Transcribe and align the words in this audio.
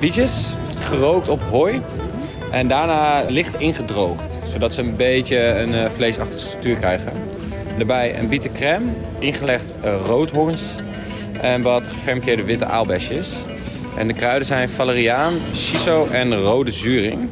Bietjes, 0.00 0.54
gerookt 0.78 1.28
op 1.28 1.40
hooi. 1.50 1.82
En 2.50 2.68
daarna 2.68 3.24
licht 3.28 3.60
ingedroogd, 3.60 4.38
zodat 4.46 4.74
ze 4.74 4.82
een 4.82 4.96
beetje 4.96 5.38
een 5.38 5.72
uh, 5.72 5.88
vleesachtige 5.88 6.40
structuur 6.40 6.76
krijgen. 6.76 7.12
Daarbij 7.76 8.18
een 8.18 8.28
bietencrème, 8.28 8.86
ingelegd 9.18 9.72
uh, 9.84 9.94
roodhorns 10.06 10.62
en 11.40 11.62
wat 11.62 11.88
gefermenteerde 11.88 12.44
witte 12.44 12.64
aalbesjes. 12.64 13.34
En 13.96 14.08
de 14.08 14.14
kruiden 14.14 14.46
zijn 14.46 14.68
valeriaan, 14.68 15.34
shiso 15.54 16.06
en 16.10 16.38
rode 16.38 16.70
zuring. 16.70 17.28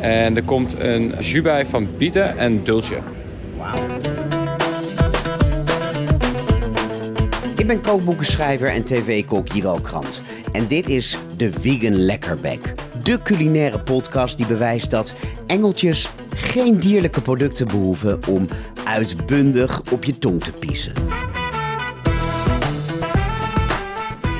En 0.00 0.36
er 0.36 0.42
komt 0.42 0.78
een 0.78 1.14
jus 1.20 1.42
bij 1.42 1.66
van 1.66 1.88
bieten 1.96 2.38
en 2.38 2.64
dulce. 2.64 3.15
Ik 7.66 7.72
ben 7.72 7.92
kookboekenschrijver 7.92 8.68
en 8.68 8.84
tv-kok 8.84 9.52
Jigal 9.52 9.80
Krant. 9.80 10.22
En 10.52 10.66
dit 10.66 10.88
is 10.88 11.18
de 11.36 11.52
Vegan 11.52 11.94
Lekkerbek. 12.04 12.74
De 13.02 13.22
culinaire 13.22 13.80
podcast 13.80 14.36
die 14.36 14.46
bewijst 14.46 14.90
dat 14.90 15.14
engeltjes 15.46 16.10
geen 16.34 16.80
dierlijke 16.80 17.20
producten 17.20 17.66
behoeven 17.66 18.20
om 18.28 18.48
uitbundig 18.84 19.82
op 19.92 20.04
je 20.04 20.18
tong 20.18 20.42
te 20.44 20.52
piezen. 20.52 20.92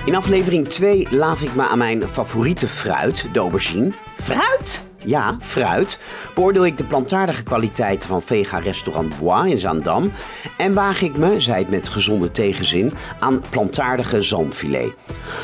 In 0.05 0.15
aflevering 0.15 0.69
2 0.69 1.07
laaf 1.11 1.43
ik 1.43 1.55
me 1.55 1.69
aan 1.69 1.79
mijn 1.79 2.03
favoriete 2.09 2.69
fruit, 2.69 3.27
de 3.33 3.39
aubergine. 3.39 3.93
Fruit? 4.21 4.85
Ja, 5.07 5.37
fruit. 5.41 5.99
Beoordeel 6.35 6.67
ik 6.67 6.77
de 6.79 6.85
plantaardige 6.85 7.43
kwaliteiten 7.43 8.09
van 8.09 8.23
vega 8.23 8.59
restaurant 8.59 9.19
Bois 9.19 9.51
in 9.51 9.59
Zaandam. 9.59 10.13
En 10.57 10.75
waag 10.75 11.03
ik 11.03 11.17
me, 11.17 11.41
zei 11.41 11.59
het 11.59 11.71
met 11.71 11.89
gezonde 11.89 12.31
tegenzin, 12.31 12.93
aan 13.19 13.43
plantaardige 13.51 14.23
zalmfilet. 14.23 14.95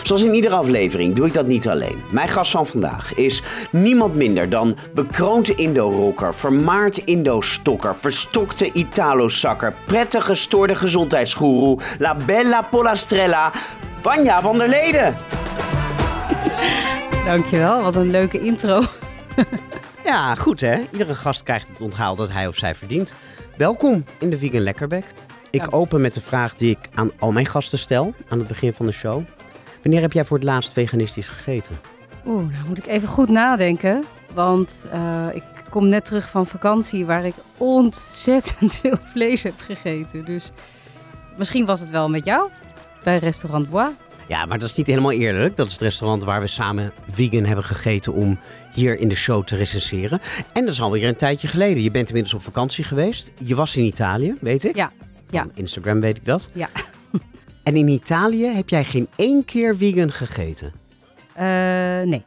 Zoals 0.03 0.23
in 0.23 0.35
iedere 0.35 0.55
aflevering 0.55 1.15
doe 1.15 1.27
ik 1.27 1.35
dat 1.35 1.47
niet 1.47 1.69
alleen. 1.69 2.03
Mijn 2.11 2.29
gast 2.29 2.51
van 2.51 2.67
vandaag 2.67 3.15
is 3.15 3.43
niemand 3.71 4.15
minder 4.15 4.49
dan 4.49 4.77
bekroonde 4.95 5.55
Indo-rocker, 5.55 6.35
vermaard 6.35 6.99
Indo-stokker, 6.99 7.97
verstokte 7.97 8.73
Italo-zakker, 8.73 9.75
prettig 9.85 10.25
gestoorde 10.25 10.75
gezondheidsgoeroe, 10.75 11.79
la 11.99 12.15
bella 12.27 12.63
polastrella, 12.63 13.53
Vanja 14.01 14.43
van 14.43 14.59
der 14.59 14.69
Leden. 14.69 15.17
Dankjewel, 17.27 17.83
wat 17.83 17.95
een 17.95 18.11
leuke 18.11 18.41
intro. 18.41 18.83
ja, 20.05 20.35
goed 20.35 20.61
hè. 20.61 20.81
Iedere 20.91 21.15
gast 21.15 21.43
krijgt 21.43 21.69
het 21.69 21.81
onthaal 21.81 22.17
dat 22.17 22.33
hij 22.33 22.47
of 22.47 22.57
zij 22.57 22.75
verdient. 22.75 23.15
Welkom 23.57 24.05
in 24.19 24.31
de 24.31 24.39
Vegan 24.39 24.61
Lekkerbek. 24.61 25.05
Ik 25.51 25.75
open 25.75 26.01
met 26.01 26.15
de 26.15 26.21
vraag 26.21 26.55
die 26.55 26.71
ik 26.71 26.89
aan 26.95 27.11
al 27.19 27.33
mijn 27.33 27.47
gasten 27.47 27.79
stel 27.79 28.15
aan 28.29 28.39
het 28.39 28.49
begin 28.49 28.73
van 28.73 28.87
de 28.87 28.93
show. 28.93 29.23
Wanneer 29.83 30.01
heb 30.01 30.13
jij 30.13 30.25
voor 30.25 30.37
het 30.37 30.47
laatst 30.47 30.73
veganistisch 30.73 31.29
gegeten? 31.29 31.81
Oeh, 32.27 32.53
nou 32.53 32.69
moet 32.69 32.79
ik 32.79 32.87
even 32.87 33.09
goed 33.09 33.29
nadenken. 33.29 34.05
Want 34.35 34.79
uh, 34.95 35.27
ik 35.35 35.45
kom 35.71 35.89
net 35.89 36.05
terug 36.05 36.31
van 36.31 36.47
vakantie 36.47 37.07
waar 37.07 37.25
ik 37.25 37.35
ontzettend 37.57 38.75
veel 38.81 38.97
vlees 39.05 39.43
heb 39.43 39.61
gegeten. 39.61 40.25
Dus 40.25 40.51
misschien 41.37 41.65
was 41.65 41.81
het 41.81 41.91
wel 41.91 42.11
met 42.11 42.25
jou 42.25 42.51
bij 43.03 43.19
restaurant 43.19 43.71
Bois. 43.71 43.91
Ja, 44.29 44.47
maar 44.47 44.59
dat 44.59 44.69
is 44.69 44.75
niet 44.75 44.87
helemaal 44.87 45.13
eerlijk. 45.13 45.57
Dat 45.57 45.67
is 45.67 45.73
het 45.73 45.81
restaurant 45.81 46.25
waar 46.25 46.41
we 46.41 46.47
samen 46.47 46.93
vegan 47.11 47.45
hebben 47.45 47.65
gegeten 47.65 48.13
om 48.13 48.39
hier 48.75 48.99
in 48.99 49.09
de 49.09 49.15
show 49.15 49.45
te 49.45 49.57
recenseren. 49.57 50.21
En 50.53 50.65
dat 50.65 50.73
is 50.73 50.81
alweer 50.81 51.09
een 51.09 51.17
tijdje 51.17 51.49
geleden. 51.49 51.83
Je 51.83 51.91
bent 51.91 52.09
inmiddels 52.09 52.35
op 52.35 52.43
vakantie 52.43 52.85
geweest. 52.85 53.31
Je 53.39 53.55
was 53.55 53.77
in 53.77 53.85
Italië, 53.85 54.37
weet 54.41 54.65
ik. 54.65 54.77
Ja. 54.77 54.93
ja. 55.31 55.47
Instagram 55.55 56.01
weet 56.01 56.17
ik 56.17 56.25
dat. 56.25 56.51
Ja. 56.53 56.69
En 57.63 57.77
in 57.77 57.89
Italië 57.89 58.47
heb 58.47 58.69
jij 58.69 58.85
geen 58.85 59.09
één 59.17 59.45
keer 59.45 59.77
vegan 59.77 60.13
gegeten? 60.13 60.73
Uh, 61.37 61.43
nee. 62.03 62.23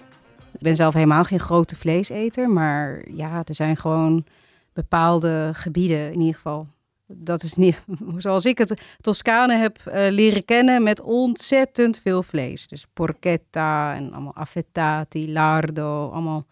Ik 0.53 0.61
ben 0.61 0.75
zelf 0.75 0.93
helemaal 0.93 1.23
geen 1.23 1.39
grote 1.39 1.75
vleeseter. 1.75 2.49
Maar 2.49 3.01
ja, 3.15 3.41
er 3.43 3.55
zijn 3.55 3.77
gewoon 3.77 4.25
bepaalde 4.73 5.49
gebieden 5.53 6.11
in 6.11 6.19
ieder 6.19 6.35
geval 6.35 6.67
dat 7.07 7.43
is 7.43 7.53
niet 7.53 7.83
zoals 8.17 8.45
ik 8.45 8.57
het 8.57 8.81
Toscane 9.01 9.55
heb 9.55 9.79
uh, 9.87 9.93
leren 10.09 10.45
kennen 10.45 10.83
met 10.83 11.01
ontzettend 11.01 11.99
veel 11.99 12.23
vlees. 12.23 12.67
Dus 12.67 12.85
porchetta 12.93 13.95
en 13.95 14.13
allemaal 14.13 14.35
affettati, 14.35 15.31
lardo, 15.31 16.09
allemaal. 16.09 16.45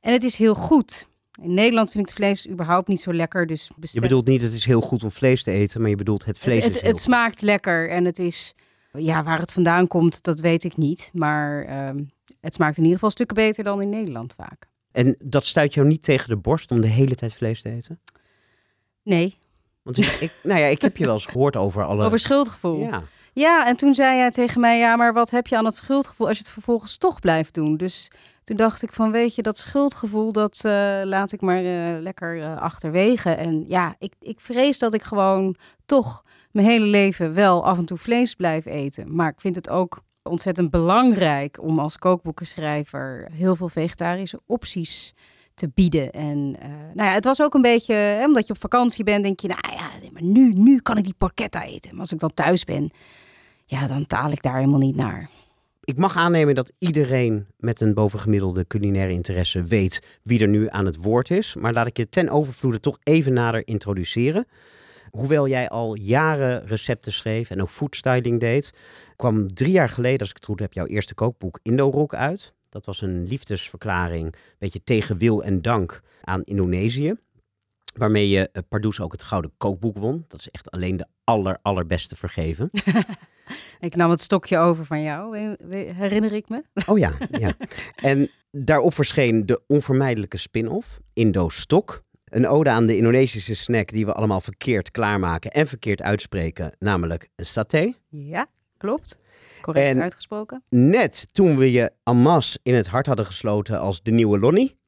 En 0.00 0.12
het 0.12 0.22
is 0.22 0.36
heel 0.36 0.54
goed. 0.54 1.08
In 1.42 1.54
Nederland 1.54 1.90
vind 1.90 2.08
ik 2.08 2.08
het 2.08 2.18
vlees 2.18 2.48
überhaupt 2.48 2.88
niet 2.88 3.00
zo 3.00 3.12
lekker. 3.12 3.46
Dus 3.46 3.70
Je 3.80 4.00
bedoelt 4.00 4.26
niet 4.26 4.42
het 4.42 4.52
is 4.52 4.64
heel 4.64 4.80
goed 4.80 5.02
om 5.02 5.10
vlees 5.10 5.42
te 5.42 5.50
eten, 5.50 5.80
maar 5.80 5.90
je 5.90 5.96
bedoelt 5.96 6.24
het 6.24 6.38
vlees 6.38 6.64
het, 6.64 6.74
het, 6.74 6.82
het 6.82 6.98
smaakt 6.98 7.40
lekker 7.40 7.90
en 7.90 8.04
het 8.04 8.18
is... 8.18 8.54
Ja, 8.92 9.22
waar 9.22 9.38
het 9.38 9.52
vandaan 9.52 9.86
komt, 9.86 10.22
dat 10.22 10.40
weet 10.40 10.64
ik 10.64 10.76
niet. 10.76 11.10
Maar 11.12 11.68
uh, 11.68 12.02
het 12.40 12.54
smaakt 12.54 12.76
in 12.76 12.82
ieder 12.82 12.94
geval 12.94 13.10
stukken 13.10 13.36
beter 13.36 13.64
dan 13.64 13.82
in 13.82 13.88
Nederland 13.88 14.34
vaak. 14.34 14.68
En 14.92 15.16
dat 15.22 15.46
stuit 15.46 15.74
jou 15.74 15.86
niet 15.86 16.02
tegen 16.02 16.28
de 16.28 16.36
borst 16.36 16.70
om 16.70 16.80
de 16.80 16.86
hele 16.86 17.14
tijd 17.14 17.34
vlees 17.34 17.62
te 17.62 17.70
eten? 17.70 18.00
Nee, 19.02 19.36
want 19.96 20.20
ik, 20.20 20.32
nou 20.42 20.60
ja, 20.60 20.66
ik 20.66 20.82
heb 20.82 20.96
je 20.96 21.04
wel 21.04 21.14
eens 21.14 21.26
gehoord 21.26 21.56
over 21.56 21.84
alle... 21.84 22.04
Over 22.04 22.18
schuldgevoel. 22.18 22.80
Ja. 22.80 23.02
Ja, 23.32 23.66
en 23.66 23.76
toen 23.76 23.94
zei 23.94 24.16
jij 24.16 24.30
tegen 24.30 24.60
mij, 24.60 24.78
ja, 24.78 24.96
maar 24.96 25.12
wat 25.12 25.30
heb 25.30 25.46
je 25.46 25.56
aan 25.56 25.64
het 25.64 25.74
schuldgevoel 25.74 26.28
als 26.28 26.36
je 26.36 26.42
het 26.42 26.52
vervolgens 26.52 26.98
toch 26.98 27.20
blijft 27.20 27.54
doen? 27.54 27.76
Dus 27.76 28.10
toen 28.42 28.56
dacht 28.56 28.82
ik 28.82 28.92
van, 28.92 29.10
weet 29.10 29.34
je, 29.34 29.42
dat 29.42 29.56
schuldgevoel, 29.56 30.32
dat 30.32 30.62
uh, 30.66 30.72
laat 31.04 31.32
ik 31.32 31.40
maar 31.40 31.62
uh, 31.62 32.00
lekker 32.00 32.36
uh, 32.36 32.56
achterwege. 32.56 33.30
En 33.30 33.64
ja, 33.68 33.94
ik, 33.98 34.12
ik 34.20 34.40
vrees 34.40 34.78
dat 34.78 34.94
ik 34.94 35.02
gewoon 35.02 35.56
toch 35.86 36.24
mijn 36.50 36.66
hele 36.66 36.84
leven 36.84 37.34
wel 37.34 37.64
af 37.64 37.78
en 37.78 37.84
toe 37.84 37.98
vlees 37.98 38.34
blijf 38.34 38.66
eten. 38.66 39.14
Maar 39.14 39.28
ik 39.28 39.40
vind 39.40 39.54
het 39.54 39.68
ook 39.68 40.00
ontzettend 40.22 40.70
belangrijk 40.70 41.58
om 41.62 41.78
als 41.78 41.98
kookboekenschrijver 41.98 43.28
heel 43.32 43.56
veel 43.56 43.68
vegetarische 43.68 44.40
opties 44.46 45.14
te 45.54 45.70
bieden. 45.74 46.12
En 46.12 46.38
uh, 46.38 46.68
nou 46.94 47.08
ja, 47.08 47.14
het 47.14 47.24
was 47.24 47.42
ook 47.42 47.54
een 47.54 47.62
beetje, 47.62 47.94
hè, 47.94 48.24
omdat 48.24 48.46
je 48.46 48.52
op 48.52 48.60
vakantie 48.60 49.04
bent, 49.04 49.22
denk 49.22 49.40
je, 49.40 49.48
nou 49.48 49.74
ja, 49.74 49.90
maar 50.12 50.22
nu, 50.22 50.52
nu 50.52 50.80
kan 50.80 50.98
ik 50.98 51.04
die 51.04 51.14
porchetta 51.18 51.64
eten. 51.64 51.90
Maar 51.90 52.00
als 52.00 52.12
ik 52.12 52.18
dan 52.18 52.34
thuis 52.34 52.64
ben, 52.64 52.90
ja, 53.66 53.86
dan 53.86 54.06
taal 54.06 54.30
ik 54.30 54.42
daar 54.42 54.56
helemaal 54.56 54.78
niet 54.78 54.96
naar. 54.96 55.28
Ik 55.84 55.96
mag 55.96 56.16
aannemen 56.16 56.54
dat 56.54 56.72
iedereen 56.78 57.46
met 57.56 57.80
een 57.80 57.94
bovengemiddelde 57.94 58.66
culinaire 58.66 59.12
interesse 59.12 59.62
weet 59.62 60.18
wie 60.22 60.40
er 60.40 60.48
nu 60.48 60.66
aan 60.68 60.86
het 60.86 60.96
woord 60.96 61.30
is. 61.30 61.54
Maar 61.54 61.72
laat 61.72 61.86
ik 61.86 61.96
je 61.96 62.08
ten 62.08 62.28
overvloede 62.28 62.80
toch 62.80 62.98
even 63.02 63.32
nader 63.32 63.66
introduceren. 63.66 64.46
Hoewel 65.10 65.48
jij 65.48 65.68
al 65.68 65.94
jaren 65.94 66.66
recepten 66.66 67.12
schreef 67.12 67.50
en 67.50 67.62
ook 67.62 67.68
foodstyling 67.68 68.40
deed, 68.40 68.74
kwam 69.16 69.54
drie 69.54 69.72
jaar 69.72 69.88
geleden, 69.88 70.20
als 70.20 70.30
ik 70.30 70.36
het 70.36 70.44
goed 70.44 70.60
heb, 70.60 70.72
jouw 70.72 70.86
eerste 70.86 71.14
kookboek 71.14 71.58
Indo-Rock 71.62 72.14
uit. 72.14 72.52
Dat 72.70 72.86
was 72.86 73.00
een 73.00 73.26
liefdesverklaring, 73.26 74.24
een 74.24 74.56
beetje 74.58 74.84
tegen 74.84 75.18
wil 75.18 75.42
en 75.42 75.62
dank 75.62 76.00
aan 76.22 76.42
Indonesië. 76.42 77.14
Waarmee 77.94 78.28
je 78.28 78.48
uh, 78.52 78.62
Pardoes 78.68 79.00
ook 79.00 79.12
het 79.12 79.22
Gouden 79.22 79.52
Kookboek 79.56 79.98
won. 79.98 80.24
Dat 80.28 80.40
is 80.40 80.48
echt 80.48 80.70
alleen 80.70 80.96
de 80.96 81.06
aller, 81.24 81.58
allerbeste 81.62 82.16
vergeven. 82.16 82.70
ik 83.80 83.96
nam 83.96 84.10
het 84.10 84.20
stokje 84.20 84.58
over 84.58 84.84
van 84.84 85.02
jou, 85.02 85.36
herinner 85.94 86.32
ik 86.32 86.48
me. 86.48 86.62
oh 86.86 86.98
ja, 86.98 87.12
ja. 87.30 87.52
En 87.96 88.30
daarop 88.50 88.94
verscheen 88.94 89.46
de 89.46 89.62
onvermijdelijke 89.66 90.36
spin-off, 90.36 91.00
Indo-Stok. 91.12 92.02
Een 92.24 92.48
ode 92.48 92.70
aan 92.70 92.86
de 92.86 92.96
Indonesische 92.96 93.54
snack 93.54 93.88
die 93.88 94.06
we 94.06 94.12
allemaal 94.12 94.40
verkeerd 94.40 94.90
klaarmaken 94.90 95.50
en 95.50 95.66
verkeerd 95.66 96.02
uitspreken, 96.02 96.72
namelijk 96.78 97.28
een 97.36 97.46
saté. 97.46 97.92
Ja, 98.08 98.46
klopt. 98.76 99.19
Correct 99.60 99.88
en 99.88 100.02
uitgesproken. 100.02 100.62
Net 100.68 101.34
toen 101.34 101.56
we 101.56 101.72
je 101.72 101.92
Amas 102.02 102.58
in 102.62 102.74
het 102.74 102.86
hart 102.86 103.06
hadden 103.06 103.26
gesloten 103.26 103.80
als 103.80 104.02
de 104.02 104.10
nieuwe 104.10 104.38
Lonnie, 104.38 104.78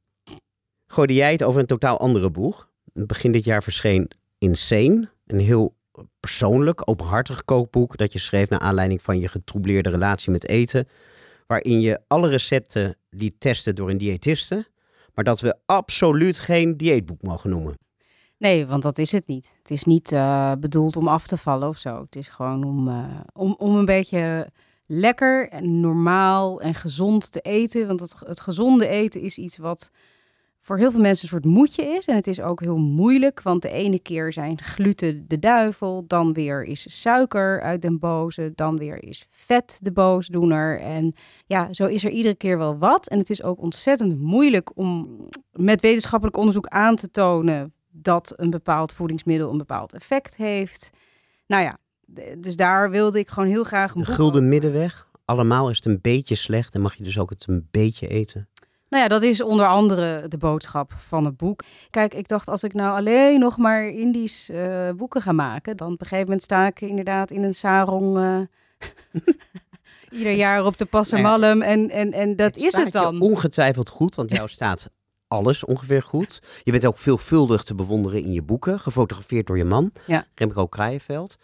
gooide 0.87 1.15
jij 1.15 1.33
het 1.33 1.43
over 1.43 1.61
een 1.61 1.67
totaal 1.67 1.99
andere 1.99 2.31
boeg. 2.31 2.69
Begin 2.93 3.33
dit 3.33 3.45
jaar 3.45 3.63
verscheen 3.63 4.11
Insane, 4.39 5.11
een 5.27 5.41
heel 5.41 5.77
persoonlijk, 6.21 6.91
openhartig 6.91 7.45
kookboek 7.45 7.97
dat 7.97 8.13
je 8.13 8.19
schreef 8.19 8.49
naar 8.49 8.61
aanleiding 8.61 9.03
van 9.03 9.19
je 9.19 9.29
getroubleerde 9.29 9.91
relatie 9.91 10.31
met 10.31 10.49
eten, 10.49 10.89
waarin 11.47 11.81
je 11.81 12.01
alle 12.07 12.29
recepten 12.29 12.97
liet 13.11 13.41
testen 13.41 13.75
door 13.75 13.91
een 13.91 13.99
diëtiste, 13.99 14.67
maar 15.15 15.25
dat 15.25 15.41
we 15.41 15.57
absoluut 15.67 16.39
geen 16.39 16.77
dieetboek 16.77 17.23
mogen 17.23 17.51
noemen. 17.51 17.79
Nee, 18.43 18.67
want 18.67 18.83
dat 18.83 18.99
is 18.99 19.13
het 19.13 19.27
niet. 19.27 19.57
Het 19.59 19.71
is 19.71 19.85
niet 19.85 20.13
uh, 20.13 20.53
bedoeld 20.59 20.97
om 20.97 21.09
af 21.09 21.27
te 21.27 21.37
vallen 21.37 21.69
of 21.69 21.79
zo. 21.79 22.01
Het 22.01 22.17
is 22.17 22.29
gewoon 22.29 22.65
om, 22.65 22.89
uh, 22.89 23.05
om, 23.33 23.55
om 23.59 23.77
een 23.77 23.85
beetje 23.85 24.51
lekker 24.87 25.49
en 25.49 25.81
normaal 25.81 26.61
en 26.61 26.75
gezond 26.75 27.33
te 27.33 27.41
eten. 27.41 27.87
Want 27.87 28.01
het, 28.01 28.15
het 28.27 28.41
gezonde 28.41 28.87
eten 28.87 29.21
is 29.21 29.39
iets 29.39 29.59
wat 29.59 29.91
voor 30.59 30.79
heel 30.79 30.91
veel 30.91 31.01
mensen 31.01 31.25
een 31.25 31.31
soort 31.31 31.55
moedje 31.55 31.83
is. 31.83 32.07
En 32.07 32.15
het 32.15 32.27
is 32.27 32.41
ook 32.41 32.61
heel 32.61 32.79
moeilijk, 32.79 33.43
want 33.43 33.63
de 33.63 33.71
ene 33.71 33.99
keer 33.99 34.33
zijn 34.33 34.61
gluten 34.63 35.25
de 35.29 35.39
duivel, 35.39 36.05
dan 36.07 36.33
weer 36.33 36.65
is 36.65 37.01
suiker 37.01 37.61
uit 37.61 37.83
den 37.83 37.99
boze, 37.99 38.53
dan 38.55 38.79
weer 38.79 39.03
is 39.03 39.27
vet 39.29 39.79
de 39.83 39.93
boosdoener. 39.93 40.81
En 40.81 41.15
ja, 41.47 41.73
zo 41.73 41.87
is 41.87 42.05
er 42.05 42.11
iedere 42.11 42.37
keer 42.37 42.59
wel 42.59 42.79
wat. 42.79 43.09
En 43.09 43.19
het 43.19 43.31
is 43.31 43.43
ook 43.43 43.61
ontzettend 43.61 44.21
moeilijk 44.21 44.77
om 44.77 45.19
met 45.53 45.81
wetenschappelijk 45.81 46.37
onderzoek 46.37 46.67
aan 46.67 46.97
te 46.97 47.11
tonen 47.11 47.73
dat 47.93 48.33
een 48.37 48.51
bepaald 48.51 48.93
voedingsmiddel 48.93 49.51
een 49.51 49.59
bepaald 49.59 49.93
effect 49.93 50.37
heeft. 50.37 50.91
Nou 51.47 51.63
ja, 51.63 51.79
dus 52.39 52.57
daar 52.57 52.91
wilde 52.91 53.19
ik 53.19 53.29
gewoon 53.29 53.49
heel 53.49 53.65
graag 53.65 53.95
een 53.95 54.01
de 54.01 54.07
gulden 54.07 54.49
middenweg 54.49 55.11
allemaal 55.25 55.71
is 55.71 55.77
het 55.77 55.87
een 55.87 55.99
beetje 56.01 56.35
slecht 56.35 56.75
en 56.75 56.81
mag 56.81 56.95
je 56.95 57.05
dus 57.05 57.19
ook 57.19 57.31
het 57.31 57.45
een 57.49 57.69
beetje 57.71 58.09
eten. 58.09 58.49
Nou 58.89 59.03
ja, 59.03 59.09
dat 59.09 59.23
is 59.23 59.43
onder 59.43 59.67
andere 59.67 60.29
de 60.29 60.37
boodschap 60.37 60.93
van 60.93 61.25
het 61.25 61.37
boek. 61.37 61.63
Kijk, 61.91 62.15
ik 62.15 62.29
dacht, 62.29 62.49
als 62.49 62.63
ik 62.63 62.75
nou 62.75 62.97
alleen 62.97 63.41
nog 63.41 63.57
maar 63.57 63.89
Indisch 63.89 64.51
uh, 64.51 64.91
boeken 64.91 65.23
ga 65.23 65.33
maken, 65.33 65.77
dan 65.77 65.93
op 65.93 66.01
een 66.01 66.07
gegeven 66.07 66.25
moment 66.25 66.43
sta 66.43 66.67
ik 66.67 66.81
inderdaad 66.81 67.31
in 67.31 67.43
een 67.43 67.55
sarong. 67.55 68.17
Uh, 68.17 68.39
ieder 70.19 70.33
jaar 70.33 70.65
op 70.65 70.79
de 70.79 70.85
Passermalm. 70.85 71.63
En, 71.63 71.91
en, 71.91 72.13
en 72.13 72.37
dat 72.37 72.57
is 72.57 72.77
het 72.77 72.93
dan. 72.93 73.21
ongetwijfeld 73.21 73.89
goed, 73.89 74.15
want 74.15 74.31
jou 74.31 74.49
staat 74.49 74.91
alles 75.33 75.65
ongeveer 75.65 76.03
goed. 76.03 76.61
Je 76.63 76.71
bent 76.71 76.87
ook 76.87 76.99
veelvuldig 76.99 77.63
te 77.63 77.75
bewonderen 77.75 78.23
in 78.23 78.33
je 78.33 78.43
boeken, 78.43 78.79
gefotografeerd 78.81 79.47
door 79.47 79.59
je 79.59 79.65
man, 79.65 79.93
ja. 80.07 80.27
Remco 80.35 80.67
Kraaienveld. 80.67 81.37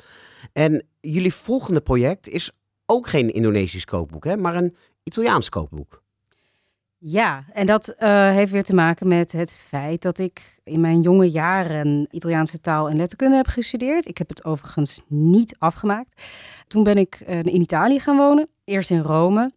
En 0.52 0.86
jullie 1.00 1.34
volgende 1.34 1.80
project 1.80 2.28
is 2.28 2.50
ook 2.86 3.08
geen 3.08 3.32
Indonesisch 3.32 3.84
kookboek, 3.84 4.24
hè, 4.24 4.36
maar 4.36 4.54
een 4.54 4.76
Italiaans 5.02 5.48
kookboek. 5.48 6.02
Ja, 7.00 7.44
en 7.52 7.66
dat 7.66 7.88
uh, 7.88 8.30
heeft 8.30 8.52
weer 8.52 8.64
te 8.64 8.74
maken 8.74 9.08
met 9.08 9.32
het 9.32 9.52
feit 9.52 10.02
dat 10.02 10.18
ik 10.18 10.60
in 10.64 10.80
mijn 10.80 11.00
jonge 11.00 11.30
jaren 11.30 12.06
Italiaanse 12.10 12.60
taal 12.60 12.88
en 12.88 12.96
letterkunde 12.96 13.36
heb 13.36 13.46
gestudeerd. 13.46 14.06
Ik 14.06 14.18
heb 14.18 14.28
het 14.28 14.44
overigens 14.44 15.00
niet 15.06 15.56
afgemaakt. 15.58 16.22
Toen 16.66 16.82
ben 16.82 16.98
ik 16.98 17.22
uh, 17.28 17.38
in 17.38 17.60
Italië 17.60 18.00
gaan 18.00 18.16
wonen. 18.16 18.48
Eerst 18.64 18.90
in 18.90 19.00
Rome, 19.00 19.50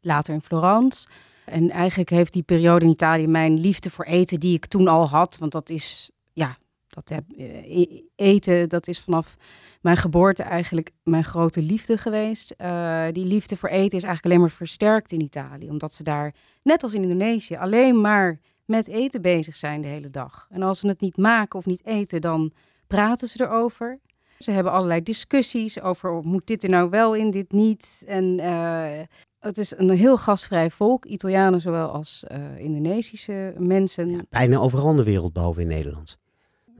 later 0.00 0.34
in 0.34 0.40
Florence. 0.40 1.06
En 1.44 1.70
eigenlijk 1.70 2.10
heeft 2.10 2.32
die 2.32 2.42
periode 2.42 2.84
in 2.84 2.90
Italië 2.90 3.26
mijn 3.26 3.60
liefde 3.60 3.90
voor 3.90 4.04
eten, 4.04 4.40
die 4.40 4.54
ik 4.54 4.66
toen 4.66 4.88
al 4.88 5.08
had, 5.08 5.38
want 5.38 5.52
dat 5.52 5.70
is, 5.70 6.10
ja, 6.32 6.56
dat 6.88 7.08
heb, 7.08 7.24
uh, 7.36 8.00
eten, 8.16 8.68
dat 8.68 8.88
is 8.88 9.00
vanaf 9.00 9.36
mijn 9.80 9.96
geboorte 9.96 10.42
eigenlijk 10.42 10.90
mijn 11.02 11.24
grote 11.24 11.62
liefde 11.62 11.98
geweest. 11.98 12.54
Uh, 12.58 13.06
die 13.12 13.24
liefde 13.24 13.56
voor 13.56 13.68
eten 13.68 13.98
is 13.98 14.04
eigenlijk 14.04 14.24
alleen 14.24 14.40
maar 14.40 14.50
versterkt 14.50 15.12
in 15.12 15.20
Italië. 15.20 15.70
Omdat 15.70 15.92
ze 15.92 16.02
daar, 16.02 16.34
net 16.62 16.82
als 16.82 16.94
in 16.94 17.02
Indonesië, 17.02 17.56
alleen 17.56 18.00
maar 18.00 18.40
met 18.64 18.88
eten 18.88 19.22
bezig 19.22 19.56
zijn 19.56 19.80
de 19.80 19.88
hele 19.88 20.10
dag. 20.10 20.46
En 20.50 20.62
als 20.62 20.80
ze 20.80 20.88
het 20.88 21.00
niet 21.00 21.16
maken 21.16 21.58
of 21.58 21.66
niet 21.66 21.86
eten, 21.86 22.20
dan 22.20 22.52
praten 22.86 23.28
ze 23.28 23.44
erover. 23.44 24.00
Ze 24.38 24.50
hebben 24.50 24.72
allerlei 24.72 25.02
discussies 25.02 25.80
over, 25.80 26.22
moet 26.22 26.46
dit 26.46 26.62
er 26.62 26.70
nou 26.70 26.90
wel 26.90 27.14
in, 27.14 27.30
dit 27.30 27.52
niet? 27.52 28.02
En 28.06 28.40
uh, 28.40 29.00
het 29.44 29.58
is 29.58 29.78
een 29.78 29.90
heel 29.90 30.16
gastvrij 30.16 30.70
volk, 30.70 31.04
Italianen 31.04 31.60
zowel 31.60 31.88
als 31.88 32.24
uh, 32.32 32.58
Indonesische 32.58 33.54
mensen. 33.58 34.10
Ja, 34.10 34.22
bijna 34.30 34.58
overal 34.58 34.90
in 34.90 34.96
de 34.96 35.04
wereld, 35.04 35.32
behalve 35.32 35.60
in 35.60 35.66
Nederland. 35.66 36.18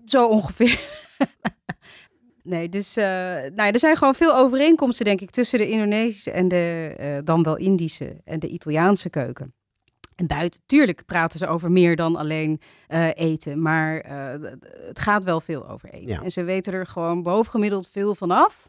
Zo 0.04 0.26
ongeveer. 0.26 0.80
Nee, 2.44 2.68
dus 2.68 2.96
uh, 2.96 3.04
nou 3.04 3.54
ja, 3.54 3.72
er 3.72 3.78
zijn 3.78 3.96
gewoon 3.96 4.14
veel 4.14 4.36
overeenkomsten, 4.36 5.04
denk 5.04 5.20
ik, 5.20 5.30
tussen 5.30 5.58
de 5.58 5.68
Indonesische 5.68 6.30
en 6.30 6.48
de 6.48 6.96
uh, 7.00 7.18
dan 7.24 7.42
wel 7.42 7.56
Indische 7.56 8.20
en 8.24 8.40
de 8.40 8.48
Italiaanse 8.48 9.10
keuken. 9.10 9.54
En 10.14 10.26
buiten, 10.26 10.60
tuurlijk 10.66 11.04
praten 11.06 11.38
ze 11.38 11.46
over 11.46 11.72
meer 11.72 11.96
dan 11.96 12.16
alleen 12.16 12.60
uh, 12.88 13.08
eten, 13.14 13.62
maar 13.62 14.04
het 14.86 14.98
gaat 14.98 15.24
wel 15.24 15.40
veel 15.40 15.68
over 15.68 15.90
eten. 15.90 16.14
Ja. 16.14 16.22
En 16.22 16.30
ze 16.30 16.42
weten 16.42 16.72
er 16.72 16.86
gewoon 16.86 17.22
bovengemiddeld 17.22 17.88
veel 17.88 18.14
van 18.14 18.30
af. 18.30 18.68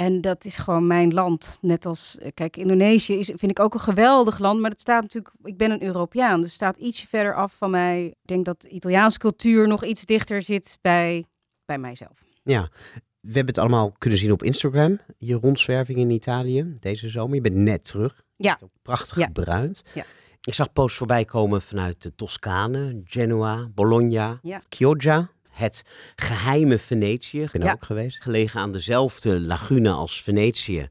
En 0.00 0.20
dat 0.20 0.44
is 0.44 0.56
gewoon 0.56 0.86
mijn 0.86 1.12
land. 1.14 1.58
Net 1.60 1.86
als, 1.86 2.18
kijk, 2.34 2.56
Indonesië 2.56 3.14
is, 3.14 3.26
vind 3.26 3.50
ik 3.50 3.58
ook 3.58 3.74
een 3.74 3.80
geweldig 3.80 4.38
land. 4.38 4.60
Maar 4.60 4.70
het 4.70 4.80
staat 4.80 5.02
natuurlijk, 5.02 5.34
ik 5.42 5.56
ben 5.56 5.70
een 5.70 5.82
Europeaan. 5.82 6.36
Dus 6.36 6.44
het 6.44 6.54
staat 6.54 6.76
ietsje 6.76 7.06
verder 7.06 7.34
af 7.34 7.52
van 7.56 7.70
mij. 7.70 8.06
Ik 8.06 8.14
denk 8.22 8.44
dat 8.44 8.60
de 8.60 8.68
Italiaanse 8.68 9.18
cultuur 9.18 9.68
nog 9.68 9.84
iets 9.84 10.04
dichter 10.04 10.42
zit 10.42 10.78
bij, 10.80 11.24
bij 11.64 11.78
mijzelf. 11.78 12.24
Ja, 12.42 12.68
we 13.20 13.32
hebben 13.32 13.46
het 13.46 13.58
allemaal 13.58 13.92
kunnen 13.98 14.18
zien 14.18 14.32
op 14.32 14.42
Instagram. 14.42 14.98
Je 15.16 15.34
rondzwerving 15.34 15.98
in 15.98 16.10
Italië 16.10 16.74
deze 16.78 17.08
zomer. 17.08 17.34
Je 17.34 17.40
bent 17.40 17.54
net 17.54 17.84
terug. 17.84 18.22
Ja. 18.36 18.58
Prachtig 18.82 19.18
ja. 19.18 19.26
gebruind. 19.26 19.82
Ja. 19.94 20.04
Ik 20.40 20.54
zag 20.54 20.72
posts 20.72 20.98
voorbij 20.98 21.24
komen 21.24 21.62
vanuit 21.62 22.02
de 22.02 22.14
Toscane, 22.14 23.00
Genoa, 23.04 23.68
Bologna, 23.74 24.38
ja. 24.42 24.62
Chioggia. 24.68 25.30
Het 25.60 25.82
geheime 26.16 26.78
Venetië, 26.78 27.42
ik 27.42 27.50
ben 27.50 27.62
Ja. 27.62 27.72
ook 27.72 27.84
geweest. 27.84 28.22
Gelegen 28.22 28.60
aan 28.60 28.72
dezelfde 28.72 29.40
lagune 29.40 29.90
als 29.90 30.22
Venetië. 30.22 30.88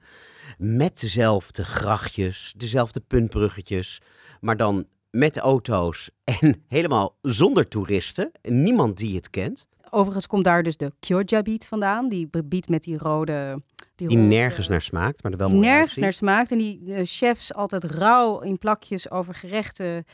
Met 0.57 0.99
dezelfde 0.99 1.63
grachtjes, 1.65 2.53
dezelfde 2.57 2.99
puntbruggetjes. 2.99 4.01
Maar 4.41 4.57
dan 4.57 4.85
met 5.11 5.37
auto's 5.37 6.09
en 6.41 6.63
helemaal 6.67 7.15
zonder 7.21 7.67
toeristen. 7.67 8.31
Niemand 8.41 8.97
die 8.97 9.15
het 9.15 9.29
kent. 9.29 9.67
Overigens 9.89 10.27
komt 10.27 10.43
daar 10.43 10.63
dus 10.63 10.77
de 10.77 10.91
Chioggia 10.99 11.41
beet 11.41 11.65
vandaan. 11.65 12.09
Die 12.09 12.29
beet 12.45 12.69
met 12.69 12.83
die 12.83 12.97
rode... 12.97 13.61
Die 13.95 14.07
roze- 14.07 14.19
nergens 14.19 14.67
naar 14.67 14.81
smaakt, 14.81 15.23
maar 15.23 15.31
er 15.31 15.37
wel 15.37 15.47
mooi 15.49 15.59
nergens 15.59 15.81
uitziet. 15.81 16.03
naar 16.03 16.13
smaakt. 16.13 16.51
En 16.51 16.57
die 16.57 16.83
de 16.83 17.05
chefs 17.05 17.53
altijd 17.53 17.83
rauw 17.83 18.39
in 18.39 18.57
plakjes 18.57 19.11
over 19.11 19.33
gerechten 19.33 20.05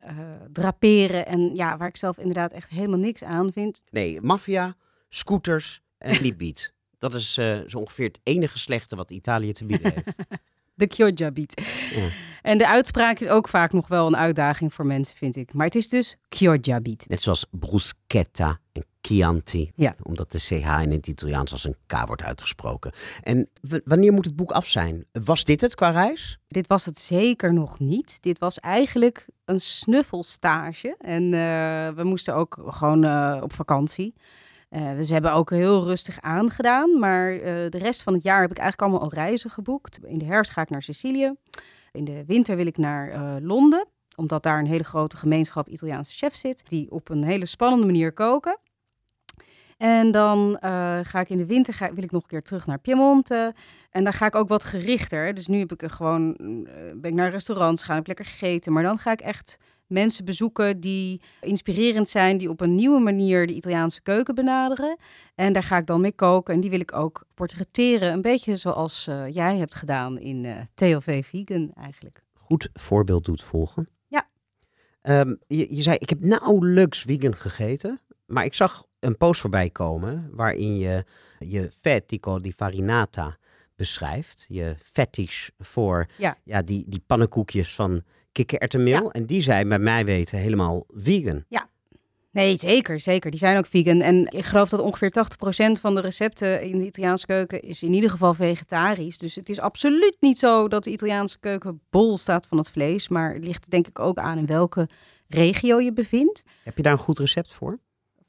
eh, 0.00 0.16
draperen. 0.52 1.26
En 1.26 1.54
ja, 1.54 1.76
waar 1.76 1.88
ik 1.88 1.96
zelf 1.96 2.18
inderdaad 2.18 2.52
echt 2.52 2.70
helemaal 2.70 2.98
niks 2.98 3.24
aan 3.24 3.52
vind. 3.52 3.82
Nee, 3.90 4.20
maffia, 4.20 4.76
scooters 5.08 5.80
en 5.98 6.20
liedbeat. 6.22 6.72
Dat 6.98 7.14
is 7.14 7.36
eh, 7.38 7.58
zo 7.66 7.78
ongeveer 7.78 8.06
het 8.06 8.20
enige 8.22 8.58
slechte 8.58 8.96
wat 8.96 9.10
Italië 9.10 9.52
te 9.52 9.64
bieden 9.64 9.92
heeft. 9.94 10.16
De 10.74 10.86
Chioggia 10.88 11.30
beet. 11.30 11.62
Ja. 11.94 12.08
En 12.42 12.58
de 12.58 12.68
uitspraak 12.68 13.18
is 13.18 13.28
ook 13.28 13.48
vaak 13.48 13.72
nog 13.72 13.88
wel 13.88 14.06
een 14.06 14.16
uitdaging 14.16 14.74
voor 14.74 14.86
mensen, 14.86 15.16
vind 15.16 15.36
ik. 15.36 15.52
Maar 15.52 15.66
het 15.66 15.74
is 15.74 15.88
dus 15.88 16.16
Chioggia 16.28 16.80
beet. 16.80 17.04
Net 17.08 17.22
zoals 17.22 17.46
bruschetta 17.50 18.60
en 18.72 18.84
Chianti. 19.00 19.70
Ja. 19.74 19.94
Omdat 20.02 20.32
de 20.32 20.38
CH 20.38 20.82
in 20.82 20.90
het 20.90 21.06
Italiaans 21.06 21.52
als 21.52 21.64
een 21.64 21.76
K 21.86 22.06
wordt 22.06 22.22
uitgesproken. 22.22 22.92
En 23.22 23.48
wanneer 23.84 24.12
moet 24.12 24.24
het 24.24 24.36
boek 24.36 24.50
af 24.50 24.66
zijn? 24.66 25.04
Was 25.12 25.44
dit 25.44 25.60
het 25.60 25.74
qua 25.74 25.90
reis? 25.90 26.38
Dit 26.48 26.66
was 26.66 26.84
het 26.84 26.98
zeker 26.98 27.52
nog 27.52 27.78
niet. 27.78 28.22
Dit 28.22 28.38
was 28.38 28.60
eigenlijk 28.60 29.26
een 29.44 29.60
snuffelstage. 29.60 30.96
En 30.98 31.22
eh, 31.24 31.94
we 31.96 32.04
moesten 32.04 32.34
ook 32.34 32.58
gewoon 32.66 33.04
eh, 33.04 33.38
op 33.42 33.52
vakantie. 33.52 34.14
Eh, 34.68 34.96
dus 34.96 35.06
we 35.06 35.12
hebben 35.12 35.32
ook 35.32 35.50
heel 35.50 35.84
rustig 35.84 36.20
aangedaan. 36.20 36.98
Maar 36.98 37.38
de 37.70 37.78
rest 37.78 38.02
van 38.02 38.14
het 38.14 38.22
jaar 38.22 38.40
heb 38.40 38.50
ik 38.50 38.58
eigenlijk 38.58 38.90
allemaal 38.90 39.08
al 39.10 39.14
reizen 39.14 39.50
geboekt. 39.50 40.04
In 40.04 40.18
de 40.18 40.24
herfst 40.24 40.52
ga 40.52 40.62
ik 40.62 40.70
naar 40.70 40.82
Sicilië. 40.82 41.34
In 41.92 42.04
de 42.04 42.24
winter 42.26 42.56
wil 42.56 42.66
ik 42.66 42.76
naar 42.76 43.40
Londen. 43.40 43.86
Omdat 44.16 44.42
daar 44.42 44.58
een 44.58 44.66
hele 44.66 44.84
grote 44.84 45.16
gemeenschap 45.16 45.68
Italiaanse 45.68 46.16
chefs 46.16 46.40
zit. 46.40 46.62
Die 46.68 46.90
op 46.90 47.08
een 47.08 47.24
hele 47.24 47.46
spannende 47.46 47.86
manier 47.86 48.12
koken. 48.12 48.58
En 49.80 50.10
dan 50.10 50.58
eh, 50.58 50.98
ga 51.02 51.20
ik 51.20 51.28
in 51.28 51.36
de 51.36 51.46
winter 51.46 51.74
ga, 51.74 51.94
wil 51.94 52.04
ik 52.04 52.10
nog 52.10 52.22
een 52.22 52.28
keer 52.28 52.42
terug 52.42 52.66
naar 52.66 52.78
Piemonte. 52.78 53.54
En 53.90 54.04
dan 54.04 54.12
ga 54.12 54.26
ik 54.26 54.34
ook 54.34 54.48
wat 54.48 54.64
gerichter. 54.64 55.34
Dus 55.34 55.46
nu 55.46 55.58
heb 55.58 55.72
ik 55.72 55.82
er 55.82 55.90
gewoon, 55.90 56.36
eh, 56.36 56.72
ben 56.94 57.10
ik 57.10 57.16
naar 57.16 57.30
restaurants 57.30 57.82
gaan, 57.82 57.94
heb 57.94 58.02
ik 58.02 58.16
lekker 58.16 58.24
gegeten. 58.34 58.72
Maar 58.72 58.82
dan 58.82 58.98
ga 58.98 59.12
ik 59.12 59.20
echt 59.20 59.58
mensen 59.86 60.24
bezoeken 60.24 60.80
die 60.80 61.20
inspirerend 61.40 62.08
zijn, 62.08 62.36
die 62.36 62.48
op 62.48 62.60
een 62.60 62.74
nieuwe 62.74 63.00
manier 63.00 63.46
de 63.46 63.54
Italiaanse 63.54 64.02
keuken 64.02 64.34
benaderen. 64.34 64.96
En 65.34 65.52
daar 65.52 65.62
ga 65.62 65.76
ik 65.78 65.86
dan 65.86 66.00
mee 66.00 66.14
koken. 66.14 66.54
En 66.54 66.60
die 66.60 66.70
wil 66.70 66.80
ik 66.80 66.94
ook 66.94 67.24
portretteren. 67.34 68.12
Een 68.12 68.22
beetje 68.22 68.56
zoals 68.56 69.06
eh, 69.06 69.32
jij 69.32 69.56
hebt 69.56 69.74
gedaan 69.74 70.18
in 70.18 70.44
eh 70.44 70.56
TLV 70.74 71.24
Vegan 71.24 71.72
eigenlijk. 71.74 72.22
Goed 72.32 72.68
voorbeeld 72.72 73.24
doet 73.24 73.42
volgen. 73.42 73.88
Ja. 74.06 74.28
Ehm, 75.02 75.34
je, 75.46 75.74
je 75.74 75.82
zei, 75.82 75.96
ik 75.96 76.08
heb 76.08 76.20
nauwelijks 76.20 77.02
vegan 77.02 77.34
gegeten. 77.34 78.00
Maar 78.26 78.44
ik 78.44 78.54
zag 78.54 78.88
een 79.00 79.16
post 79.16 79.40
voorbij 79.40 79.70
komen 79.70 80.30
waarin 80.32 80.78
je 80.78 81.04
je 81.38 81.70
fetico 81.80 82.38
di 82.38 82.52
farinata 82.52 83.36
beschrijft. 83.76 84.44
Je 84.48 84.74
fetish 84.92 85.48
voor 85.58 86.06
Ja. 86.16 86.62
die, 86.62 86.84
die 86.88 87.02
pannenkoekjes 87.06 87.74
van 87.74 88.02
kikkererwtenmeel. 88.32 89.02
Ja. 89.04 89.08
En 89.10 89.26
die 89.26 89.40
zijn 89.40 89.68
bij 89.68 89.78
mij 89.78 90.04
weten 90.04 90.38
helemaal 90.38 90.84
vegan. 90.88 91.44
Nee, 92.32 92.56
zeker, 92.56 93.00
zeker. 93.00 93.30
Die 93.30 93.38
zijn 93.40 93.58
ook 93.58 93.66
vegan. 93.66 94.00
En 94.00 94.26
ik 94.30 94.44
geloof 94.44 94.68
dat 94.68 94.80
ongeveer 94.80 95.10
80% 95.10 95.80
van 95.80 95.94
de 95.94 96.00
recepten 96.00 96.62
in 96.62 96.78
de 96.78 96.84
Italiaanse 96.84 97.26
keuken 97.26 97.62
is 97.62 97.82
in 97.82 97.92
ieder 97.92 98.10
geval 98.10 98.34
vegetarisch. 98.34 99.18
Dus 99.18 99.34
het 99.34 99.48
is 99.48 99.60
absoluut 99.60 100.16
niet 100.20 100.38
zo 100.38 100.68
dat 100.68 100.84
de 100.84 100.90
Italiaanse 100.90 101.38
keuken 101.38 101.80
bol 101.90 102.18
staat 102.18 102.46
van 102.46 102.58
het 102.58 102.70
vlees. 102.70 103.08
Maar 103.08 103.34
het 103.34 103.44
ligt 103.44 103.70
denk 103.70 103.86
ik 103.86 103.98
ook 103.98 104.18
aan 104.18 104.38
in 104.38 104.46
welke 104.46 104.88
regio 105.28 105.80
je 105.80 105.92
bevindt. 105.92 106.42
Heb 106.64 106.76
je 106.76 106.82
daar 106.82 106.92
een 106.92 106.98
goed 106.98 107.18
recept 107.18 107.52
voor? 107.52 107.78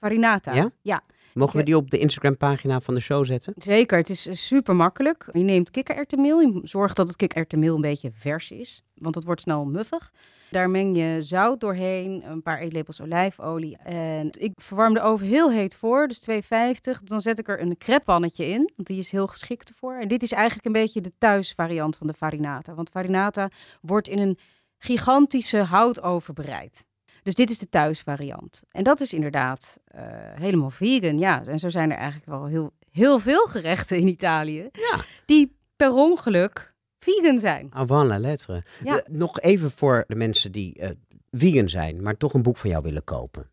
Farinata. 0.01 0.53
Ja? 0.53 0.71
ja, 0.81 1.03
Mogen 1.33 1.57
we 1.57 1.63
die 1.63 1.75
op 1.75 1.89
de 1.89 1.97
Instagram 1.97 2.37
pagina 2.37 2.79
van 2.79 2.93
de 2.93 2.99
show 2.99 3.25
zetten? 3.25 3.53
zeker. 3.57 3.97
Het 3.97 4.09
is 4.09 4.27
eh, 4.27 4.33
super 4.33 4.75
makkelijk. 4.75 5.25
Je 5.31 5.43
neemt 5.43 5.71
kikkererwtenmeel. 5.71 6.39
Je 6.39 6.59
zorgt 6.63 6.95
dat 6.95 7.07
het 7.07 7.15
kikkererwtenmeel 7.15 7.75
een 7.75 7.81
beetje 7.81 8.11
vers 8.13 8.51
is, 8.51 8.83
want 8.95 9.15
het 9.15 9.23
wordt 9.23 9.41
snel 9.41 9.65
muffig. 9.65 10.11
Daar 10.49 10.69
meng 10.69 10.97
je 10.97 11.17
zout 11.21 11.59
doorheen, 11.59 12.23
een 12.25 12.41
paar 12.41 12.59
eetlepels 12.59 13.01
olijfolie. 13.01 13.77
En 13.77 14.29
ik 14.39 14.51
verwarm 14.55 14.93
de 14.93 15.01
oven 15.01 15.27
heel 15.27 15.51
heet 15.51 15.75
voor, 15.75 16.07
dus 16.07 16.19
250. 16.19 17.01
Dan 17.03 17.21
zet 17.21 17.39
ik 17.39 17.47
er 17.47 17.61
een 17.61 17.77
crepepannetje 17.77 18.45
in, 18.45 18.71
want 18.75 18.87
die 18.87 18.97
is 18.97 19.11
heel 19.11 19.27
geschikt 19.27 19.69
ervoor. 19.69 19.95
En 19.95 20.07
dit 20.07 20.23
is 20.23 20.31
eigenlijk 20.31 20.65
een 20.65 20.71
beetje 20.81 21.01
de 21.01 21.13
thuisvariant 21.17 21.97
van 21.97 22.07
de 22.07 22.13
farinata. 22.13 22.73
Want 22.73 22.89
farinata 22.89 23.49
wordt 23.81 24.07
in 24.07 24.19
een 24.19 24.37
gigantische 24.77 25.57
houtoven 25.57 26.33
bereid. 26.33 26.89
Dus 27.23 27.35
dit 27.35 27.49
is 27.49 27.57
de 27.59 27.69
thuisvariant. 27.69 28.63
En 28.71 28.83
dat 28.83 28.99
is 28.99 29.13
inderdaad 29.13 29.79
eh, 29.85 30.03
helemaal 30.33 30.69
vegan. 30.69 31.17
Ja, 31.17 31.45
en 31.45 31.59
zo 31.59 31.69
zijn 31.69 31.91
er 31.91 31.97
eigenlijk 31.97 32.25
wel 32.29 32.45
heel, 32.45 32.71
heel 32.91 33.19
veel 33.19 33.45
gerechten 33.45 33.97
in 33.97 34.07
Italië. 34.07 34.69
Ja. 34.71 35.05
Die 35.25 35.55
per 35.75 35.91
ongeluk 35.93 36.73
vegan 36.99 37.39
zijn. 37.39 37.67
Avant 37.73 38.07
la 38.07 38.19
lettre. 38.19 38.63
Ja. 38.83 39.03
Nog 39.09 39.39
even 39.39 39.71
voor 39.71 40.03
de 40.07 40.15
mensen 40.15 40.51
die 40.51 40.73
eh, 40.79 40.89
vegan 41.31 41.69
zijn, 41.69 42.01
maar 42.01 42.17
toch 42.17 42.33
een 42.33 42.43
boek 42.43 42.57
van 42.57 42.69
jou 42.69 42.83
willen 42.83 43.03
kopen. 43.03 43.49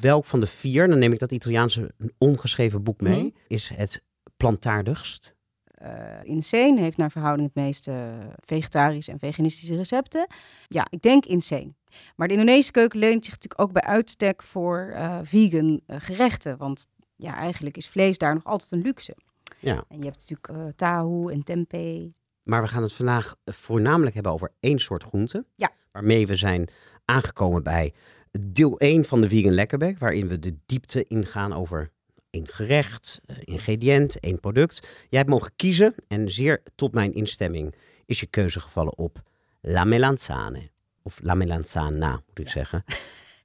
Welk 0.00 0.24
van 0.24 0.40
de 0.40 0.46
vier, 0.46 0.88
dan 0.88 0.98
neem 0.98 1.12
ik 1.12 1.18
dat 1.18 1.32
Italiaanse 1.32 1.94
ongeschreven 2.18 2.82
boek 2.82 3.00
mee, 3.00 3.18
Mhm. 3.22 3.28
is 3.48 3.68
het 3.74 4.02
plantaardigst? 4.36 5.34
Eh 5.80 6.18
Insane 6.22 6.80
heeft 6.80 6.96
naar 6.96 7.10
verhouding 7.10 7.52
het 7.54 7.64
meeste 7.64 8.18
vegetarische 8.44 9.12
en 9.12 9.18
veganistische 9.18 9.76
recepten. 9.76 10.26
Ja, 10.68 10.86
ik 10.90 11.02
denk 11.02 11.24
Insane. 11.24 11.74
Maar 12.16 12.28
de 12.28 12.34
Indonesische 12.34 12.72
keuken 12.72 12.98
leunt 12.98 13.24
zich 13.24 13.34
natuurlijk 13.34 13.60
ook 13.60 13.72
bij 13.72 13.82
uitstek 13.82 14.42
voor 14.42 14.92
eh, 14.94 15.18
vegan 15.22 15.80
eh, 15.86 15.96
gerechten. 16.00 16.56
Want 16.56 16.86
ja, 17.16 17.34
eigenlijk 17.36 17.76
is 17.76 17.88
vlees 17.88 18.18
daar 18.18 18.34
nog 18.34 18.44
altijd 18.44 18.72
een 18.72 18.80
luxe. 18.80 19.16
Ja. 19.58 19.84
En 19.88 19.98
je 19.98 20.04
hebt 20.04 20.28
natuurlijk 20.28 20.48
eh 20.48 20.72
tahu 20.76 21.32
en 21.32 21.42
tempeh. 21.42 22.08
Maar 22.42 22.62
we 22.62 22.68
gaan 22.68 22.82
het 22.82 22.92
vandaag 22.92 23.36
voornamelijk 23.44 24.14
hebben 24.14 24.32
over 24.32 24.52
één 24.60 24.78
soort 24.78 25.02
groente. 25.02 25.44
Ja. 25.54 25.70
Waarmee 25.90 26.26
we 26.26 26.34
zijn 26.34 26.68
aangekomen 27.04 27.62
bij 27.62 27.92
deel 28.40 28.78
1 28.78 29.04
van 29.04 29.20
de 29.20 29.28
Vegan 29.28 29.52
Lekkerbek. 29.52 29.98
Waarin 29.98 30.28
we 30.28 30.38
de 30.38 30.56
diepte 30.66 31.04
ingaan 31.04 31.52
over 31.52 31.90
één 32.30 32.48
gerecht, 32.48 33.20
eh, 33.26 33.36
ingrediënt, 33.40 34.20
één 34.20 34.40
product. 34.40 34.88
Jij 35.08 35.18
hebt 35.18 35.30
mogen 35.30 35.52
kiezen 35.56 35.94
en 36.08 36.30
zeer 36.30 36.62
tot 36.74 36.94
mijn 36.94 37.14
instemming 37.14 37.74
is 38.06 38.20
je 38.20 38.26
keuze 38.26 38.60
gevallen 38.60 38.98
op 38.98 39.22
la 39.60 39.84
melanzane. 39.84 40.70
Of 41.02 41.20
la 41.22 41.34
melanzana, 41.34 42.10
moet 42.10 42.38
ik 42.38 42.48
zeggen. 42.48 42.84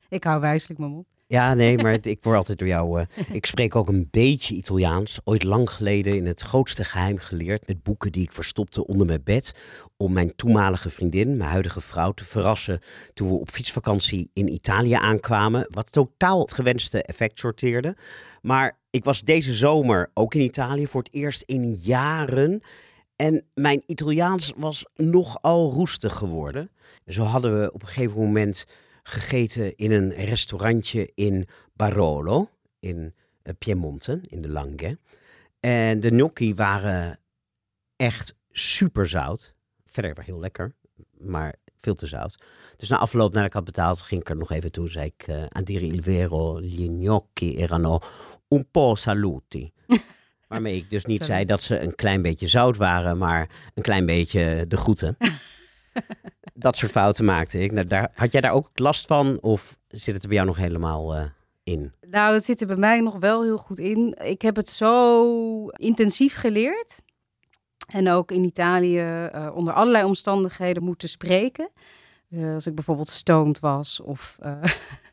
Ik 0.09 0.23
hou 0.23 0.41
wijselijk 0.41 0.79
mijn 0.79 0.91
mond. 0.91 1.07
Ja, 1.27 1.53
nee, 1.53 1.77
maar 1.77 1.97
ik 2.01 2.23
word 2.23 2.37
altijd 2.37 2.59
door 2.59 2.67
jou. 2.67 2.99
eh, 2.99 3.05
ik 3.31 3.45
spreek 3.45 3.75
ook 3.75 3.87
een 3.87 4.07
beetje 4.11 4.55
Italiaans. 4.55 5.19
Ooit 5.23 5.43
lang 5.43 5.69
geleden 5.69 6.15
in 6.15 6.25
het 6.25 6.41
grootste 6.41 6.83
geheim 6.83 7.17
geleerd. 7.17 7.67
Met 7.67 7.83
boeken 7.83 8.11
die 8.11 8.23
ik 8.23 8.31
verstopte 8.31 8.85
onder 8.87 9.05
mijn 9.07 9.23
bed. 9.23 9.53
Om 9.97 10.13
mijn 10.13 10.35
toenmalige 10.35 10.89
vriendin, 10.89 11.37
mijn 11.37 11.49
huidige 11.49 11.81
vrouw, 11.81 12.11
te 12.11 12.25
verrassen. 12.25 12.79
Toen 13.13 13.27
we 13.29 13.33
op 13.33 13.49
fietsvakantie 13.49 14.29
in 14.33 14.53
Italië 14.53 14.93
aankwamen. 14.93 15.65
Wat 15.69 15.91
totaal 15.91 16.41
het 16.41 16.53
gewenste 16.53 17.03
effect 17.03 17.39
sorteerde. 17.39 17.95
Maar 18.41 18.79
ik 18.89 19.03
was 19.03 19.21
deze 19.21 19.53
zomer 19.53 20.11
ook 20.13 20.33
in 20.33 20.41
Italië 20.41 20.87
voor 20.87 21.01
het 21.03 21.13
eerst 21.13 21.41
in 21.41 21.73
jaren. 21.81 22.61
En 23.15 23.45
mijn 23.53 23.83
Italiaans 23.85 24.53
was 24.57 24.85
nogal 24.95 25.71
roestig 25.71 26.15
geworden. 26.15 26.69
Zo 27.05 27.23
hadden 27.23 27.59
we 27.61 27.71
op 27.71 27.81
een 27.81 27.87
gegeven 27.87 28.17
moment 28.17 28.65
gegeten 29.07 29.75
in 29.75 29.91
een 29.91 30.13
restaurantje 30.13 31.11
in 31.13 31.47
Barolo, 31.73 32.49
in 32.79 33.13
eh, 33.41 33.53
Piemonte, 33.57 34.21
in 34.27 34.41
de 34.41 34.49
Langhe. 34.49 34.97
En 35.59 35.99
de 35.99 36.07
gnocchi 36.07 36.55
waren 36.55 37.19
echt 37.95 38.35
super 38.51 39.07
zout. 39.07 39.55
Verder 39.85 40.13
wel 40.13 40.25
heel 40.25 40.39
lekker, 40.39 40.75
maar 41.17 41.55
veel 41.77 41.93
te 41.93 42.05
zout. 42.05 42.43
Dus 42.77 42.89
na 42.89 42.97
afloop, 42.97 43.33
nadat 43.33 43.47
ik 43.47 43.53
had 43.53 43.63
betaald, 43.63 44.01
ging 44.01 44.21
ik 44.21 44.29
er 44.29 44.35
nog 44.35 44.51
even 44.51 44.71
toe. 44.71 44.89
Zei 44.89 45.05
ik, 45.05 45.27
eh 45.27 45.43
a 45.57 45.61
dire 45.61 45.85
il 45.85 46.03
vero, 46.03 46.55
gli 46.55 46.87
gnocchi 46.87 47.55
erano 47.55 47.99
un 48.47 48.67
po' 48.71 48.95
saluti. 48.95 49.71
Waarmee 50.47 50.75
ik 50.75 50.89
dus 50.89 51.05
niet 51.05 51.25
zei 51.25 51.45
dat 51.45 51.63
ze 51.63 51.79
een 51.79 51.95
klein 51.95 52.21
beetje 52.21 52.47
zout 52.47 52.77
waren, 52.77 53.17
maar 53.17 53.49
een 53.73 53.83
klein 53.83 54.05
beetje 54.05 54.65
de 54.67 54.77
groeten. 54.77 55.17
dat 56.57 56.77
soort 56.77 56.91
fouten 56.91 57.25
maakte 57.25 57.59
ik. 57.59 57.71
Nou, 57.71 57.87
daar, 57.87 58.11
had 58.13 58.31
jij 58.31 58.41
daar 58.41 58.51
ook 58.51 58.69
last 58.73 59.05
van? 59.05 59.37
Of 59.41 59.77
zit 59.87 60.13
het 60.13 60.23
er 60.23 60.29
bij 60.29 60.37
jou 60.37 60.49
nog 60.49 60.57
helemaal 60.57 61.15
eh, 61.15 61.25
in? 61.63 61.93
Nou, 62.09 62.33
het 62.33 62.43
zit 62.43 62.61
er 62.61 62.67
bij 62.67 62.75
mij 62.75 62.99
nog 62.99 63.15
wel 63.15 63.43
heel 63.43 63.57
goed 63.57 63.79
in. 63.79 64.17
Ik 64.23 64.41
heb 64.41 64.55
het 64.55 64.69
zo 64.69 65.67
intensief 65.67 66.35
geleerd. 66.35 67.01
En 67.87 68.09
ook 68.09 68.31
in 68.31 68.43
Italië 68.43 68.99
eh, 68.99 69.51
onder 69.55 69.73
allerlei 69.73 70.05
omstandigheden 70.05 70.83
moeten 70.83 71.09
spreken. 71.09 71.69
Eh, 72.29 72.53
als 72.53 72.67
ik 72.67 72.75
bijvoorbeeld 72.75 73.09
stoned 73.09 73.59
was 73.59 74.01
of 74.01 74.37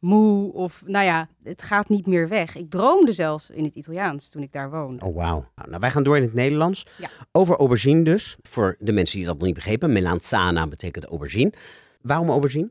moe. 0.00 0.52
Of 0.52 0.82
nou 0.86 1.04
ja, 1.04 1.28
het 1.42 1.62
gaat 1.62 1.88
niet 1.88 2.06
meer 2.06 2.28
weg. 2.28 2.56
Ik 2.56 2.70
droomde 2.70 3.12
zelfs 3.12 3.50
in 3.50 3.64
het 3.64 3.74
Italiaans 3.74 4.28
toen 4.28 4.42
ik 4.42 4.52
daar 4.52 4.70
woonde. 4.70 5.04
Oh, 5.04 5.14
wauw. 5.14 5.48
Nou, 5.54 5.68
nou, 5.68 5.80
wij 5.80 5.90
gaan 5.90 6.02
door 6.02 6.16
in 6.16 6.22
het 6.22 6.34
Nederlands. 6.34 6.86
Ja. 6.98 7.08
Over 7.32 7.56
aubergine 7.56 8.02
dus. 8.02 8.36
Voor 8.42 8.76
de 8.78 8.92
mensen 8.92 9.16
die 9.16 9.26
dat 9.26 9.36
nog 9.36 9.46
niet 9.46 9.54
begrepen. 9.54 9.92
Melanzana 9.92 10.66
betekent 10.66 11.04
aubergine. 11.04 11.52
Waarom 12.00 12.30
aubergine? 12.30 12.70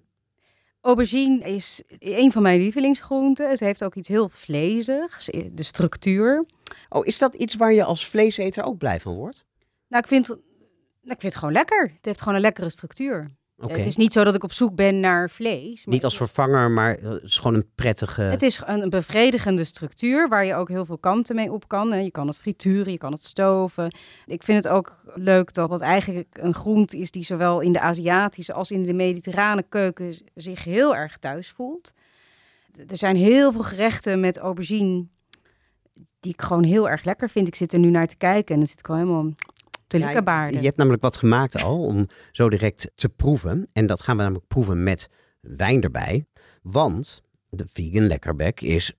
Aubergine 0.82 1.40
is 1.40 1.84
een 2.00 2.32
van 2.32 2.42
mijn 2.42 2.60
lievelingsgroenten. 2.60 3.50
Het 3.50 3.60
heeft 3.60 3.84
ook 3.84 3.96
iets 3.96 4.08
heel 4.08 4.30
vleesigs, 4.30 5.30
eh, 5.30 5.46
de 5.52 5.64
structuur. 5.64 6.46
Oh, 6.90 7.06
is 7.06 7.18
dat 7.18 7.34
iets 7.34 7.56
waar 7.56 7.74
je 7.74 7.84
als 7.84 8.08
vleeseter 8.08 8.64
ook 8.64 8.78
blij 8.78 9.00
van 9.00 9.16
wordt? 9.16 9.46
Nou, 9.88 10.04
ik 10.04 10.10
vind, 10.10 10.28
nou, 10.28 10.40
ik 11.02 11.20
vind 11.20 11.22
het 11.22 11.36
gewoon 11.36 11.54
lekker. 11.54 11.92
Het 11.96 12.06
heeft 12.06 12.20
gewoon 12.20 12.36
een 12.36 12.42
lekkere 12.42 12.70
structuur. 12.70 13.37
Het 13.58 13.86
is 13.86 13.96
niet 13.96 14.14
zo 14.14 14.24
dat 14.24 14.36
ik 14.36 14.44
op 14.44 14.52
zoek 14.52 14.76
ben 14.76 15.00
naar 15.00 15.30
vlees. 15.30 15.86
Niet 15.86 16.04
als 16.04 16.18
vervanger, 16.18 16.72
maar 16.72 16.96
eh, 16.96 17.10
het 17.10 17.24
is 17.24 17.38
gewoon 17.38 17.56
een 17.56 17.70
prettige... 17.76 18.22
Het 18.22 18.42
is 18.42 18.62
een 18.66 18.90
bevredigende 18.90 19.64
structuur 19.64 20.30
waar 20.30 20.46
je 20.46 20.56
ook 20.56 20.70
heel 20.70 20.86
veel 20.86 20.98
kanten 20.98 21.36
mee 21.36 21.52
op 21.52 21.68
kan. 21.68 22.04
Je 22.04 22.12
kan 22.12 22.28
het 22.28 22.38
frituren, 22.38 22.92
je 22.92 22.98
kan 22.98 23.12
het 23.12 23.24
stoven. 23.24 23.96
Ik 24.26 24.44
vind 24.44 24.64
het 24.64 24.74
ook 24.74 24.98
leuk 25.16 25.54
dat 25.54 25.72
het 25.72 25.82
eigenlijk 25.82 26.38
een 26.40 26.54
groente 26.54 26.98
is 26.98 27.12
die 27.12 27.24
zowel 27.24 27.60
in 27.60 27.72
de 27.72 27.80
Aziatische 27.80 28.54
als 28.54 28.72
in 28.72 28.86
de 28.86 28.94
mediterrane 28.94 29.64
keuken 29.70 30.14
zich 30.36 30.64
heel 30.64 30.96
erg 30.96 31.18
thuis 31.18 31.50
voelt. 31.50 31.94
Er 32.88 32.98
zijn 32.98 33.16
heel 33.16 33.52
veel 33.52 33.64
gerechten 33.64 34.20
met 34.20 34.38
aubergine 34.38 35.06
die 36.20 36.34
ik 36.34 36.42
gewoon 36.42 36.64
heel 36.64 36.90
erg 36.90 37.04
lekker 37.04 37.30
vind. 37.30 37.48
Ik 37.48 37.56
zit 37.56 37.74
er 37.74 37.80
nu 37.80 37.90
naar 37.90 38.08
te 38.08 38.18
kijken 38.18 38.54
en 38.54 38.60
dan 38.60 38.70
zit 38.70 38.80
ik 38.80 38.86
gewoon 38.86 39.02
helemaal 39.02 39.34
te 39.88 39.98
Ja, 39.98 40.06
likkerbaarden. 40.06 40.60
je, 40.60 40.66
hebt 40.66 40.78
namelijk 40.78 41.02
wat 41.04 41.18
gemaakt 41.18 41.62
al 41.62 41.84
om 41.84 42.08
zo 42.32 42.50
direct 42.50 42.92
te 42.96 43.10
proeven. 43.10 43.68
En 43.74 43.88
dat 43.88 44.02
gaan 44.02 44.16
we 44.16 44.22
namelijk 44.22 44.48
proeven 44.48 44.84
met 44.84 45.10
wijn 45.42 45.82
erbij. 45.82 46.26
Want 46.62 47.22
de 47.50 47.68
Vegan 47.74 48.08
Lekkerbek 48.08 48.62
is 48.62 48.94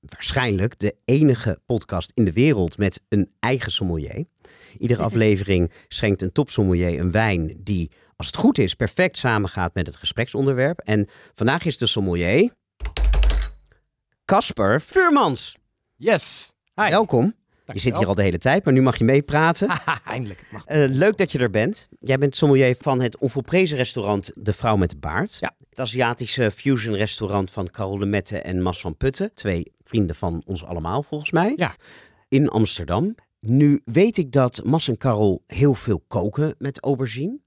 waarschijnlijk 0.00 0.78
de 0.78 0.96
enige 1.04 1.60
podcast 1.66 2.10
in 2.14 2.24
de 2.24 2.32
wereld 2.32 2.78
met 2.78 3.02
een 3.08 3.30
eigen 3.38 3.72
sommelier. 3.72 4.24
Iedere 4.78 5.02
aflevering 5.08 5.72
schenkt 5.88 6.22
een 6.22 6.32
topsommelier 6.32 7.00
een 7.00 7.10
wijn 7.10 7.60
die, 7.64 7.90
als 8.16 8.26
het 8.26 8.36
goed 8.36 8.58
is, 8.58 8.74
perfect 8.74 9.18
samengaat 9.18 9.74
met 9.74 9.86
het 9.86 9.96
gespreksonderwerp. 9.96 10.78
En 10.78 11.08
vandaag 11.34 11.64
is 11.64 11.78
de 11.78 11.86
sommelier 11.86 12.52
Casper 14.24 14.80
Vuurmans. 14.80 15.56
Yes. 15.96 16.52
Hi. 16.74 16.88
Welkom. 16.88 17.34
Je 17.72 17.80
zit 17.80 17.98
hier 17.98 18.06
al 18.06 18.14
de 18.14 18.22
hele 18.22 18.38
tijd, 18.38 18.64
maar 18.64 18.74
nu 18.74 18.82
mag 18.82 18.98
je 18.98 19.04
meepraten. 19.04 19.68
Eindelijk. 20.04 20.44
Mag. 20.50 20.64
Eh, 20.64 20.84
leuk 20.88 21.16
dat 21.16 21.32
je 21.32 21.38
er 21.38 21.50
bent. 21.50 21.88
Jij 21.98 22.18
bent 22.18 22.36
sommelier 22.36 22.76
van 22.78 23.00
het 23.00 23.18
onvolprezen 23.18 23.76
restaurant 23.76 24.30
De 24.34 24.52
Vrouw 24.52 24.76
met 24.76 24.90
de 24.90 24.96
Baard. 24.96 25.36
Ja. 25.40 25.52
Het 25.68 25.80
Aziatische 25.80 26.50
fusion 26.50 26.94
restaurant 26.94 27.50
van 27.50 27.70
Carol 27.70 27.98
de 27.98 28.06
Mette 28.06 28.38
en 28.38 28.62
Mas 28.62 28.80
van 28.80 28.96
Putten. 28.96 29.34
Twee 29.34 29.72
vrienden 29.84 30.16
van 30.16 30.42
ons 30.46 30.64
allemaal, 30.64 31.02
volgens 31.02 31.30
mij. 31.30 31.52
Ja. 31.56 31.74
In 32.28 32.48
Amsterdam. 32.48 33.14
Nu 33.40 33.80
weet 33.84 34.18
ik 34.18 34.32
dat 34.32 34.60
Mas 34.64 34.88
en 34.88 34.96
Carol 34.96 35.42
heel 35.46 35.74
veel 35.74 36.04
koken 36.06 36.54
met 36.58 36.80
aubergine. 36.80 37.38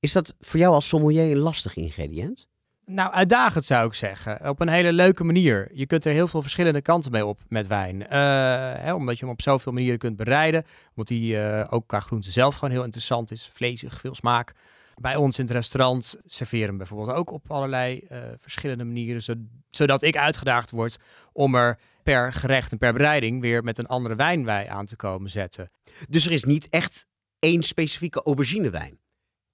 Is 0.00 0.12
dat 0.12 0.34
voor 0.40 0.60
jou 0.60 0.74
als 0.74 0.88
sommelier 0.88 1.30
een 1.30 1.38
lastig 1.38 1.76
ingrediënt? 1.76 2.48
Nou, 2.84 3.12
uitdagend 3.12 3.64
zou 3.64 3.86
ik 3.86 3.94
zeggen. 3.94 4.48
Op 4.48 4.60
een 4.60 4.68
hele 4.68 4.92
leuke 4.92 5.24
manier. 5.24 5.68
Je 5.72 5.86
kunt 5.86 6.04
er 6.04 6.12
heel 6.12 6.28
veel 6.28 6.42
verschillende 6.42 6.82
kanten 6.82 7.12
mee 7.12 7.26
op 7.26 7.38
met 7.48 7.66
wijn. 7.66 8.06
Eh, 8.06 8.18
hè, 8.84 8.94
omdat 8.94 9.18
je 9.18 9.24
hem 9.24 9.34
op 9.34 9.42
zoveel 9.42 9.72
manieren 9.72 9.98
kunt 9.98 10.16
bereiden. 10.16 10.64
Omdat 10.88 11.08
hij 11.08 11.60
eh, 11.60 11.72
ook 11.72 11.86
qua 11.86 12.00
groente 12.00 12.30
zelf 12.30 12.54
gewoon 12.54 12.70
heel 12.74 12.84
interessant 12.84 13.30
is. 13.30 13.50
Vlezig, 13.52 14.00
veel 14.00 14.14
smaak. 14.14 14.52
Bij 14.94 15.16
ons 15.16 15.38
in 15.38 15.44
het 15.44 15.52
restaurant 15.52 16.16
serveren 16.26 16.62
we 16.62 16.68
hem 16.68 16.76
bijvoorbeeld 16.78 17.16
ook 17.16 17.30
op 17.30 17.50
allerlei 17.50 17.98
eh, 17.98 18.18
verschillende 18.38 18.84
manieren. 18.84 19.22
zo- 19.22 19.34
zodat 19.70 20.02
ik 20.02 20.16
uitgedaagd 20.16 20.70
word 20.70 20.98
om 21.32 21.54
er 21.54 21.78
per 22.02 22.32
gerecht 22.32 22.72
en 22.72 22.78
per 22.78 22.92
bereiding 22.92 23.40
weer 23.40 23.64
met 23.64 23.78
een 23.78 23.86
andere 23.86 24.14
wijn 24.14 24.44
bij 24.44 24.68
aan 24.68 24.86
te 24.86 24.96
komen 24.96 25.30
zetten. 25.30 25.70
Dus 26.08 26.26
er 26.26 26.32
is 26.32 26.44
niet 26.44 26.68
echt 26.68 27.06
één 27.38 27.62
specifieke 27.62 28.22
auberginewijn. 28.22 28.98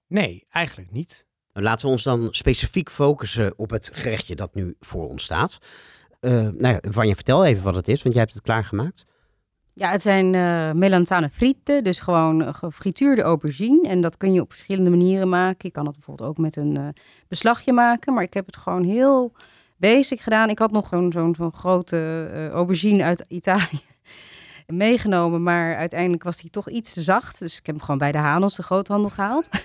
Nee, 0.07 0.43
eigenlijk 0.49 0.91
niet. 0.91 1.27
Nou, 1.53 1.65
Laten 1.65 1.85
we 1.85 1.91
ons 1.91 2.03
dan 2.03 2.27
specifiek 2.31 2.89
focussen 2.89 3.53
op 3.57 3.69
het 3.69 3.89
gerechtje 3.93 4.35
dat 4.35 4.53
nu 4.53 4.75
voor 4.79 5.09
ons 5.09 5.23
staat. 5.23 5.59
Eh 6.19 6.31
nou 6.31 6.67
ja, 6.67 6.79
Vanja, 6.81 7.13
vertel 7.13 7.45
even 7.45 7.63
wat 7.63 7.75
het 7.75 7.87
is, 7.87 8.01
want 8.01 8.13
jij 8.13 8.23
hebt 8.23 8.35
het 8.35 8.43
klaargemaakt. 8.43 9.05
Ja, 9.73 9.91
het 9.91 10.01
zijn 10.01 10.35
eh 10.35 10.71
melanzane 10.71 11.29
frieten, 11.29 11.83
dus 11.83 11.99
gewoon 11.99 12.43
eh, 12.43 12.53
gefrituurde 12.53 13.21
aubergine. 13.21 13.87
En 13.87 14.01
dat 14.01 14.17
kun 14.17 14.33
je 14.33 14.41
op 14.41 14.51
verschillende 14.51 14.89
manieren 14.89 15.29
maken. 15.29 15.57
Je 15.61 15.71
kan 15.71 15.85
het 15.85 15.95
bijvoorbeeld 15.95 16.29
ook 16.29 16.37
met 16.37 16.55
een 16.55 16.95
beslagje 17.27 17.73
maken, 17.73 18.13
maar 18.13 18.23
ik 18.23 18.33
heb 18.33 18.45
het 18.45 18.57
gewoon 18.57 18.83
heel 18.83 19.31
basic 19.77 20.19
gedaan. 20.19 20.49
Ik 20.49 20.59
had 20.59 20.71
nog 20.71 20.87
zo'n 20.87 21.13
zo'n 21.35 21.51
grote 21.53 22.29
aubergine 22.53 23.03
uit 23.03 23.25
Italië 23.27 23.81
meegenomen, 24.67 25.43
maar 25.43 25.75
uiteindelijk 25.75 26.23
was 26.23 26.37
die 26.37 26.49
toch 26.49 26.69
iets 26.69 26.93
te 26.93 27.01
zacht. 27.01 27.39
Dus 27.39 27.57
ik 27.57 27.65
heb 27.65 27.75
hem 27.75 27.83
gewoon 27.83 27.99
bij 27.99 28.11
de 28.11 28.17
Hanos, 28.17 28.55
de 28.55 28.63
groothandel, 28.63 29.09
gehaald. 29.09 29.49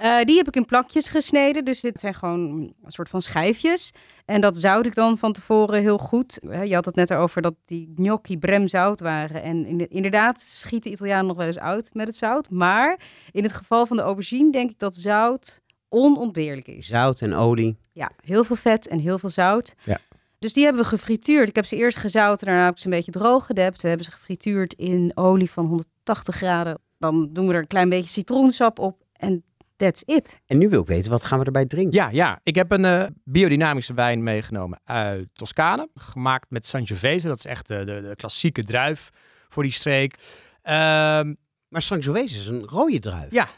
Eh, 0.00 0.24
die 0.24 0.36
heb 0.36 0.48
ik 0.48 0.56
in 0.56 0.64
plakjes 0.64 1.08
gesneden. 1.08 1.64
Dus 1.64 1.80
dit 1.80 1.98
zijn 2.00 2.14
gewoon 2.14 2.40
een 2.40 2.74
soort 2.86 3.08
van 3.08 3.22
schijfjes. 3.22 3.90
En 4.24 4.40
dat 4.40 4.56
zout 4.56 4.86
ik 4.86 4.94
dan 4.94 5.18
van 5.18 5.32
tevoren 5.32 5.80
heel 5.80 5.98
goed. 5.98 6.38
Eh, 6.38 6.64
Je 6.64 6.74
had 6.74 6.84
het 6.84 6.94
net 6.94 7.12
over 7.12 7.42
dat 7.42 7.54
die 7.64 7.92
gnocchi 7.96 8.38
brem 8.38 8.68
zout 8.68 9.00
waren. 9.00 9.42
En 9.42 9.66
in- 9.66 9.88
inderdaad 9.90 10.40
schieten 10.40 10.90
Italianen 10.92 11.26
nog 11.26 11.36
wel 11.36 11.46
eens 11.46 11.58
uit 11.58 11.90
met 11.92 12.06
het 12.06 12.16
zout. 12.16 12.50
Maar 12.50 13.00
in 13.30 13.42
het 13.42 13.52
geval 13.52 13.86
van 13.86 13.96
de 13.96 14.02
aubergine 14.02 14.52
denk 14.52 14.70
ik 14.70 14.78
dat 14.78 14.94
zout 14.94 15.60
onontbeerlijk 15.88 16.68
is. 16.68 16.86
Zout 16.86 17.20
en 17.20 17.34
olie. 17.34 17.76
Ja, 17.92 18.10
heel 18.24 18.44
veel 18.44 18.56
vet 18.56 18.88
en 18.88 18.98
heel 18.98 19.18
veel 19.18 19.28
zout. 19.30 19.74
Ja. 19.84 19.98
Dus 20.38 20.52
die 20.52 20.64
hebben 20.64 20.82
we 20.82 20.88
gefrituurd. 20.88 21.48
Ik 21.48 21.54
heb 21.56 21.64
ze 21.64 21.76
eerst 21.76 21.96
gezouten, 21.96 22.46
daarna 22.46 22.64
heb 22.64 22.72
ik 22.74 22.78
ze 22.80 22.84
een 22.86 22.92
beetje 22.92 23.10
droog 23.10 23.46
gedept. 23.46 23.82
We 23.82 23.88
hebben 23.88 24.06
ze 24.06 24.12
gefrituurd 24.12 24.74
in 24.74 25.12
olie 25.14 25.50
van 25.50 25.66
180 25.66 26.34
graden. 26.34 26.78
Dan 26.98 27.28
doen 27.32 27.46
we 27.46 27.52
er 27.54 27.60
een 27.60 27.66
klein 27.66 27.88
beetje 27.88 28.08
citroensap 28.08 28.78
op 28.78 29.02
en 29.12 29.44
that's 29.80 30.02
it. 30.06 30.40
En 30.46 30.58
nu 30.58 30.68
wil 30.68 30.80
ik 30.80 30.86
weten, 30.86 31.10
wat 31.10 31.24
gaan 31.24 31.38
we 31.38 31.44
erbij 31.44 31.66
drinken? 31.66 31.92
Ja, 31.94 32.08
ja. 32.12 32.40
Ik 32.42 32.54
heb 32.54 32.72
een 32.72 32.84
eh, 32.84 33.06
biodynamische 33.24 33.94
wijn 33.94 34.22
meegenomen 34.22 34.80
uit 34.84 35.28
Toscane. 35.32 35.88
Gemaakt 35.94 36.50
met 36.50 36.66
Sangiovese. 36.66 37.28
Dat 37.28 37.38
is 37.38 37.44
echt 37.46 37.66
de, 37.68 37.84
de, 37.84 38.00
de 38.08 38.16
klassieke 38.16 38.64
druif 38.64 39.10
voor 39.48 39.62
die 39.62 39.72
streek. 39.72 40.14
Ehm, 40.62 41.34
Maar 41.68 41.82
Sangiovese 41.82 42.36
is 42.38 42.46
een 42.46 42.64
rode 42.64 42.98
druif. 42.98 43.32
Ja. 43.32 43.48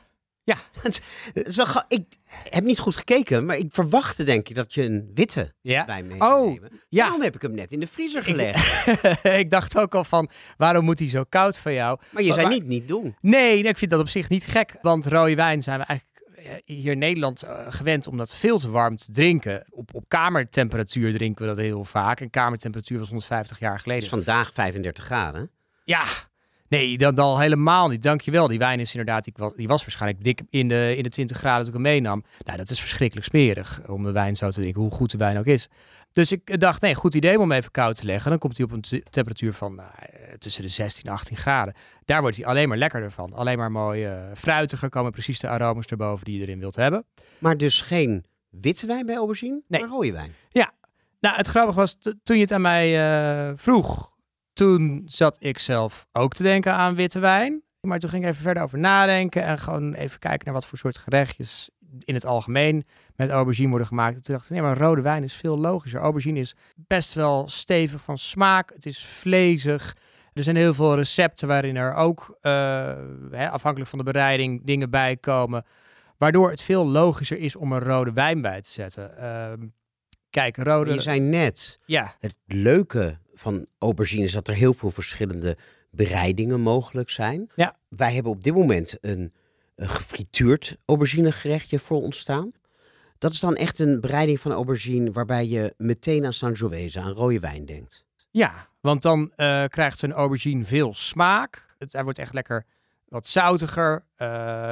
Ja. 0.44 0.56
Het 0.82 1.02
is 1.32 1.56
wel 1.56 1.66
ga- 1.66 1.84
ik 1.88 2.04
heb 2.50 2.64
niet 2.64 2.78
goed 2.78 2.96
gekeken, 2.96 3.46
maar 3.46 3.56
ik 3.56 3.72
verwachtte 3.72 4.24
denk 4.24 4.48
ik 4.48 4.54
dat 4.56 4.74
je 4.74 4.82
een 4.84 5.10
witte 5.14 5.54
ja. 5.60 5.84
wijn 5.86 6.06
mee 6.06 6.16
zou 6.18 6.40
Oh, 6.46 6.52
nemen. 6.52 6.70
ja. 6.88 7.02
Daarom 7.02 7.22
heb 7.22 7.34
ik 7.34 7.42
hem 7.42 7.54
net 7.54 7.72
in 7.72 7.80
de 7.80 7.86
vriezer 7.86 8.24
gelegd. 8.24 8.86
ik 9.42 9.50
dacht 9.50 9.78
ook 9.78 9.94
al 9.94 10.04
van, 10.04 10.30
waarom 10.56 10.84
moet 10.84 10.98
hij 10.98 11.08
zo 11.08 11.24
koud 11.28 11.56
van 11.58 11.72
jou? 11.72 11.98
Maar 12.10 12.22
je 12.22 12.28
Maar- 12.28 12.38
zei 12.38 12.48
maar- 12.48 12.58
niet 12.58 12.66
niet 12.68 12.88
doen. 12.88 13.16
Nee, 13.20 13.60
nee, 13.62 13.70
ik 13.70 13.78
vind 13.78 13.90
dat 13.90 14.00
op 14.00 14.08
zich 14.08 14.28
niet 14.28 14.44
gek. 14.46 14.74
Want 14.82 15.06
rode 15.06 15.34
wijn 15.34 15.62
zijn 15.62 15.78
we 15.78 15.84
eigenlijk 15.84 16.11
hier 16.64 16.92
in 16.92 16.98
Nederland 16.98 17.42
eh, 17.42 17.66
gewend 17.68 18.06
om 18.06 18.16
dat 18.16 18.34
veel 18.34 18.58
te 18.58 18.70
warm 18.70 18.96
te 18.96 19.12
drinken. 19.12 19.64
Op, 19.70 19.94
op 19.94 20.04
kamertemperatuur 20.08 21.12
drinken 21.12 21.42
we 21.42 21.48
dat 21.48 21.64
heel 21.64 21.84
vaak. 21.84 22.20
En 22.20 22.30
kamertemperatuur 22.30 22.98
was 22.98 23.08
150 23.08 23.58
jaar 23.58 23.80
geleden. 23.80 24.02
is 24.02 24.08
vandaag 24.08 24.52
35 24.52 25.04
graden. 25.04 25.50
Ja, 25.84 26.04
nee, 26.68 26.98
dat 26.98 27.18
al 27.18 27.38
helemaal 27.38 27.88
niet. 27.88 28.02
Dankjewel. 28.02 28.48
Die 28.48 28.58
wijn 28.58 28.80
is 28.80 28.90
inderdaad, 28.90 29.24
die 29.24 29.32
was, 29.36 29.52
die 29.56 29.68
was 29.68 29.80
waarschijnlijk 29.80 30.24
dik 30.24 30.42
in 30.50 30.68
de, 30.68 30.94
in 30.96 31.02
de 31.02 31.08
20 31.08 31.36
graden 31.36 31.64
toen 31.64 31.74
ik 31.74 31.80
hem 31.84 31.92
meenam. 31.92 32.24
Nou, 32.44 32.58
dat 32.58 32.70
is 32.70 32.80
verschrikkelijk 32.80 33.26
smerig 33.26 33.80
om 33.86 34.04
de 34.04 34.12
wijn 34.12 34.36
zo 34.36 34.50
te 34.50 34.60
drinken, 34.60 34.80
hoe 34.82 34.90
goed 34.90 35.10
de 35.10 35.18
wijn 35.18 35.38
ook 35.38 35.46
is. 35.46 35.68
Dus 36.12 36.32
ik 36.32 36.60
dacht, 36.60 36.80
nee, 36.80 36.94
goed 36.94 37.14
idee 37.14 37.34
om 37.38 37.48
hem 37.50 37.58
even 37.58 37.70
koud 37.70 37.96
te 37.96 38.04
leggen. 38.06 38.30
Dan 38.30 38.38
komt 38.38 38.56
hij 38.56 38.66
op 38.66 38.72
een 38.72 38.80
te- 38.80 39.02
temperatuur 39.10 39.52
van 39.52 39.74
nou, 39.74 39.90
eh, 39.98 40.32
tussen 40.38 40.62
de 40.62 40.68
16 40.68 41.04
en 41.06 41.12
18 41.12 41.36
graden. 41.36 41.74
Daar 42.04 42.20
wordt 42.20 42.36
hij 42.36 42.46
alleen 42.46 42.68
maar 42.68 42.76
lekkerder 42.78 43.10
van. 43.10 43.32
Alleen 43.32 43.58
maar 43.58 43.70
mooi 43.70 44.04
eh, 44.04 44.16
fruitiger, 44.34 44.88
komen 44.88 45.12
precies 45.12 45.38
de 45.40 45.48
aromas 45.48 45.86
erboven 45.86 46.24
die 46.24 46.36
je 46.38 46.42
erin 46.46 46.58
wilt 46.58 46.76
hebben. 46.76 47.04
Maar 47.38 47.56
dus 47.56 47.80
geen 47.80 48.24
witte 48.50 48.86
wijn 48.86 49.06
bij 49.06 49.16
aubergine, 49.16 49.62
Nee. 49.68 49.80
maar 49.80 49.90
rode 49.90 50.12
wijn. 50.12 50.32
Nou, 51.20 51.36
het 51.36 51.46
grappige 51.46 51.78
was, 51.78 51.98
toen 52.22 52.36
je 52.36 52.42
het 52.42 52.52
aan 52.52 52.60
mij 52.60 53.00
eh, 53.48 53.52
vroeg, 53.56 54.12
toen 54.52 55.02
zat 55.06 55.36
ik 55.40 55.58
zelf 55.58 56.06
ook 56.12 56.34
te 56.34 56.42
denken 56.42 56.72
aan 56.72 56.94
witte 56.94 57.18
wijn. 57.20 57.62
Maar 57.80 57.98
toen 57.98 58.10
ging 58.10 58.22
ik 58.24 58.30
even 58.30 58.42
verder 58.42 58.62
over 58.62 58.78
nadenken 58.78 59.42
en 59.44 59.58
gewoon 59.58 59.94
even 59.94 60.18
kijken 60.18 60.44
naar 60.44 60.54
wat 60.54 60.66
voor 60.66 60.78
soort 60.78 60.98
gerechtjes 60.98 61.70
in 61.98 62.14
het 62.14 62.24
algemeen 62.26 62.84
met 63.22 63.30
aubergine 63.30 63.68
worden 63.68 63.86
gemaakt. 63.86 64.16
En 64.16 64.22
toen 64.22 64.34
dacht 64.34 64.46
ik, 64.46 64.52
nee, 64.52 64.62
maar 64.62 64.78
rode 64.78 65.02
wijn 65.02 65.24
is 65.24 65.34
veel 65.34 65.58
logischer. 65.58 66.00
Aubergine 66.00 66.40
is 66.40 66.54
best 66.74 67.14
wel 67.14 67.48
stevig 67.48 68.00
van 68.00 68.18
smaak. 68.18 68.72
Het 68.74 68.86
is 68.86 69.04
vlezig. 69.04 69.96
Er 70.32 70.42
zijn 70.42 70.56
heel 70.56 70.74
veel 70.74 70.94
recepten 70.94 71.48
waarin 71.48 71.76
er 71.76 71.94
ook, 71.94 72.38
eh, 72.40 72.52
hè, 73.30 73.50
afhankelijk 73.50 73.90
van 73.90 73.98
de 73.98 74.04
bereiding, 74.04 74.64
dingen 74.64 74.90
bij 74.90 75.16
komen. 75.16 75.64
Waardoor 76.18 76.50
het 76.50 76.62
veel 76.62 76.86
logischer 76.86 77.38
is 77.38 77.56
om 77.56 77.72
er 77.72 77.82
rode 77.82 78.12
wijn 78.12 78.40
bij 78.42 78.60
te 78.60 78.70
zetten. 78.70 79.18
Ehm, 79.18 79.66
kijk, 80.30 80.56
rode... 80.56 80.92
Je 80.92 81.00
zei 81.00 81.20
net, 81.20 81.78
Ja, 81.86 82.14
het 82.18 82.34
leuke 82.46 83.18
van 83.34 83.66
aubergine 83.78 84.24
is 84.24 84.32
dat 84.32 84.48
er 84.48 84.54
heel 84.54 84.74
veel 84.74 84.90
verschillende 84.90 85.56
bereidingen 85.90 86.60
mogelijk 86.60 87.10
zijn. 87.10 87.50
Ja. 87.54 87.76
Wij 87.88 88.14
hebben 88.14 88.32
op 88.32 88.44
dit 88.44 88.54
moment 88.54 88.98
een, 89.00 89.32
een 89.74 89.88
gefrituurd 89.88 90.76
auberginegerechtje 90.84 91.78
voor 91.78 92.02
ons 92.02 92.18
staan. 92.18 92.52
Dat 93.22 93.32
is 93.32 93.40
dan 93.40 93.56
echt 93.56 93.78
een 93.78 94.00
bereiding 94.00 94.40
van 94.40 94.52
aubergine 94.52 95.12
waarbij 95.12 95.46
je 95.46 95.74
meteen 95.76 96.24
aan 96.24 96.32
Sangiovese, 96.32 97.00
aan 97.00 97.12
rode 97.12 97.40
wijn 97.40 97.64
denkt. 97.64 98.04
Ja, 98.30 98.68
want 98.80 99.02
dan 99.02 99.32
eh, 99.36 99.64
krijgt 99.64 99.98
zo'n 99.98 100.12
aubergine 100.12 100.64
veel 100.64 100.94
smaak. 100.94 101.66
Het, 101.78 101.92
hij 101.92 102.02
wordt 102.04 102.18
echt 102.18 102.34
lekker 102.34 102.64
wat 103.08 103.26
zoutiger. 103.26 104.04
Eh, 104.16 104.26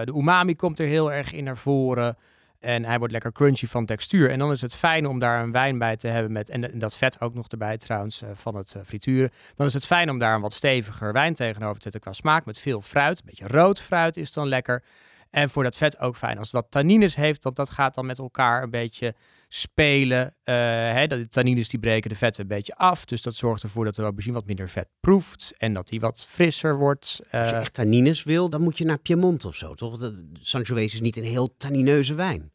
de 0.05 0.13
umami 0.15 0.55
komt 0.55 0.79
er 0.79 0.87
heel 0.87 1.13
erg 1.13 1.33
in 1.33 1.45
naar 1.45 1.57
voren. 1.57 2.17
En 2.59 2.85
hij 2.85 2.99
wordt 2.99 3.13
lekker 3.13 3.33
crunchy 3.33 3.67
van 3.67 3.87
textuur. 3.87 4.31
En 4.31 4.39
dan 4.39 4.51
is 4.51 4.61
het 4.61 4.75
fijn 4.75 5.07
om 5.07 5.19
daar 5.19 5.43
een 5.43 5.53
wijn 5.53 5.79
bij 5.79 5.97
te 5.97 6.09
hebben. 6.09 6.33
Met, 6.33 6.49
en, 6.49 6.79
dat 6.79 6.97
vet 6.97 7.21
ook 7.21 7.35
nog 7.35 7.49
erbij 7.49 7.79
trouwens 7.79 8.23
eh, 8.23 8.29
van 8.35 8.55
het 8.55 8.75
frituren. 8.85 9.31
Dan 9.55 9.67
is 9.67 9.75
het 9.75 9.87
fijn 9.87 10.11
om 10.11 10.19
daar 10.19 10.35
een 10.35 10.41
wat 10.41 10.53
steviger 10.53 11.13
wijn 11.13 11.35
tegenover 11.35 11.77
te 11.77 11.83
zetten 11.83 12.01
qua 12.01 12.13
smaak. 12.13 12.45
Met 12.45 12.59
veel 12.59 12.81
fruit. 12.81 13.19
Een 13.19 13.25
beetje 13.27 13.49
rood 13.49 13.81
fruit 13.81 14.17
is 14.17 14.33
dan 14.33 14.49
lekker. 14.49 14.83
En 15.31 15.51
voor 15.51 15.63
dat 15.63 15.77
vet 15.77 15.99
ook 15.99 16.17
fijn 16.17 16.39
als 16.39 16.53
het 16.53 16.63
wat 16.63 16.71
tannines 16.71 17.15
heeft. 17.15 17.45
Want 17.45 17.57
dat 17.57 17.71
gaat 17.71 17.95
dan 17.95 18.07
met 18.07 18.19
elkaar 18.19 18.63
een 18.63 18.71
beetje 18.71 19.15
spelen. 19.49 20.35
Eh, 20.43 20.55
hè, 20.93 21.07
de 21.07 21.29
tannines 21.29 21.69
die 21.69 21.81
breken 21.81 22.11
de 22.11 22.17
vetten 22.17 22.43
een 22.43 22.49
beetje 22.49 22.75
af. 22.75 23.05
Dus 23.05 23.23
dat 23.23 23.35
zorgt 23.35 23.63
ervoor 23.63 23.85
dat 23.85 23.95
de 23.95 24.03
aubergine 24.03 24.35
wat 24.35 24.47
minder 24.47 24.69
vet 24.69 24.89
proeft. 25.01 25.55
En 25.59 25.73
dat 25.73 25.89
die 25.89 26.01
wat 26.01 26.25
frisser 26.25 26.77
wordt. 26.79 27.21
Als 27.31 27.49
je 27.49 27.55
Eh, 27.55 27.61
echt 27.61 27.75
tannines 27.75 28.23
wil, 28.25 28.51
dan 28.51 28.61
moet 28.63 28.79
je 28.79 28.85
naar 28.85 28.99
Piemont 28.99 29.45
of 29.45 29.55
zo, 29.55 29.75
toch? 29.75 30.13
Sangiovese 30.33 30.95
is 30.95 31.01
niet 31.01 31.17
een 31.17 31.25
heel 31.25 31.55
tannineuze 31.57 32.15
wijn. 32.15 32.53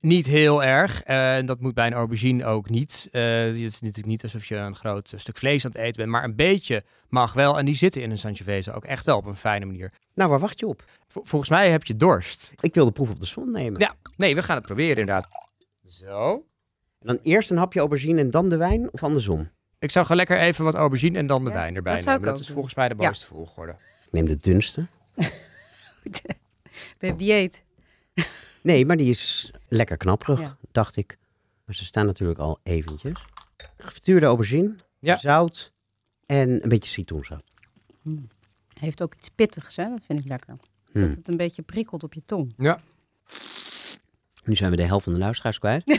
Niet 0.00 0.26
heel 0.26 0.64
erg. 0.64 1.02
En 1.02 1.46
dat 1.46 1.60
moet 1.60 1.74
bij 1.74 1.86
een 1.86 1.92
aubergine 1.92 2.44
ook 2.44 2.70
niet. 2.70 3.08
Eh, 3.12 3.22
het 3.22 3.54
is 3.56 3.80
natuurlijk 3.80 4.06
niet 4.06 4.22
alsof 4.22 4.44
je 4.44 4.56
een 4.56 4.76
groot 4.76 5.12
eh, 5.12 5.18
stuk 5.18 5.36
vlees 5.36 5.64
aan 5.64 5.70
het 5.70 5.80
eten 5.80 5.96
bent. 5.96 6.08
Maar 6.08 6.24
een 6.24 6.36
beetje 6.36 6.82
mag 7.08 7.32
wel. 7.32 7.58
En 7.58 7.64
die 7.64 7.74
zitten 7.74 8.02
in 8.02 8.10
een 8.10 8.18
Sangiovese 8.18 8.72
ook 8.72 8.84
echt 8.84 9.04
wel 9.04 9.16
op 9.16 9.24
een 9.26 9.36
fijne 9.36 9.64
manier. 9.66 9.92
Nou, 10.14 10.30
waar 10.30 10.38
wacht 10.38 10.60
je 10.60 10.66
op? 10.66 10.84
Vol- 11.08 11.22
volgens 11.24 11.50
mij 11.50 11.70
heb 11.70 11.84
je 11.84 11.96
dorst. 11.96 12.52
Ik 12.60 12.74
wil 12.74 12.84
de 12.84 12.92
proef 12.92 13.10
op 13.10 13.20
de 13.20 13.26
som 13.26 13.50
nemen. 13.52 13.80
Ja, 13.80 13.94
nee, 14.16 14.34
we 14.34 14.42
gaan 14.42 14.56
het 14.56 14.66
proberen 14.66 14.96
inderdaad. 14.96 15.28
Zo. 15.86 16.44
Dan 17.00 17.18
eerst 17.22 17.50
een 17.50 17.56
hapje 17.56 17.80
aubergine 17.80 18.20
en 18.20 18.30
dan 18.30 18.48
de 18.48 18.56
wijn, 18.56 18.92
of 18.92 19.02
andersom? 19.02 19.50
Ik 19.78 19.90
zou 19.90 20.04
gewoon 20.04 20.20
lekker 20.26 20.40
even 20.40 20.64
wat 20.64 20.74
aubergine 20.74 21.18
en 21.18 21.26
dan 21.26 21.44
de 21.44 21.50
Ja, 21.50 21.56
wijn 21.56 21.74
erbij 21.76 21.94
dat 21.94 22.02
zou 22.02 22.16
nemen. 22.18 22.28
ik 22.30 22.34
Dat 22.34 22.34
ook 22.34 22.40
is 22.40 22.46
doen. 22.46 22.54
volgens 22.54 22.74
mij 22.74 22.88
de 22.88 22.94
Ja. 22.98 23.04
mooiste 23.04 23.26
volgorde. 23.26 23.72
Ik 24.06 24.12
neem 24.12 24.26
de 24.26 24.38
dunste. 24.40 24.86
Ben 26.98 27.08
je 27.08 27.12
op 27.12 27.18
dieet? 27.18 27.62
Nee, 28.62 28.86
maar 28.86 28.96
die 28.96 29.10
is 29.10 29.50
lekker 29.68 29.96
knapperig, 29.96 30.40
Ja. 30.40 30.56
dacht 30.72 30.96
ik. 30.96 31.18
Maar 31.64 31.74
ze 31.74 31.84
staan 31.84 32.06
natuurlijk 32.06 32.38
al 32.38 32.58
eventjes. 32.62 33.24
Gefrituurde 33.76 34.26
aubergine, 34.26 34.76
Ja. 34.98 35.16
zout 35.16 35.72
en 36.26 36.62
een 36.62 36.68
beetje 36.68 36.90
citroensap. 36.90 37.42
Heeft 38.78 39.02
ook 39.02 39.14
iets 39.14 39.28
pittigs, 39.28 39.76
hè? 39.76 39.88
Dat 39.88 40.00
vind 40.06 40.18
ik 40.20 40.28
lekker. 40.28 40.56
Hmm. 40.92 41.06
Dat 41.08 41.16
het 41.16 41.28
een 41.28 41.36
beetje 41.36 41.62
prikkelt 41.62 42.02
op 42.02 42.14
je 42.14 42.22
tong. 42.24 42.54
Ja. 42.56 42.80
Nu 44.44 44.56
zijn 44.56 44.70
we 44.70 44.76
de 44.76 44.84
helft 44.84 45.04
van 45.04 45.12
de 45.12 45.18
luisteraars 45.18 45.58
kwijt. 45.58 45.84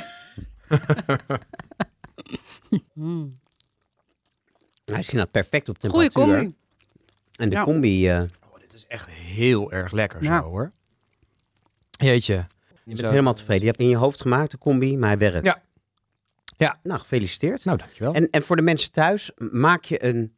Mm. 2.94 3.30
Hij 4.86 5.00
is 5.00 5.06
inderdaad 5.10 5.32
perfect 5.32 5.70
op 5.70 5.78
temperatuur. 5.80 6.12
Goeie 6.24 6.34
combi. 6.42 6.56
En 7.36 7.50
de 7.50 7.56
Ja. 7.56 7.64
combi, 7.64 8.10
eh, 8.10 8.22
Oh, 8.22 8.60
dit 8.60 8.74
is 8.74 8.86
echt 8.88 9.10
heel 9.10 9.72
erg 9.72 9.92
lekker 9.92 10.24
Ja. 10.24 10.42
zo 10.42 10.48
hoor. 10.48 10.72
Jeetje. 11.92 12.48
Je 12.90 12.96
bent 12.96 13.10
helemaal 13.10 13.34
tevreden. 13.34 13.62
Je 13.62 13.70
hebt 13.70 13.80
in 13.80 13.90
je 13.90 13.96
hoofd 13.96 14.22
gemaakt 14.22 14.52
de 14.52 14.58
combi, 14.58 14.98
maar 14.98 15.10
hij 15.10 15.18
werkt. 15.18 15.46
Ja. 15.46 15.62
Ja. 16.58 16.80
Nou, 16.84 17.00
gefeliciteerd. 17.00 17.66
Nou, 17.66 17.78
dankjewel. 17.78 18.14
En, 18.14 18.30
en 18.30 18.42
voor 18.42 18.56
de 18.56 18.62
mensen 18.62 18.92
thuis, 18.92 19.32
maak 19.52 19.84
je 19.84 20.06
een 20.06 20.34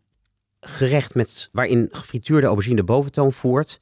gerecht 0.59 1.15
met, 1.15 1.49
waarin 1.51 1.89
gefrituurde 1.91 2.47
aubergine 2.47 2.75
de 2.75 2.83
boventoon 2.83 3.33
voert. 3.33 3.79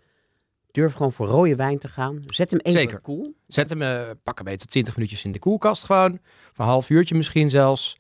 Durf 0.72 0.94
gewoon 0.94 1.12
voor 1.12 1.28
rode 1.28 1.56
wijn 1.56 1.80
te 1.80 1.88
gaan. 1.88 2.24
Zet 2.26 2.52
hem 2.52 2.60
even 2.60 2.80
Zeker. 2.80 3.00
koel. 3.00 3.36
Zet 3.48 3.70
hem, 3.70 3.82
eh 3.82 4.10
pak 4.24 4.40
een 4.40 4.46
beetje 4.46 4.68
20 4.68 4.96
minuutjes 4.96 5.26
in 5.26 5.32
de 5.32 5.40
koelkast 5.40 5.84
gewoon. 5.84 6.20
Of 6.52 6.58
een 6.58 6.66
half 6.66 6.90
uurtje 6.90 7.16
misschien 7.16 7.50
zelfs. 7.50 7.98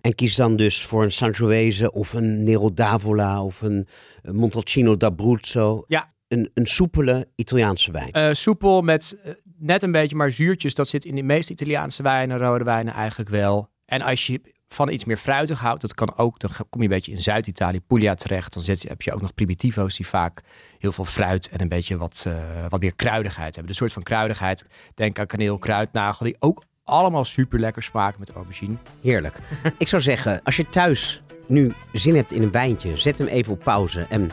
En 0.00 0.14
kies 0.14 0.34
dan 0.36 0.56
dus 0.56 0.84
voor 0.84 1.02
een 1.02 1.12
Sangiovese 1.12 1.92
of 1.92 2.12
een 2.12 2.44
Nero 2.44 2.72
d'Avola 2.74 3.44
of 3.44 3.62
een 3.62 3.86
een 4.22 4.36
Montalcino 4.36 4.96
d'Abruzzo. 4.96 5.84
Ja. 5.86 6.08
Een, 6.28 6.50
een 6.54 6.66
soepele 6.66 7.28
Italiaanse 7.34 7.92
wijn. 7.92 8.12
Eh, 8.12 8.32
soepel 8.32 8.82
met 8.82 9.18
eh, 9.22 9.32
net 9.58 9.82
een 9.82 9.92
beetje 9.92 10.16
maar 10.16 10.30
zuurtjes. 10.30 10.74
Dat 10.74 10.88
zit 10.88 11.04
in 11.04 11.14
de 11.14 11.22
meeste 11.22 11.52
Italiaanse 11.52 12.02
wijnen, 12.02 12.38
rode 12.38 12.64
wijnen 12.64 12.94
eigenlijk 12.94 13.30
wel. 13.30 13.68
En 13.84 14.02
als 14.02 14.26
je 14.26 14.40
van 14.68 14.90
iets 14.90 15.04
meer 15.04 15.16
fruitig 15.16 15.60
houdt, 15.60 15.80
dat 15.80 15.94
kan 15.94 16.16
ook. 16.16 16.40
Dan 16.40 16.50
kom 16.70 16.82
je 16.82 16.88
een 16.88 16.94
beetje 16.94 17.12
in 17.12 17.22
Zuid-Italië, 17.22 17.80
Puglia 17.80 18.14
terecht. 18.14 18.54
Dan 18.54 18.62
je, 18.64 18.88
heb 18.88 19.02
je 19.02 19.12
ook 19.12 19.20
nog 19.20 19.34
primitivo's 19.34 19.96
die 19.96 20.06
vaak 20.06 20.40
heel 20.78 20.92
veel 20.92 21.04
fruit 21.04 21.48
en 21.48 21.60
een 21.60 21.68
beetje 21.68 21.96
wat, 21.96 22.24
eh, 22.26 22.34
wat 22.68 22.80
meer 22.80 22.96
kruidigheid 22.96 23.54
hebben. 23.54 23.72
De 23.72 23.78
soort 23.78 23.92
van 23.92 24.02
kruidigheid. 24.02 24.64
Denk 24.94 25.18
aan 25.18 25.26
kaneel, 25.26 25.58
kruidnagel, 25.58 26.24
die 26.24 26.36
ook 26.38 26.64
allemaal 26.84 27.24
super 27.24 27.60
lekker 27.60 27.82
smaken 27.82 28.20
met 28.20 28.30
aubergine. 28.30 28.76
Heerlijk. 29.02 29.38
Ik 29.78 29.88
zou 29.88 30.02
zeggen, 30.02 30.42
als 30.42 30.56
je 30.56 30.68
thuis 30.68 31.22
nu 31.46 31.72
zin 31.92 32.14
hebt 32.14 32.32
in 32.32 32.42
een 32.42 32.50
wijntje, 32.50 32.96
zet 32.96 33.18
hem 33.18 33.26
even 33.26 33.52
op 33.52 33.62
pauze 33.62 34.06
en 34.08 34.30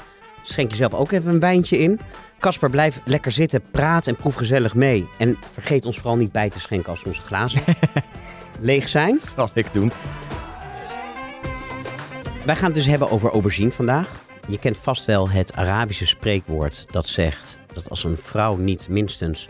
Schenk 0.48 0.70
jezelf 0.72 0.94
ook 0.94 1.12
even 1.12 1.34
een 1.34 1.40
wijntje 1.40 1.78
in. 1.78 2.00
Kasper, 2.40 2.70
blijf 2.70 3.02
lekker 3.06 3.32
zitten, 3.32 3.64
praat 3.72 4.08
en 4.08 4.16
proef 4.16 4.36
gezellig 4.36 4.76
mee. 4.76 5.08
En 5.18 5.38
vergeet 5.52 5.86
ons 5.86 5.98
vooral 5.98 6.18
niet 6.18 6.32
bij 6.32 6.50
te 6.50 6.60
schenken 6.60 6.90
als 6.90 7.04
onze 7.04 7.22
glazen 7.22 7.62
leeg 8.60 8.90
zijn. 8.90 9.20
Zal 9.36 9.50
ik 9.54 9.74
doen. 9.74 9.92
Wij 12.46 12.56
gaan 12.56 12.66
het 12.66 12.76
dus 12.76 12.86
hebben 12.86 13.12
over 13.12 13.32
aubergine 13.32 13.72
vandaag. 13.72 14.24
Je 14.48 14.60
kent 14.60 14.78
vast 14.78 15.06
wel 15.06 15.30
het 15.30 15.54
Arabische 15.54 16.06
spreekwoord 16.06 16.86
dat 16.92 17.08
zegt 17.08 17.58
dat 17.74 17.90
als 17.90 18.04
een 18.04 18.18
vrouw 18.18 18.56
niet 18.56 18.90
minstens, 18.90 19.48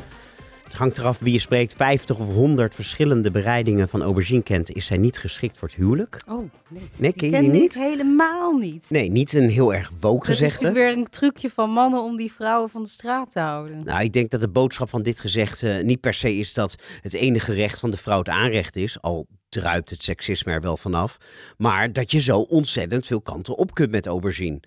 het 0.76 0.84
hangt 0.84 0.98
eraf 0.98 1.20
wie 1.20 1.34
je 1.34 1.40
spreekt, 1.40 1.74
50 1.74 2.20
of 2.20 2.34
100 2.34 2.76
verschillende 2.76 3.32
bereidingen 3.32 3.90
van 3.90 4.02
aubergine 4.02 4.44
kent, 4.44 4.72
is 4.72 4.86
zij 4.86 4.98
niet 4.98 5.18
geschikt 5.18 5.58
voor 5.58 5.68
het 5.68 5.78
huwelijk. 5.78 6.24
Oh, 6.28 6.50
nee. 6.70 6.84
Nee, 6.96 7.14
ken 7.14 7.30
je 7.30 7.40
die 7.40 7.50
niet? 7.50 7.74
helemaal 7.74 8.58
niet. 8.58 8.86
Nee, 8.90 9.10
niet 9.10 9.34
een 9.34 9.50
heel 9.50 9.74
erg 9.74 9.92
woke 10.00 10.28
Dat 10.28 10.36
is 10.36 10.42
gezegde. 10.42 10.66
natuurlijk 10.66 10.96
weer 10.96 11.04
een 11.04 11.10
trucje 11.10 11.50
van 11.50 11.70
mannen 11.70 12.02
om 12.02 12.18
die 12.18 12.32
vrouwen 12.32 12.70
van 12.70 12.84
de 12.84 12.90
straat 12.90 13.32
te 13.32 13.40
houden. 13.40 13.84
Nou, 13.84 14.04
ik 14.04 14.14
denk 14.14 14.32
dat 14.32 14.42
de 14.42 14.48
boodschap 14.48 14.90
van 14.90 15.02
dit 15.02 15.20
gezegde 15.20 15.82
niet 15.84 16.00
per 16.00 16.14
se 16.14 16.36
is 16.36 16.54
dat 16.54 16.76
het 17.02 17.14
enige 17.14 17.54
recht 17.54 17.80
van 17.80 17.92
de 17.92 17.98
vrouw 17.98 18.20
het 18.20 18.30
aanrecht 18.30 18.76
is, 18.76 19.02
al 19.02 19.28
druipt 19.50 19.90
het 19.90 20.04
seksisme 20.04 20.52
er 20.52 20.62
wel 20.62 20.78
vanaf, 20.78 21.18
maar 21.58 21.94
dat 21.94 22.12
je 22.12 22.22
zo 22.22 22.40
ontzettend 22.40 23.06
veel 23.08 23.22
kanten 23.22 23.58
op 23.58 23.74
kunt 23.74 23.92
met 23.92 24.06
aubergine. 24.06 24.60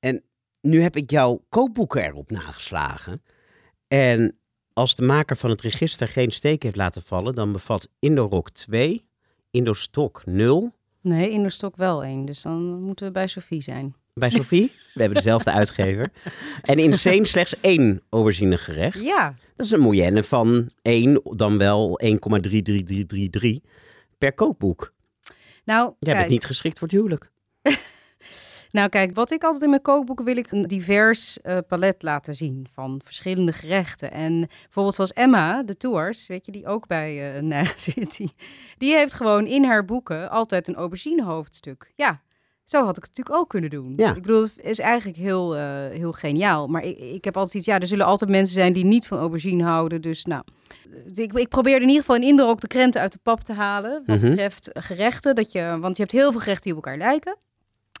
En 0.00 0.22
nu 0.60 0.80
heb 0.80 0.96
ik 0.96 1.10
jouw 1.10 1.44
kookboeken 1.48 2.04
erop 2.04 2.30
nageslagen. 2.30 3.22
En 3.88 4.36
als 4.74 4.94
de 4.94 5.02
maker 5.02 5.36
van 5.36 5.50
het 5.50 5.60
register 5.60 6.08
geen 6.08 6.30
steek 6.30 6.62
heeft 6.62 6.76
laten 6.76 7.02
vallen, 7.02 7.34
dan 7.34 7.52
bevat 7.52 7.88
Indorok 7.98 8.50
2, 8.50 9.04
Indostok 9.50 10.22
0. 10.24 10.74
Nee, 11.00 11.30
in 11.30 11.42
de 11.42 11.50
stok 11.50 11.76
wel 11.76 12.04
één. 12.04 12.24
Dus 12.24 12.42
dan 12.42 12.82
moeten 12.82 13.06
we 13.06 13.12
bij 13.12 13.26
Sophie 13.26 13.60
zijn. 13.62 13.94
Bij 14.14 14.30
Sophie, 14.30 14.72
we 14.94 15.00
hebben 15.00 15.14
dezelfde 15.22 15.52
uitgever. 15.60 16.08
En 16.62 16.78
in 16.78 16.94
Seen 16.94 17.26
slechts 17.26 17.60
één 17.60 18.02
aubergine 18.10 18.58
gerecht. 18.58 19.02
Ja, 19.04 19.34
Dat 19.56 19.66
is 19.66 19.72
een 19.72 19.80
moyenne 19.80 20.24
van 20.24 20.70
1, 20.82 21.20
dan 21.24 21.58
wel 21.58 22.00
1,33333 22.04 22.10
per 24.18 24.32
kookboek. 24.32 24.92
nou, 25.64 25.84
Jij 25.98 26.12
kijk, 26.12 26.16
bent 26.18 26.28
niet 26.30 26.44
geschikt 26.44 26.78
voor 26.78 26.88
het 26.88 26.96
huwelijk. 26.96 27.30
nou 28.72 28.88
kijk, 28.88 29.14
wat 29.14 29.30
ik 29.30 29.42
altijd 29.42 29.62
in 29.62 29.70
mijn 29.70 29.82
kookboeken 29.82 30.24
wil 30.24 30.36
ik 30.36 30.50
een 30.52 30.62
divers 30.62 31.40
eh, 31.40 31.58
palet 31.68 32.02
laten 32.02 32.34
zien 32.34 32.66
van 32.72 33.00
verschillende 33.04 33.52
gerechten. 33.52 34.10
En 34.12 34.46
bijvoorbeeld 34.62 34.94
zoals 34.94 35.12
Emma, 35.12 35.62
de 35.62 35.76
tours, 35.76 36.26
weet 36.26 36.46
je, 36.46 36.52
die 36.52 36.66
ook 36.66 36.86
bij 36.86 37.36
uh, 37.36 37.42
Nijgen 37.42 37.80
zit, 37.92 38.16
die, 38.16 38.32
die 38.78 38.94
heeft 38.94 39.12
gewoon 39.12 39.46
in 39.46 39.64
haar 39.64 39.84
boeken 39.84 40.30
altijd 40.30 40.68
een 40.68 40.74
aubergine 40.74 41.24
hoofdstuk. 41.24 41.92
Ja, 41.94 42.20
zo 42.64 42.84
had 42.84 42.96
ik 42.96 43.02
het 43.04 43.16
natuurlijk 43.16 43.36
ook 43.44 43.48
kunnen 43.48 43.70
doen. 43.70 43.92
Ja. 43.96 44.08
Ik 44.14 44.22
bedoel, 44.22 44.42
het 44.42 44.52
is 44.62 44.78
eigenlijk 44.78 45.18
heel, 45.18 45.56
eh, 45.56 45.64
heel 45.90 46.12
geniaal. 46.12 46.66
Maar 46.68 46.84
ik, 46.84 46.98
ik 46.98 47.24
heb 47.24 47.36
altijd 47.36 47.54
iets, 47.54 47.64
ja, 47.66 47.78
er 47.78 47.86
zullen 47.86 48.06
altijd 48.06 48.30
mensen 48.30 48.54
zijn 48.54 48.72
die 48.72 48.84
niet 48.84 49.06
van 49.06 49.18
aubergine 49.18 49.62
houden. 49.62 50.00
Dus 50.00 50.24
nou, 50.24 50.42
ik, 51.14 51.32
ik 51.32 51.48
probeer 51.48 51.74
in 51.76 51.80
ieder 51.88 52.00
geval 52.00 52.16
in 52.16 52.22
Indrok 52.22 52.60
de 52.60 52.66
krenten 52.66 53.00
uit 53.00 53.12
de 53.12 53.18
pap 53.22 53.40
te 53.40 53.52
halen. 53.52 54.02
Wat 54.06 54.16
Mhm. 54.16 54.28
betreft 54.28 54.70
gerechten. 54.72 55.34
Dat 55.34 55.52
je, 55.52 55.76
want 55.80 55.96
je 55.96 56.02
hebt 56.02 56.14
heel 56.14 56.30
veel 56.30 56.40
gerechten 56.40 56.64
die 56.64 56.76
op 56.78 56.84
elkaar 56.84 56.98
lijken. 56.98 57.36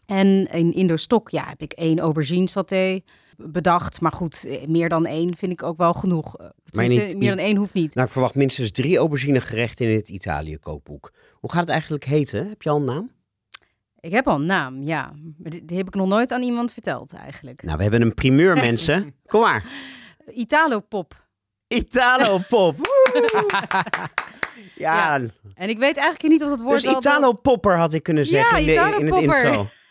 En 0.06 0.48
in 0.52 0.72
Indostok, 0.74 1.28
ja, 1.30 1.44
heb 1.48 1.60
ik 1.62 1.72
één 1.72 1.98
aubergine 1.98 2.48
saté 2.48 3.00
bedacht. 3.36 4.00
Maar 4.00 4.12
goed, 4.12 4.44
eh, 4.44 4.66
meer 4.66 4.88
dan 4.88 5.06
één 5.06 5.36
vind 5.36 5.52
ik 5.52 5.62
ook 5.62 5.76
wel 5.76 5.92
genoeg. 5.94 6.36
Eh, 6.38 6.46
tenminste, 6.64 7.02
niet- 7.02 7.16
meer 7.18 7.28
dan 7.28 7.44
één 7.44 7.56
hoeft 7.56 7.74
niet. 7.74 7.94
Nou, 7.94 8.06
ik 8.06 8.12
verwacht 8.12 8.34
minstens 8.34 8.70
drie 8.70 8.96
aubergine 8.96 9.40
gerechten 9.40 9.86
in 9.86 9.96
het 9.96 10.08
Italië 10.08 10.58
kookboek. 10.58 11.12
Hoe 11.32 11.50
gaat 11.50 11.60
het 11.60 11.70
eigenlijk 11.70 12.04
heten? 12.04 12.48
Heb 12.48 12.62
je 12.62 12.70
al 12.70 12.76
een 12.76 12.84
naam? 12.84 13.10
Ik 14.00 14.12
heb 14.12 14.28
al 14.28 14.34
een 14.34 14.46
naam, 14.46 14.82
ja. 14.82 15.12
Maar 15.38 15.50
die, 15.64 15.76
heb 15.76 15.86
ik 15.86 15.94
nog 15.94 16.08
nooit 16.08 16.30
aan 16.32 16.42
iemand 16.42 16.72
verteld 16.72 17.12
eigenlijk. 17.12 17.62
Nou, 17.62 17.76
we 17.76 17.82
hebben 17.82 18.02
een 18.02 18.14
primeur, 18.14 18.54
mensen. 18.54 19.14
Kom 19.26 19.40
maar. 19.40 19.64
Italo 20.34 20.80
Pop. 20.80 21.26
Italo 21.68 22.38
Pop. 22.48 22.76
Woe! 22.78 23.50
ja, 24.76 25.14
En 25.54 25.68
ik 25.68 25.78
weet 25.78 25.96
eigenlijk 25.96 26.22
niet 26.32 26.42
of 26.42 26.48
dat 26.48 26.60
woord 26.60 26.72
dus 26.74 26.84
wel- 26.84 26.96
Italo 26.96 27.32
Popper 27.32 27.76
had 27.76 27.92
ik 27.94 28.02
kunnen 28.02 28.26
zeggen 28.26 28.58
in, 28.58 28.64
de, 28.64 28.72
Italo 28.72 28.98
in 28.98 29.12
het 29.12 29.22
intro. 29.22 29.66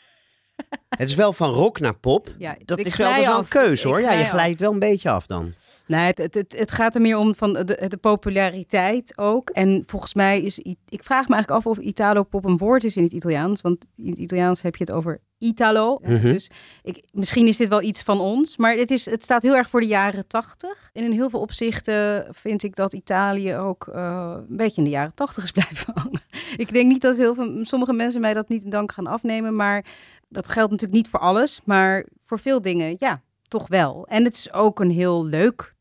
Het 0.90 1.10
is 1.10 1.16
wel 1.16 1.34
van 1.34 1.50
rock 1.50 1.80
naar 1.80 1.96
pop. 1.96 2.34
Ja, 2.38 2.56
Dat 2.66 2.78
is 2.78 2.84
wel, 2.84 2.84
dat 2.84 2.94
glij 2.94 3.22
is 3.22 3.28
wel 3.28 3.38
een 3.38 3.48
keuze 3.48 3.88
hoor. 3.88 4.02
Ja, 4.02 4.12
je 4.12 4.24
af. 4.24 4.30
glijdt 4.30 4.60
wel 4.60 4.72
een 4.72 4.80
beetje 4.80 5.10
af 5.10 5.28
dan. 5.28 5.54
Nee, 5.88 6.06
het, 6.06 6.18
het, 6.18 6.34
het, 6.34 6.56
het 6.58 6.72
gaat 6.72 6.96
er 6.96 7.02
meer 7.02 7.18
om 7.18 7.36
van 7.36 7.54
de, 7.54 7.86
de 7.88 7.98
populariteit 7.98 9.18
ook. 9.18 9.50
En 9.50 9.84
volgens 9.86 10.14
mij 10.14 10.42
is... 10.42 10.60
Ik 10.90 11.04
vraag 11.04 11.28
me 11.28 11.34
eigenlijk 11.34 11.66
af 11.66 11.72
of 11.72 11.78
Italo-pop 11.78 12.46
een 12.46 12.58
woord 12.58 12.84
is 12.84 12.98
in 12.98 13.04
het 13.04 13.12
Italiaans. 13.12 13.62
Want 13.62 13.86
in 13.96 14.10
het 14.10 14.20
Italiaans 14.20 14.62
heb 14.62 14.76
je 14.76 14.84
het 14.84 14.94
over 14.94 15.22
Italo. 15.38 16.00
Mhm. 16.02 16.22
Dus 16.22 16.50
ik, 16.84 17.04
misschien 17.14 17.48
is 17.48 17.58
dit 17.58 17.70
wel 17.70 17.82
iets 17.82 18.04
van 18.04 18.20
ons. 18.20 18.58
Maar 18.58 18.76
het, 18.76 18.92
is, 18.92 19.06
het 19.06 19.24
staat 19.24 19.42
heel 19.42 19.56
erg 19.56 19.70
voor 19.70 19.82
de 19.82 19.88
jaren 19.88 20.28
tachtig. 20.28 20.90
En 20.94 21.04
in 21.04 21.12
heel 21.12 21.30
veel 21.30 21.40
opzichten 21.40 22.28
vind 22.30 22.64
ik 22.64 22.76
dat 22.76 22.94
Italië 22.94 23.56
ook 23.56 23.88
eh, 23.88 24.36
een 24.50 24.58
beetje 24.58 24.78
in 24.78 24.84
de 24.84 24.90
jaren 24.90 25.16
tachtig 25.16 25.44
is 25.44 25.52
blijven 25.52 25.94
hangen. 26.02 26.22
Ik 26.58 26.74
denk 26.74 26.92
niet 26.92 27.02
dat 27.02 27.18
heel 27.18 27.36
veel, 27.36 27.60
sommige 27.62 27.94
mensen 27.94 28.22
mij 28.22 28.34
dat 28.34 28.50
niet 28.50 28.64
in 28.64 28.70
dank 28.70 28.92
gaan 28.92 29.08
afnemen. 29.08 29.56
Maar 29.56 29.86
dat 30.32 30.48
geldt 30.50 30.72
natuurlijk 30.72 31.02
niet 31.02 31.10
voor 31.10 31.20
alles. 31.20 31.62
Maar 31.66 32.06
voor 32.24 32.40
veel 32.40 32.62
dingen, 32.62 32.96
ja, 33.00 33.22
toch 33.48 33.68
wel. 33.68 34.08
En 34.08 34.24
het 34.24 34.34
is 34.34 34.54
ook 34.54 34.80
een 34.80 34.92
heel 34.92 35.26
leuk 35.26 35.76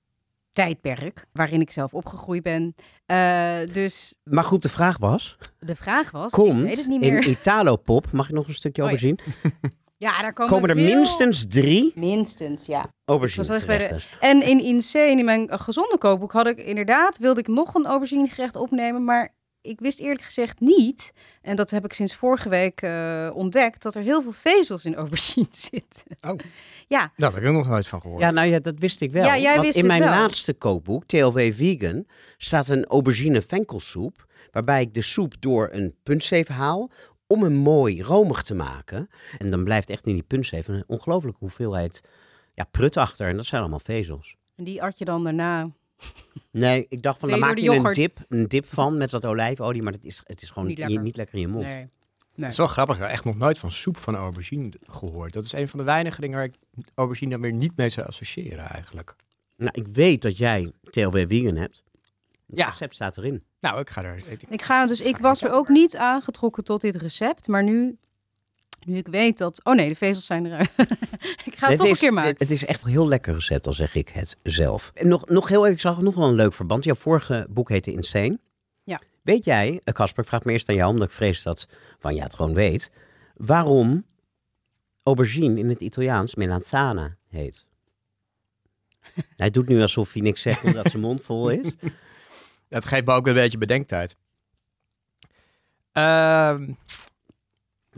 tijdperk 0.53 1.27
waarin 1.33 1.61
ik 1.61 1.71
zelf 1.71 1.95
opgegroeid 1.95 2.43
ben. 2.43 2.75
Eh, 3.07 3.59
dus 3.73 4.19
Maar 4.25 4.45
goed, 4.45 4.63
de 4.63 4.69
vraag 4.69 4.99
was... 4.99 5.37
de 5.59 5.75
vraag 5.75 6.11
was, 6.11 6.27
ik 6.27 6.39
Komt 6.39 6.63
weet 6.63 6.77
het 6.77 6.87
niet 6.87 7.03
in 7.03 7.13
meer. 7.13 7.27
Italo 7.29 7.77
Pop, 7.77 8.13
mag 8.13 8.29
ik 8.29 8.35
nog 8.35 8.49
een 8.49 8.55
stukje 8.55 8.83
Oh 8.85 8.91
ja. 8.91 10.21
daar 10.21 10.33
komen, 10.33 10.53
Komen 10.53 10.71
er 10.71 10.77
veel- 10.77 10.97
minstens 10.97 11.45
drie 11.49 11.93
Minstens, 11.95 12.67
ja. 12.67 12.87
aubergine 13.05 13.57
Ik 13.57 13.67
bij 13.67 13.79
de-. 13.79 14.01
En 14.21 14.43
in 14.43 14.61
Insane, 14.61 15.19
in 15.19 15.25
mijn 15.25 15.59
gezonde 15.61 15.99
kookboek, 15.99 16.33
had 16.33 16.47
ik 16.47 16.59
inderdaad, 16.59 17.19
wilde 17.19 17.41
ik 17.41 17.49
nog 17.49 17.75
een 17.75 17.87
aubergine 17.87 18.27
gerecht 18.29 18.57
opnemen, 18.57 19.05
maar 19.05 19.35
ik 19.63 19.81
wist 19.81 19.99
eerlijk 20.01 20.23
gezegd 20.23 20.61
niet, 20.61 21.13
en 21.43 21.57
dat 21.57 21.71
heb 21.71 21.85
ik 21.85 21.93
sinds 21.93 22.15
vorige 22.15 22.49
week 22.49 22.83
eh, 22.83 23.31
ontdekt, 23.35 23.83
dat 23.83 23.95
er 23.95 24.03
heel 24.03 24.23
veel 24.23 24.33
vezels 24.33 24.85
in 24.85 24.95
aubergine 24.95 25.47
zitten. 25.71 26.03
Oh. 26.21 26.39
Ja, 26.89 27.13
Daar 27.17 27.33
had 27.33 27.43
ik 27.43 27.51
nog 27.51 27.69
nooit 27.69 27.87
van 27.87 28.01
gehoord. 28.01 28.23
Ja, 28.23 28.31
nou 28.31 28.49
ja, 28.49 28.59
dat 28.59 28.79
wist 28.79 29.01
ik 29.01 29.13
wel. 29.13 29.25
Ja, 29.25 29.39
jij 29.39 29.53
Want 29.55 29.67
wist 29.67 29.79
in 29.79 29.87
mijn 29.87 30.01
wel. 30.01 30.11
laatste 30.11 30.55
kookboek, 30.55 31.05
TLW 31.05 31.39
Vegan, 31.53 32.07
staat 32.37 32.69
een 32.69 32.85
aubergine 32.87 33.43
venkelsoep. 33.43 34.27
Waarbij 34.51 34.81
ik 34.81 34.95
de 34.95 35.03
soep 35.03 35.35
door 35.41 35.69
een 35.73 35.95
puntzeef 36.03 36.49
haal 36.49 36.91
om 37.27 37.43
hem 37.43 37.55
mooi 37.55 38.03
romig 38.03 38.43
te 38.43 38.55
maken. 38.55 39.09
En 39.39 39.51
dan 39.51 39.65
blijft 39.65 39.91
echt 39.91 40.07
in 40.07 40.15
die 40.15 40.23
puntzeef 40.23 40.69
een 40.69 40.85
ongelooflijke 40.87 41.39
hoeveelheid 41.41 42.01
ja, 42.55 42.65
prut 42.65 42.97
achter. 42.97 43.29
En 43.29 43.37
dat 43.37 43.47
zijn 43.47 43.61
allemaal 43.61 43.81
vezels. 43.81 44.37
en 44.57 44.65
die 44.65 44.83
at 44.83 44.99
je 44.99 45.05
dan 45.05 45.25
daarna 45.25 45.71
Nee, 46.51 46.87
ik 46.89 47.03
dacht 47.03 47.19
van, 47.19 47.29
je 47.29 47.37
maak 47.37 47.59
je 47.59 47.71
een 47.71 47.93
dip, 47.93 48.19
een 48.29 48.49
dip 48.49 48.67
van 48.67 48.99
met 48.99 49.11
wat 49.11 49.25
olijfolie. 49.25 49.83
Maar 49.83 49.93
het 49.93 50.05
is, 50.05 50.21
het 50.25 50.43
is 50.43 50.49
gewoon 50.51 50.69
Niet 50.69 50.79
lekker. 50.79 50.95
lekker, 50.95 51.07
niet 51.07 51.17
lekker 51.17 51.35
in 51.35 51.41
je 51.41 51.49
mond. 51.49 51.67
Nee. 51.67 51.89
Het 52.35 52.51
is 52.51 52.57
wel 52.57 52.67
grappig, 52.67 52.97
ik 52.97 53.03
heb 53.03 53.11
echt 53.11 53.25
nog 53.25 53.37
nooit 53.39 53.59
van 53.59 53.73
soep 53.73 53.97
van 53.97 54.15
aubergine 54.17 54.73
gehoord. 54.83 55.33
Dat 55.33 55.45
is 55.45 55.53
een 55.53 55.69
van 55.69 55.79
de 55.79 55.85
weinige 55.85 56.21
dingen 56.21 56.37
waar 56.37 56.47
ik 56.47 56.55
aubergine 56.95 57.31
dan 57.31 57.41
weer 57.41 57.53
niet 57.53 57.77
mee 57.77 57.89
zou 57.89 58.07
associëren 58.07 58.65
eigenlijk. 58.69 59.15
Nou, 59.57 59.71
ik 59.75 59.89
weet 59.89 60.23
dat 60.23 60.37
jij 60.39 60.73
TLW 60.91 61.17
Vegan 61.29 61.57
hebt. 61.57 61.83
Het 62.47 62.59
Ja. 62.59 62.69
recept 62.69 62.95
staat 62.95 63.17
erin. 63.19 63.43
Nou, 63.61 63.81
ik 63.81 63.91
ga 63.91 64.05
er... 64.05 64.23
Ik, 64.27 64.43
Ik 64.43 64.63
ga 64.63 64.87
dus, 64.87 65.01
ik 65.01 65.17
was 65.17 65.43
er 65.43 65.53
ook 65.53 65.69
niet 65.69 65.97
aangetrokken 65.97 66.65
tot 66.65 66.81
dit 66.81 66.95
recept, 66.95 67.49
maar 67.49 67.63
nu, 67.63 67.97
nu 68.87 68.97
ik 68.97 69.07
weet 69.07 69.39
dat, 69.39 69.65
oh 69.65 69.75
nee, 69.75 69.89
de 69.89 69.95
vezels 69.95 70.27
zijn 70.27 70.47
eruit. 70.47 70.73
ik 71.45 71.57
ga 71.57 71.69
het 71.69 71.69
Het 71.69 71.79
toch 71.79 71.87
is, 71.87 71.93
een 71.93 71.99
keer 71.99 72.13
maken. 72.13 72.31
Het, 72.31 72.39
het 72.39 72.51
is 72.51 72.65
echt 72.65 72.83
een 72.83 72.91
heel 72.91 73.09
lekker 73.09 73.35
recept, 73.35 73.67
al 73.67 73.73
zeg 73.73 73.95
ik 73.95 74.09
het 74.09 74.37
zelf. 74.43 74.91
En 74.95 75.09
nog, 75.09 75.27
nog 75.27 75.49
heel 75.49 75.63
even, 75.63 75.75
ik 75.75 75.81
zag 75.81 76.01
nog 76.01 76.15
wel 76.15 76.29
een 76.29 76.35
leuk 76.35 76.53
verband. 76.53 76.85
Jouw 76.85 76.95
vorige 76.95 77.47
boek 77.51 77.69
heette 77.69 77.93
Insane. 77.93 78.39
Ja. 78.85 79.01
Weet 79.23 79.45
jij, 79.45 79.81
eh, 79.85 79.95
Casper, 79.95 80.23
ik 80.23 80.29
vraag 80.29 80.45
me 80.45 80.53
eerst 80.53 80.69
aan 80.69 80.75
jou, 80.75 80.91
omdat 80.91 81.09
ik 81.09 81.15
vrees 81.15 81.43
dat 81.43 81.69
Van 81.99 82.15
ja 82.15 82.23
het 82.23 82.35
gewoon 82.35 82.55
weet. 82.55 82.91
Waarom 83.35 84.05
aubergine 85.03 85.59
in 85.59 85.69
het 85.69 85.81
Italiaans 85.81 86.35
melanzana 86.35 87.17
heet? 87.29 87.65
hij 89.37 89.51
doet 89.51 89.69
nu 89.69 89.81
alsof 89.81 90.13
hij 90.13 90.23
niks 90.23 90.43
zegt 90.43 90.65
omdat 90.65 90.91
zijn 90.91 91.03
mond 91.03 91.23
vol 91.23 91.51
is. 91.51 91.73
dat 92.69 92.85
geeft 92.85 93.05
me 93.05 93.13
ook 93.13 93.27
een 93.27 93.35
beetje 93.35 93.59
bedenktijd. 93.59 94.17
Ehm, 95.93 96.73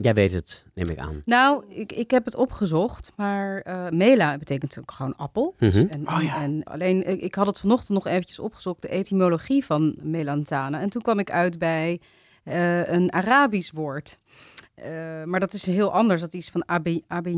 Jij 0.03 0.15
weet 0.15 0.33
het, 0.33 0.65
neem 0.75 0.89
ik 0.89 0.99
aan. 0.99 1.21
Nou, 1.25 1.65
ik, 1.69 1.93
ik 1.93 2.11
heb 2.11 2.25
het 2.25 2.35
opgezocht, 2.37 3.13
maar 3.17 3.61
eh, 3.61 3.89
mela 3.91 4.39
betekent 4.39 4.63
natuurlijk 4.63 4.93
gewoon 4.93 5.17
appel. 5.17 5.55
Dus 5.59 5.75
Mhm. 5.75 5.87
en, 5.89 6.09
Oh 6.09 6.23
ja. 6.23 6.43
en 6.43 6.63
alleen, 6.65 7.09
ik, 7.09 7.21
ik 7.21 7.35
had 7.35 7.47
het 7.47 7.59
vanochtend 7.61 7.89
nog 7.91 8.07
eventjes 8.07 8.39
opgezocht, 8.39 8.83
de 8.83 8.89
etymologie 8.89 9.65
van 9.65 9.97
melanzana. 10.03 10.81
En 10.81 10.91
toen 10.91 11.03
kwam 11.03 11.19
ik 11.19 11.31
uit 11.31 11.59
bij 11.59 12.01
eh, 12.45 12.89
een 12.89 13.13
Arabisch 13.13 13.71
woord. 13.71 14.19
Eh, 14.75 14.91
maar 15.25 15.41
dat 15.41 15.53
is 15.53 15.67
heel 15.67 15.93
anders. 15.93 16.21
Dat 16.21 16.35
is 16.35 16.49
van 16.49 16.69
abi, 16.69 17.03
abi 17.07 17.35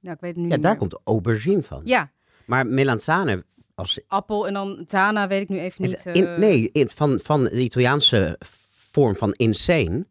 nou, 0.00 0.14
ik 0.14 0.20
weet 0.20 0.34
het 0.34 0.36
nu 0.36 0.48
Ja, 0.48 0.54
niet 0.54 0.62
daar 0.62 0.70
meer. 0.70 0.80
komt 0.80 1.00
aubergine 1.04 1.62
van. 1.62 1.80
Ja, 1.84 2.10
Maar 2.44 2.66
melanzane, 2.66 3.44
als, 3.74 4.00
appel 4.06 4.46
en 4.46 4.52
dan 4.52 4.82
tana, 4.86 5.28
weet 5.28 5.40
ik 5.42 5.48
nu 5.48 5.58
even 5.58 5.82
niet. 5.82 6.04
in, 6.12 6.40
nee, 6.40 6.70
in, 6.72 6.88
van, 6.90 7.20
van 7.22 7.44
de 7.44 7.60
Italiaanse 7.62 8.38
vorm 8.70 9.16
van 9.16 9.32
insane 9.32 10.06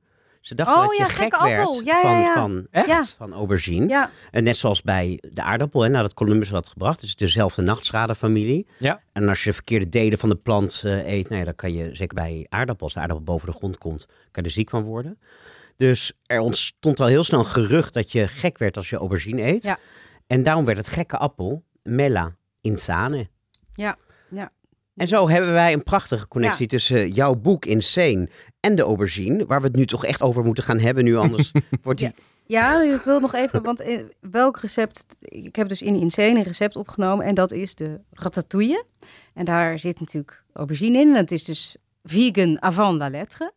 Ze 0.48 0.56
dachten 0.56 0.76
Oh, 0.76 0.82
dat 0.88 0.98
je 0.98 1.02
ja, 1.04 1.08
gek 1.08 1.18
gekke 1.18 1.44
werd 1.44 1.60
appel. 1.66 1.82
Ja, 1.84 2.02
van, 2.02 2.12
ja, 2.12 2.20
ja. 2.20 2.34
van, 2.34 2.68
Echt? 2.72 2.88
Ja. 2.88 3.04
van 3.18 3.34
aubergine. 3.34 3.88
Ja, 3.88 4.10
En 4.32 4.44
net 4.44 4.58
zoals 4.58 4.82
bij 4.82 5.24
de 5.32 5.42
aardappel, 5.42 5.82
hè, 5.82 5.90
nadat 5.90 6.14
Columbus 6.14 6.50
had 6.50 6.68
gebracht. 6.68 6.96
Het 6.96 7.10
is 7.10 7.16
dezelfde 7.16 7.62
nachtschadenfamilie. 7.62 8.68
Ja. 8.78 9.02
En 9.14 9.30
als 9.30 9.44
je 9.44 9.54
verkeerde 9.54 9.90
delen 9.90 10.18
van 10.18 10.30
de 10.30 10.36
plant 10.36 10.82
eh, 10.86 11.08
eet, 11.08 11.30
nou 11.30 11.40
ja, 11.40 11.46
dan 11.46 11.56
kan 11.56 11.74
je, 11.74 11.96
zeker 11.96 12.16
bij 12.16 12.46
aardappels, 12.50 12.84
als 12.84 12.94
de 12.94 13.00
aardappel 13.00 13.26
boven 13.26 13.48
de 13.52 13.58
grond 13.58 13.78
komt, 13.78 14.06
kan 14.06 14.44
je 14.44 14.50
er 14.50 14.56
ziek 14.56 14.70
van 14.70 14.84
worden. 14.84 15.20
Dus 15.76 16.14
er 16.26 16.40
ontstond 16.40 17.00
al 17.00 17.08
heel 17.08 17.24
snel 17.24 17.40
een 17.40 17.46
gerucht 17.46 17.94
dat 17.94 18.12
je 18.12 18.28
gek 18.28 18.58
werd 18.58 18.78
als 18.78 18.90
je 18.90 18.98
aubergine 18.98 19.42
eet. 19.42 19.64
Ja. 19.64 19.78
En 20.28 20.44
daarom 20.44 20.66
werd 20.66 20.78
het 20.78 20.88
gekke 20.88 21.18
appel 21.18 21.64
Mella 21.84 22.36
insane. 22.62 23.28
ja. 23.74 23.98
En 24.98 25.08
zo 25.08 25.30
hebben 25.30 25.54
wij 25.54 25.74
een 25.74 25.84
prachtige 25.84 26.28
connectie 26.28 26.62
Ja. 26.62 26.68
tussen 26.68 27.10
jouw 27.12 27.36
boek 27.36 27.66
Insane 27.66 28.30
en 28.60 28.76
de 28.76 28.82
aubergine, 28.82 29.46
waar 29.46 29.62
we 29.62 29.68
het 29.68 29.76
nu 29.76 29.86
toch 29.86 30.06
echt 30.06 30.22
over 30.22 30.44
moeten 30.44 30.64
gaan 30.64 30.80
hebben 30.80 31.04
nu, 31.04 31.16
anders 31.16 31.52
wordt 31.84 32.00
die... 32.00 32.12
Ja, 32.46 32.82
ik 32.82 33.02
wil 33.02 33.20
nog 33.20 33.34
even, 33.34 33.64
want 33.64 33.80
eh, 33.82 34.04
welk 34.20 34.60
recept... 34.60 35.06
Ik 35.20 35.56
heb 35.56 35.68
dus 35.68 35.82
in 35.82 35.96
Insane 35.96 36.36
een 36.38 36.44
recept 36.44 36.76
opgenomen 36.76 37.26
en 37.26 37.36
dat 37.36 37.52
is 37.52 37.76
de 37.76 38.00
ratatouille. 38.12 38.86
En 39.34 39.46
daar 39.46 39.80
zit 39.80 40.00
natuurlijk 40.00 40.44
aubergine 40.54 40.98
in. 40.98 41.08
En 41.10 41.16
het 41.16 41.32
is 41.32 41.44
dus 41.44 41.76
vegan 42.04 42.62
avant 42.62 42.98
la 42.98 43.10
lettre, 43.10 43.52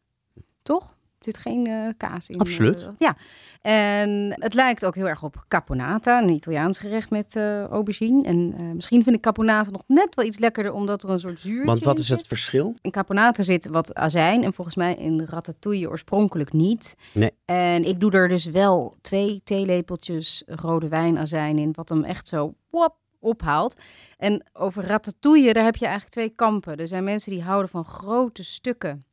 toch? 0.62 0.96
Zit 1.20 1.38
geen 1.38 1.66
eh, 1.66 1.88
kaas 1.96 2.28
in. 2.28 2.38
Absoluut. 2.38 2.82
eh, 2.82 2.88
ja, 2.98 3.16
en 3.62 4.32
het 4.34 4.54
lijkt 4.54 4.84
ook 4.84 4.94
heel 4.94 5.08
erg 5.08 5.22
op 5.22 5.44
caponata, 5.48 6.22
een 6.22 6.30
Italiaans 6.30 6.78
gerecht 6.78 7.10
met 7.10 7.36
eh, 7.36 7.64
aubergine. 7.64 8.22
En 8.22 8.54
misschien 8.74 9.02
vind 9.02 9.16
ik 9.16 9.22
caponata 9.22 9.70
nog 9.70 9.82
net 9.86 10.14
wel 10.14 10.24
iets 10.24 10.38
lekkerder, 10.38 10.72
omdat 10.72 11.02
er 11.02 11.10
een 11.10 11.20
soort 11.20 11.40
zuurtje 11.40 11.64
Want 11.66 11.84
wat 11.84 11.98
is 11.98 12.08
het 12.08 12.26
verschil? 12.26 12.74
In 12.80 12.90
caponata 12.90 13.42
zit 13.42 13.66
wat 13.66 13.94
azijn 13.94 14.44
en 14.44 14.52
volgens 14.52 14.76
mij 14.76 14.94
in 14.94 15.24
ratatouille 15.24 15.88
oorspronkelijk 15.88 16.52
niet. 16.52 16.96
Nee. 17.12 17.30
En 17.44 17.84
ik 17.84 18.00
doe 18.00 18.12
er 18.12 18.28
dus 18.28 18.44
wel 18.44 18.96
twee 19.00 19.40
theelepeltjes 19.44 20.42
rode 20.46 20.88
wijnazijn 20.88 21.58
in, 21.58 21.72
wat 21.72 21.88
hem 21.88 22.04
echt 22.04 22.28
zo 22.28 22.54
wop, 22.70 22.96
ophaalt. 23.18 23.80
En 24.16 24.46
over 24.52 24.84
ratatouille, 24.84 25.52
daar 25.52 25.64
heb 25.64 25.76
je 25.76 25.84
eigenlijk 25.84 26.14
twee 26.14 26.28
kampen. 26.28 26.76
Er 26.76 26.88
zijn 26.88 27.04
mensen 27.04 27.32
die 27.32 27.42
houden 27.42 27.70
van 27.70 27.84
grote 27.84 28.44
stukken, 28.44 29.04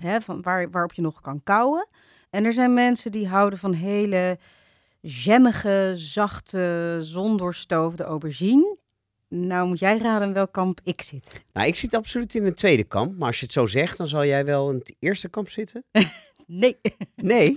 hè, 0.00 0.20
van 0.20 0.42
waar, 0.42 0.70
waarop 0.70 0.92
je 0.92 1.02
nog 1.02 1.20
kan 1.20 1.40
kauwen. 1.44 1.88
En 2.30 2.44
er 2.44 2.52
zijn 2.52 2.74
mensen 2.74 3.12
die 3.12 3.28
houden 3.28 3.58
van 3.58 3.72
hele 3.72 4.38
jammige, 5.00 5.92
zachte, 5.94 6.98
zondoorstoofde 7.00 8.04
aubergine. 8.04 8.76
Nou 9.28 9.68
moet 9.68 9.78
jij 9.78 9.98
raden 9.98 10.28
in 10.28 10.34
welk 10.34 10.52
kamp 10.52 10.80
ik 10.84 11.02
zit. 11.02 11.42
Nou, 11.52 11.66
ik 11.66 11.76
zit 11.76 11.94
absoluut 11.94 12.34
in 12.34 12.44
een 12.44 12.54
tweede 12.54 12.84
kamp, 12.84 13.18
maar 13.18 13.26
als 13.26 13.38
je 13.38 13.44
het 13.44 13.54
zo 13.54 13.66
zegt, 13.66 13.96
dan 13.96 14.08
zal 14.08 14.24
jij 14.24 14.44
wel 14.44 14.70
in 14.70 14.76
het 14.78 14.96
eerste 14.98 15.28
kamp 15.28 15.48
zitten. 15.48 15.84
Nee. 16.52 16.76
Nee. 17.16 17.56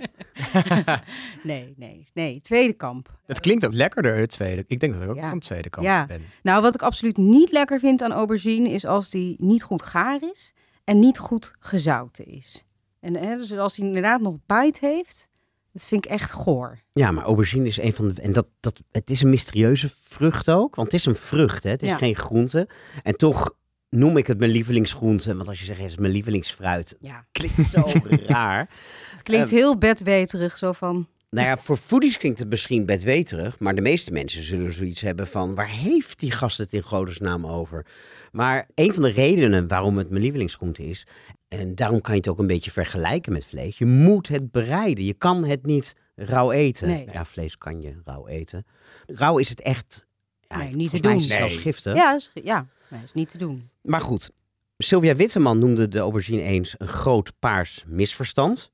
Nee, 1.42 1.74
nee, 1.76 2.04
nee. 2.14 2.40
Tweede 2.40 2.72
kamp. 2.72 3.18
Dat 3.26 3.40
klinkt 3.40 3.66
ook 3.66 3.74
lekkerder, 3.74 4.16
het 4.16 4.30
tweede. 4.30 4.64
Ik 4.66 4.80
denk 4.80 4.92
dat 4.92 5.02
ik 5.02 5.08
ook 5.08 5.16
Ja. 5.16 5.22
van 5.28 5.32
het 5.38 5.42
tweede 5.46 5.68
Ja. 5.80 6.06
ben. 6.06 6.22
Nou, 6.42 6.62
wat 6.62 6.74
ik 6.74 6.82
absoluut 6.82 7.16
niet 7.16 7.52
lekker 7.52 7.78
vind 7.78 8.02
aan 8.02 8.12
aubergine 8.12 8.68
is 8.68 8.84
als 8.86 9.10
die 9.10 9.36
niet 9.38 9.62
goed 9.62 9.82
gaar 9.82 10.22
is 10.22 10.54
en 10.84 10.98
niet 10.98 11.18
goed 11.18 11.52
gezouten 11.58 12.26
is. 12.26 12.64
En 13.00 13.14
hè, 13.16 13.36
dus 13.36 13.56
als 13.56 13.74
die 13.74 13.84
inderdaad 13.84 14.20
nog 14.20 14.36
bite 14.46 14.86
heeft, 14.86 15.28
dat 15.72 15.84
vind 15.84 16.04
ik 16.04 16.10
echt 16.10 16.30
goor. 16.30 16.78
Ja, 16.92 17.10
maar 17.10 17.24
aubergine 17.24 17.66
is 17.66 17.78
een 17.78 17.92
van 17.92 18.08
de. 18.12 18.20
En 18.22 18.32
dat, 18.32 18.46
dat, 18.60 18.82
het 18.92 19.10
is 19.10 19.20
een 19.22 19.30
mysterieuze 19.30 19.88
vrucht 20.02 20.50
ook. 20.50 20.74
Want 20.74 20.92
het 20.92 21.00
is 21.00 21.06
een 21.06 21.16
vrucht, 21.16 21.62
hè? 21.62 21.70
het 21.70 21.82
is 21.82 21.88
Ja. 21.90 21.96
geen 21.96 22.16
groente. 22.16 22.68
En 23.02 23.16
toch 23.16 23.54
noem 23.88 24.16
ik 24.16 24.26
het 24.26 24.38
mijn 24.38 24.50
lievelingsgroente. 24.50 25.36
Want 25.36 25.48
als 25.48 25.58
je 25.58 25.64
zegt, 25.64 25.80
het 25.80 25.90
is 25.90 25.96
mijn 25.96 26.12
lievelingsfruit. 26.12 26.96
Ja. 27.00 27.26
Klinkt 27.32 27.70
zo 27.70 27.84
raar. 28.26 28.68
Het 29.10 29.22
klinkt 29.22 29.48
Ehm, 29.48 29.56
heel 29.56 29.78
bedweterig, 29.78 30.58
zo 30.58 30.72
van... 30.72 31.08
Nou 31.34 31.46
ja, 31.46 31.56
voor 31.56 31.76
foodies 31.76 32.16
klinkt 32.16 32.38
het 32.38 32.48
misschien 32.48 32.86
bedweterig. 32.86 33.58
Maar 33.58 33.74
de 33.74 33.80
meeste 33.80 34.12
mensen 34.12 34.42
zullen 34.42 34.72
zoiets 34.72 35.00
hebben 35.00 35.26
van... 35.26 35.54
waar 35.54 35.68
heeft 35.68 36.18
die 36.20 36.30
gast 36.30 36.58
het 36.58 36.72
in 36.72 36.82
godesnaam 36.82 37.46
over? 37.46 37.86
Maar 38.32 38.68
een 38.74 38.92
van 38.92 39.02
de 39.02 39.10
redenen 39.10 39.68
waarom 39.68 39.98
het 39.98 40.10
mijn 40.10 40.22
lievelingsgroente 40.22 40.86
is... 40.86 41.06
en 41.48 41.74
daarom 41.74 42.00
kan 42.00 42.14
je 42.14 42.20
het 42.20 42.28
ook 42.28 42.38
een 42.38 42.46
beetje 42.46 42.70
vergelijken 42.70 43.32
met 43.32 43.46
vlees... 43.46 43.78
je 43.78 43.86
moet 43.86 44.28
het 44.28 44.50
bereiden. 44.50 45.04
Je 45.04 45.14
kan 45.14 45.44
het 45.44 45.66
niet 45.66 45.94
rauw 46.14 46.52
eten. 46.52 46.88
Nee. 46.88 47.08
Ja, 47.12 47.24
vlees 47.24 47.58
kan 47.58 47.80
je 47.80 48.00
rauw 48.04 48.26
eten. 48.26 48.66
Rauw 49.06 49.38
is 49.38 49.48
het 49.48 49.60
echt... 49.60 50.06
Ja, 50.40 50.56
Nee, 50.56 50.74
niet 50.74 50.90
te 50.90 50.98
volgens 50.98 51.26
mij 51.26 51.36
is 51.36 51.40
doen. 51.40 51.48
zelfs 51.48 51.62
giftig. 51.62 51.94
Ja, 51.94 52.14
is, 52.14 52.30
ja, 52.34 52.66
nee, 52.88 53.02
is 53.02 53.12
niet 53.12 53.28
te 53.28 53.38
doen. 53.38 53.70
Maar 53.82 54.00
goed, 54.00 54.30
Sylvia 54.78 55.16
Witteman 55.16 55.58
noemde 55.58 55.88
de 55.88 55.98
aubergine 55.98 56.42
eens 56.42 56.74
een 56.78 56.88
groot 56.88 57.32
paars 57.38 57.84
misverstand. 57.86 58.72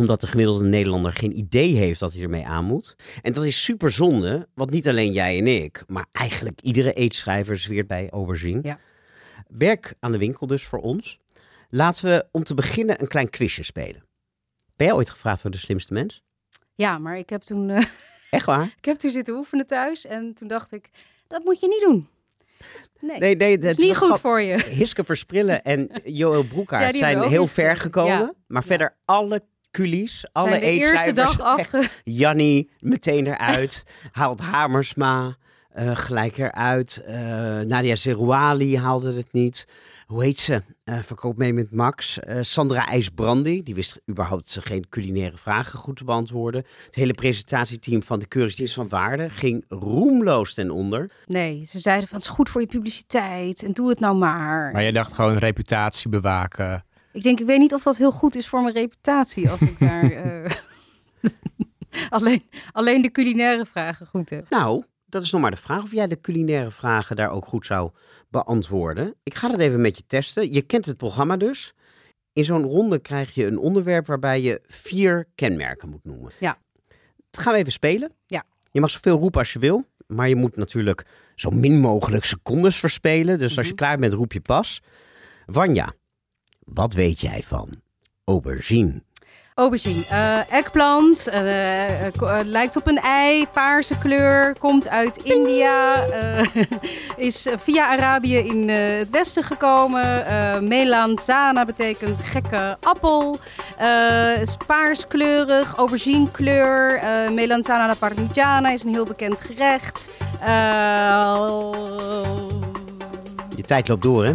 Omdat 0.00 0.20
de 0.20 0.26
gemiddelde 0.26 0.64
Nederlander 0.64 1.12
geen 1.12 1.38
idee 1.38 1.74
heeft 1.74 2.00
wat 2.00 2.12
hij 2.12 2.22
ermee 2.22 2.46
aan 2.46 2.64
moet. 2.64 2.96
En 3.22 3.32
dat 3.32 3.44
is 3.44 3.64
super 3.64 3.90
zonde, 3.90 4.48
want 4.54 4.70
niet 4.70 4.88
alleen 4.88 5.12
jij 5.12 5.38
en 5.38 5.46
ik, 5.46 5.82
maar 5.86 6.06
eigenlijk 6.12 6.60
iedere 6.60 6.92
eetschrijver 6.92 7.58
zweert 7.58 7.86
bij 7.86 8.08
aubergine. 8.10 8.60
Ja. 8.62 8.78
Werk 9.48 9.94
aan 10.00 10.12
de 10.12 10.18
winkel 10.18 10.46
dus 10.46 10.64
voor 10.64 10.78
ons. 10.78 11.18
Laten 11.70 12.04
we 12.10 12.26
om 12.32 12.44
te 12.44 12.54
beginnen 12.54 13.00
een 13.00 13.08
klein 13.08 13.30
quizje 13.30 13.62
spelen. 13.62 14.04
Ben 14.76 14.86
jij 14.86 14.92
ooit 14.96 15.10
gevraagd 15.10 15.40
voor 15.40 15.50
de 15.50 15.58
slimste 15.58 15.92
mens? 15.92 16.22
Ja, 16.74 16.98
maar 16.98 17.18
ik 17.18 17.30
heb 17.30 17.42
toen, 17.42 17.70
eh, 17.70 17.84
Echt 18.30 18.46
waar? 18.46 18.74
ik 18.76 18.84
heb 18.84 18.96
toen 18.96 19.10
zitten 19.10 19.34
oefenen 19.34 19.66
thuis 19.66 20.06
en 20.06 20.34
toen 20.34 20.48
dacht 20.48 20.72
ik, 20.72 20.88
dat 21.26 21.44
moet 21.44 21.60
je 21.60 21.68
niet 21.68 21.80
doen. 21.80 22.08
Nee, 23.00 23.18
Nee, 23.18 23.36
nee, 23.36 23.58
dat 23.58 23.70
is 23.70 23.76
niet 23.84 23.96
goed 23.96 24.20
voor 24.20 24.42
je. 24.42 24.64
Hiske 24.68 25.04
Versprillen 25.04 25.62
en 25.64 25.90
Joël 26.04 26.46
Ja, 26.66 26.78
hebben 26.78 26.94
zijn 26.98 27.22
heel 27.28 27.46
ver 27.46 27.64
gezegd. 27.64 27.80
gekomen. 27.80 28.18
Ja. 28.18 28.32
Maar 28.46 28.64
verder 28.64 28.96
alle 29.04 29.42
culies, 29.70 30.26
alle 30.32 30.48
Zijn 30.48 30.60
de 30.60 30.66
eerste 30.66 31.12
dag 31.12 31.40
afge... 31.40 31.88
Jannie 32.04 32.70
meteen 32.78 33.26
eruit. 33.26 33.82
Haalt 34.12 34.40
Hamersma 34.40 35.36
eh, 35.70 35.96
gelijk 35.96 36.38
eruit. 36.38 37.02
Eh, 37.06 37.14
Nadia 37.60 37.96
Zerouali 37.96 38.78
haalde 38.78 39.12
het 39.12 39.32
niet. 39.32 39.68
Hoe 40.06 40.24
heet 40.24 40.38
ze? 40.38 40.62
Eh 40.84 40.98
verkoop 40.98 41.36
mee 41.36 41.52
met 41.52 41.70
Max. 41.70 42.20
Eh, 42.20 42.38
Sandra 42.40 42.86
IJsbrandi. 42.86 43.62
Die 43.62 43.74
wist 43.74 44.00
überhaupt 44.08 44.58
geen 44.60 44.88
culinaire 44.88 45.36
vragen 45.36 45.78
goed 45.78 45.96
te 45.96 46.04
beantwoorden. 46.04 46.64
Het 46.86 46.94
hele 46.94 47.14
presentatieteam 47.14 48.02
van 48.02 48.18
de 48.18 48.26
Keuringsdienst 48.26 48.74
van 48.74 48.88
Waarde 48.88 49.30
ging 49.30 49.64
roemloos 49.68 50.54
ten 50.54 50.70
onder. 50.70 51.10
Nee, 51.26 51.64
ze 51.64 51.78
zeiden 51.78 52.08
van 52.08 52.18
het 52.18 52.26
is 52.26 52.32
goed 52.32 52.48
voor 52.48 52.60
je 52.60 52.66
publiciteit 52.66 53.62
en 53.62 53.72
doe 53.72 53.88
het 53.88 54.00
nou 54.00 54.16
maar. 54.16 54.72
Maar 54.72 54.82
je 54.82 54.92
dacht 54.92 55.12
gewoon 55.12 55.36
reputatie 55.36 56.10
bewaken. 56.10 56.84
Ik 57.12 57.22
denk, 57.22 57.40
ik 57.40 57.46
weet 57.46 57.58
niet 57.58 57.74
of 57.74 57.82
dat 57.82 57.96
heel 57.96 58.12
goed 58.12 58.34
is 58.34 58.48
voor 58.48 58.62
mijn 58.62 58.74
reputatie 58.74 59.50
als 59.50 59.60
ik 59.60 59.78
daar 59.78 60.10
eh, 60.24 60.50
alleen, 62.08 62.42
alleen 62.72 63.02
de 63.02 63.10
culinaire 63.10 63.66
vragen 63.66 64.06
goed 64.06 64.30
heb. 64.30 64.46
Nou, 64.50 64.84
dat 65.06 65.22
is 65.22 65.30
nog 65.32 65.40
maar 65.40 65.50
de 65.50 65.56
vraag 65.56 65.82
of 65.82 65.92
jij 65.92 66.06
de 66.08 66.20
culinaire 66.20 66.70
vragen 66.70 67.16
daar 67.16 67.30
ook 67.30 67.44
goed 67.44 67.66
zou 67.66 67.90
beantwoorden. 68.28 69.14
Ik 69.22 69.34
ga 69.34 69.48
dat 69.48 69.58
even 69.60 69.80
met 69.80 69.96
je 69.96 70.02
testen. 70.06 70.52
Je 70.52 70.62
kent 70.62 70.86
het 70.86 70.96
programma 70.96 71.36
dus. 71.36 71.72
In 72.32 72.44
zo'n 72.44 72.62
ronde 72.62 72.98
krijg 72.98 73.34
je 73.34 73.46
een 73.46 73.58
onderwerp 73.58 74.06
waarbij 74.06 74.42
je 74.42 74.60
vier 74.66 75.26
kenmerken 75.34 75.88
moet 75.88 76.04
noemen. 76.04 76.32
Ja. 76.38 76.58
Dat 77.30 77.40
gaan 77.42 77.52
we 77.52 77.58
even 77.58 77.72
spelen. 77.72 78.12
Ja. 78.26 78.44
Je 78.72 78.80
mag 78.80 78.90
zoveel 78.90 79.18
roepen 79.18 79.40
als 79.40 79.52
je 79.52 79.58
wil, 79.58 79.84
maar 80.06 80.28
je 80.28 80.36
moet 80.36 80.56
natuurlijk 80.56 81.06
zo 81.34 81.50
min 81.50 81.80
mogelijk 81.80 82.24
secondes 82.24 82.76
verspelen. 82.76 83.38
Dus 83.38 83.56
als 83.56 83.66
je 83.66 83.72
Mhm. 83.72 83.82
klaar 83.82 83.96
bent, 83.96 84.12
roep 84.12 84.32
je 84.32 84.40
pas. 84.40 84.82
Vanja, 85.46 85.92
wat 86.74 86.92
weet 86.92 87.20
jij 87.20 87.42
van 87.46 87.68
aubergine? 88.24 89.02
Aubergine, 89.54 90.04
eggplant, 90.50 91.28
eh, 91.28 92.40
lijkt 92.44 92.76
op 92.76 92.86
een 92.86 92.98
ei, 92.98 93.46
paarse 93.52 93.98
kleur, 93.98 94.54
komt 94.58 94.88
uit 94.88 95.16
India, 95.16 95.94
is 97.16 97.48
via 97.56 97.88
Arabië 97.88 98.36
in 98.36 98.68
het 98.68 99.10
westen 99.10 99.42
gekomen. 99.42 100.24
Melanzana 100.68 101.64
betekent 101.64 102.20
gekke 102.20 102.76
appel, 102.80 103.36
is 104.40 104.56
paarskleurig, 104.66 105.74
auberginekleur. 105.74 106.96
Eh 106.96 107.30
melanzana 107.30 107.84
alla 107.84 107.94
parmigiana 107.94 108.70
is 108.70 108.82
een 108.82 108.92
heel 108.92 109.04
bekend 109.04 109.40
gerecht. 109.40 110.08
Je 113.56 113.62
tijd 113.62 113.88
loopt 113.88 114.02
door, 114.02 114.24
hè? 114.24 114.32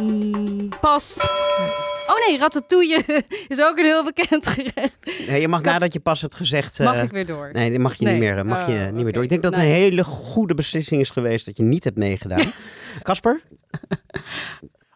mm, 0.00 0.41
pas. 0.82 1.16
Oh 2.06 2.26
nee, 2.26 2.38
ratatouille 2.38 3.04
is 3.48 3.60
ook 3.60 3.78
een 3.78 3.84
heel 3.84 4.04
bekend 4.04 4.46
gerecht. 4.46 4.96
Nee, 5.28 5.40
je 5.40 5.48
mag 5.48 5.62
nadat 5.62 5.92
je 5.92 6.00
pas 6.00 6.20
hebt 6.20 6.34
gezegd... 6.34 6.78
Mag 6.78 6.96
eh, 6.96 7.02
ik 7.02 7.10
weer 7.10 7.26
door? 7.26 7.50
Nee, 7.52 7.70
dat 7.70 7.80
mag 7.80 7.94
je 7.94 8.04
Nee. 8.04 8.12
niet 8.14 8.22
meer, 8.22 8.46
mag 8.46 8.66
je 8.66 8.72
Oh, 8.72 8.92
niet 8.92 9.04
meer 9.04 9.12
door. 9.12 9.22
Ik 9.22 9.28
denk 9.28 9.42
dat 9.42 9.54
het 9.54 9.62
Nee. 9.62 9.70
een 9.72 9.80
hele 9.80 10.04
goede 10.04 10.54
beslissing 10.54 11.00
is 11.00 11.10
geweest 11.10 11.46
dat 11.46 11.56
je 11.56 11.62
niet 11.62 11.84
hebt 11.84 11.96
meegedaan. 11.96 12.52
Casper? 13.02 13.40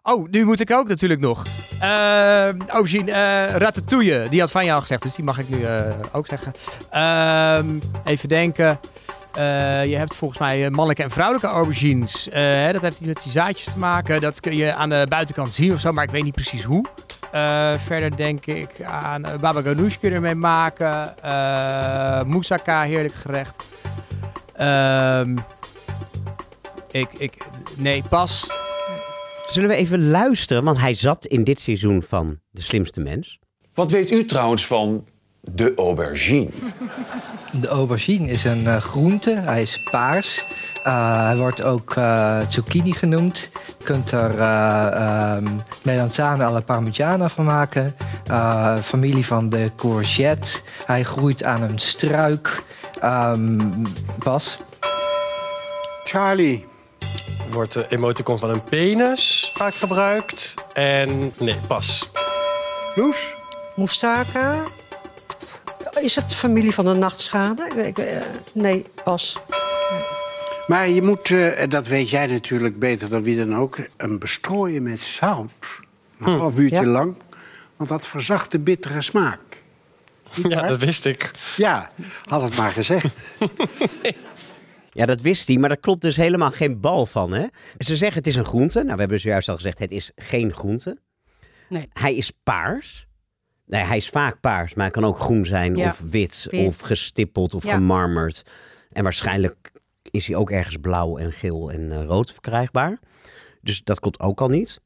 Oh, 0.03 0.29
nu 0.31 0.45
moet 0.45 0.61
ik 0.61 0.71
ook 0.71 0.89
natuurlijk 0.89 1.21
nog. 1.21 1.45
Uh, 1.83 2.59
aubergine, 2.59 3.11
eh, 3.13 3.57
ratatouille. 3.57 4.27
Die 4.31 4.41
had 4.41 4.51
van 4.51 4.65
jou 4.65 4.81
gezegd, 4.81 5.03
dus 5.03 5.15
die 5.15 5.25
mag 5.25 5.39
ik 5.39 5.49
nu 5.49 5.63
eh, 5.63 5.93
ook 6.13 6.27
zeggen. 6.27 6.53
Ehm, 6.91 7.79
even 8.05 8.29
denken. 8.29 8.81
Eh, 9.37 9.87
je 9.87 9.97
hebt 9.97 10.15
volgens 10.15 10.41
mij 10.41 10.65
eh, 10.65 10.71
mannelijke 10.71 11.03
en 11.03 11.11
vrouwelijke 11.11 11.49
aubergines. 11.49 12.29
Eh, 12.29 12.43
hè, 12.43 12.73
dat 12.73 12.83
heeft 12.83 12.99
iets 12.99 13.07
met 13.07 13.23
die 13.23 13.33
zaadjes 13.33 13.73
te 13.73 13.79
maken. 13.79 14.21
Dat 14.21 14.41
kun 14.41 14.57
je 14.57 14.75
aan 14.75 14.89
de 14.89 15.07
buitenkant 15.09 15.55
zien 15.55 15.73
of 15.73 15.81
zo, 15.81 15.93
maar 15.93 16.05
ik 16.05 16.11
weet 16.11 16.25
niet 16.25 16.35
precies 16.35 16.63
hoe. 16.63 16.87
Eh, 17.33 17.75
verder 17.75 18.17
denk 18.17 18.47
ik 18.47 18.83
aan 18.83 19.23
baba 19.41 19.63
ganoush 19.63 19.97
kun 19.97 20.09
je 20.09 20.15
ermee 20.15 20.35
maken. 20.35 21.15
Uh, 21.25 22.23
moussaka, 22.23 22.83
heerlijk 22.83 23.15
gerecht. 23.15 23.65
Ehm 24.55 25.37
ik, 26.97 27.13
ik, 27.19 27.33
nee, 27.77 28.03
pas. 28.11 28.51
Zullen 29.47 29.69
we 29.69 29.75
even 29.75 30.09
luisteren? 30.09 30.65
Want 30.65 30.79
hij 30.79 30.95
zat 30.95 31.27
in 31.27 31.45
dit 31.45 31.61
seizoen 31.61 32.03
van 32.03 32.41
De 32.51 32.63
Slimste 32.63 33.01
Mens. 33.01 33.39
Wat 33.75 33.91
weet 33.91 34.11
u 34.11 34.25
trouwens 34.25 34.67
van 34.67 35.05
de 35.51 35.73
aubergine? 35.77 36.49
De 37.53 37.69
aubergine 37.69 38.31
is 38.31 38.45
een 38.45 38.63
uh, 38.63 38.77
groente. 38.77 39.39
Hij 39.39 39.63
is 39.63 39.83
paars. 39.91 40.45
Uh, 40.87 41.25
hij 41.25 41.37
wordt 41.37 41.63
ook 41.63 41.95
uh, 41.97 42.39
zucchini 42.49 42.93
genoemd. 42.93 43.51
Je 43.79 43.85
kunt 43.85 44.11
er 44.11 44.31
um, 45.37 45.61
melanzane 45.83 46.45
alla 46.45 46.61
parmigiana 46.61 47.29
van 47.29 47.45
maken. 47.45 47.95
familie 48.83 49.27
van 49.27 49.49
de 49.49 49.71
courgette. 49.77 50.59
Hij 50.87 51.05
groeit 51.05 51.45
aan 51.45 51.63
een 51.63 51.79
struik. 51.79 52.63
Um, 53.05 53.87
Bas? 54.25 54.59
Charlie 56.05 56.67
wordt 57.51 57.73
de 57.73 57.87
emoticon 57.89 58.39
van 58.39 58.51
een 58.51 58.65
penis 58.65 59.51
vaak 59.55 59.75
gebruikt. 59.75 60.55
En 60.73 61.33
nee, 61.39 61.57
pas. 61.67 62.11
Loes? 62.95 63.35
Moussaka. 63.75 64.63
Is 66.01 66.15
het 66.15 66.35
familie 66.35 66.73
van 66.73 66.85
de 66.85 66.95
nachtschade? 66.95 67.69
Ik, 67.87 67.99
uh, 67.99 68.07
nee, 68.53 68.85
pas. 69.05 69.39
Maar 70.67 70.89
je 70.89 71.03
moet, 71.03 71.29
uh, 71.29 71.69
dat 71.69 71.87
weet 71.87 72.11
jij 72.11 72.27
natuurlijk 72.27 72.79
beter 72.79 73.09
dan 73.09 73.23
wie 73.23 73.37
dan 73.37 73.57
ook, 73.57 73.79
een 73.97 74.19
bestrooien 74.19 74.83
met 74.83 75.01
zout. 75.01 75.51
Een 76.19 76.27
hm. 76.27 76.39
half 76.39 76.59
uurtje 76.59 76.81
ja. 76.81 76.87
lang. 76.87 77.15
Want 77.77 77.89
dat 77.89 78.07
verzacht 78.07 78.51
de 78.51 78.59
bittere 78.59 79.03
smaak. 79.03 79.41
Niet 80.37 80.53
ja, 80.53 80.61
waar? 80.61 80.69
dat 80.69 80.81
wist 80.81 81.05
ik. 81.05 81.31
Ja, 81.57 81.91
had 82.25 82.43
het 82.43 82.57
maar 82.57 82.71
gezegd. 82.71 83.15
Ja, 84.97 85.07
dat 85.07 85.21
wist 85.21 85.49
hij, 85.49 85.57
maar 85.57 85.69
daar 85.69 85.79
klopt 85.79 86.03
dus 86.03 86.17
helemaal 86.17 86.51
geen 86.51 86.81
bal 86.81 87.07
van. 87.07 87.33
Hè? 87.33 87.47
Ze 87.79 87.97
zeggen 87.97 88.19
het 88.19 88.27
is 88.27 88.37
een 88.37 88.45
groente. 88.45 88.83
Nou, 88.83 88.95
we 88.95 89.01
hebben 89.01 89.21
zojuist 89.21 89.49
al 89.49 89.55
gezegd, 89.55 89.79
het 89.79 89.91
is 89.91 90.11
geen 90.17 90.53
groente. 90.53 90.99
Nee. 91.69 91.89
Hij 91.93 92.15
is 92.15 92.33
paars. 92.43 93.06
Nee, 93.67 93.83
hij 93.83 93.97
is 93.97 94.09
vaak 94.09 94.41
paars, 94.41 94.75
maar 94.75 94.85
hij 94.85 94.93
kan 94.95 95.05
ook 95.05 95.19
groen 95.21 95.47
zijn 95.47 95.77
Ja, 95.77 95.87
of 95.89 96.01
wit, 96.01 96.47
wit. 96.51 96.67
of 96.67 96.81
gestippeld 96.81 97.55
of 97.55 97.65
Ja. 97.65 97.75
gemarmerd. 97.75 98.43
En 98.93 99.03
waarschijnlijk 99.03 99.73
is 100.11 100.27
hij 100.27 100.37
ook 100.37 100.51
ergens 100.51 100.77
blauw 100.81 101.19
en 101.19 101.33
geel 101.33 101.71
en 101.73 101.93
eh, 101.93 102.05
rood 102.05 102.33
verkrijgbaar. 102.33 102.99
Dus 103.63 103.85
dat 103.85 104.01
komt 104.01 104.21
ook 104.21 104.41
al 104.41 104.49
niet. 104.49 104.81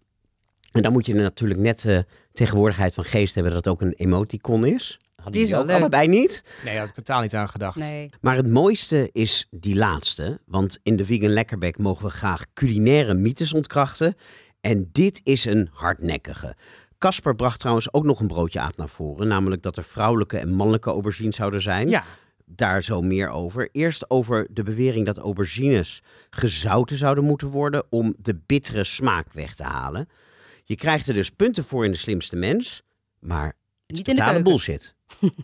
En 0.72 0.82
dan 0.82 0.92
moet 0.92 1.06
je 1.06 1.14
natuurlijk 1.14 1.60
net 1.60 1.80
de 1.80 2.06
tegenwoordigheid 2.32 2.94
van 2.94 3.04
geest 3.04 3.34
hebben 3.34 3.52
dat 3.52 3.64
het 3.64 3.72
ook 3.74 3.80
een 3.80 3.92
emoticon 3.96 4.66
is. 4.66 4.96
Hadden 5.14 5.32
Die 5.32 5.42
is 5.42 5.48
jullie 5.48 5.64
wel 5.66 5.74
ook 5.76 5.80
leuk. 5.82 5.92
allebei 5.92 6.20
niet. 6.20 6.42
Nee, 6.64 6.78
had 6.78 6.88
ik 6.88 6.94
totaal 6.94 7.20
niet 7.20 7.34
aan 7.34 7.48
gedacht. 7.48 7.76
Nee. 7.76 8.10
Maar 8.20 8.36
het 8.36 8.48
mooiste 8.48 9.08
is 9.12 9.46
die 9.50 9.74
laatste. 9.76 10.40
Want 10.46 10.78
in 10.82 10.96
de 10.96 11.04
Vegan 11.04 11.30
Lekkerbek 11.32 11.78
mogen 11.78 12.04
we 12.04 12.10
graag 12.10 12.44
culinaire 12.54 13.14
mythes 13.14 13.52
ontkrachten. 13.52 14.14
En 14.60 14.88
dit 14.92 15.20
is 15.24 15.44
een 15.44 15.68
hardnekkige. 15.72 16.56
Casper 17.00 17.34
bracht 17.34 17.60
trouwens 17.60 17.92
ook 17.92 18.04
nog 18.04 18.20
een 18.20 18.26
broodje 18.26 18.60
aap 18.60 18.76
naar 18.76 18.88
voren. 18.88 19.28
Namelijk 19.28 19.62
dat 19.62 19.76
er 19.76 19.84
vrouwelijke 19.84 20.38
en 20.38 20.52
mannelijke 20.52 20.90
aubergines 20.90 21.36
zouden 21.36 21.62
zijn. 21.62 21.88
Ja, 21.88 22.04
Daar 22.44 22.82
zo 22.82 23.00
meer 23.02 23.28
over. 23.28 23.68
Eerst 23.72 24.10
over 24.10 24.46
de 24.50 24.62
bewering 24.62 25.06
dat 25.06 25.18
aubergines 25.18 26.02
gezouten 26.30 26.96
zouden 26.96 27.24
moeten 27.24 27.48
worden 27.48 27.84
om 27.90 28.14
de 28.20 28.40
bittere 28.46 28.84
smaak 28.84 29.32
weg 29.32 29.54
te 29.54 29.62
halen. 29.62 30.08
Je 30.64 30.76
krijgt 30.76 31.08
er 31.08 31.14
dus 31.14 31.30
punten 31.30 31.64
voor 31.64 31.84
in 31.84 31.92
de 31.92 31.98
slimste 31.98 32.36
mens. 32.36 32.82
Maar 33.18 33.46
het 33.46 33.54
is 33.86 33.96
Niet 33.98 34.08
in 34.08 34.16
de 34.16 34.22
keuken. 34.24 34.42
bullshit. 34.44 34.94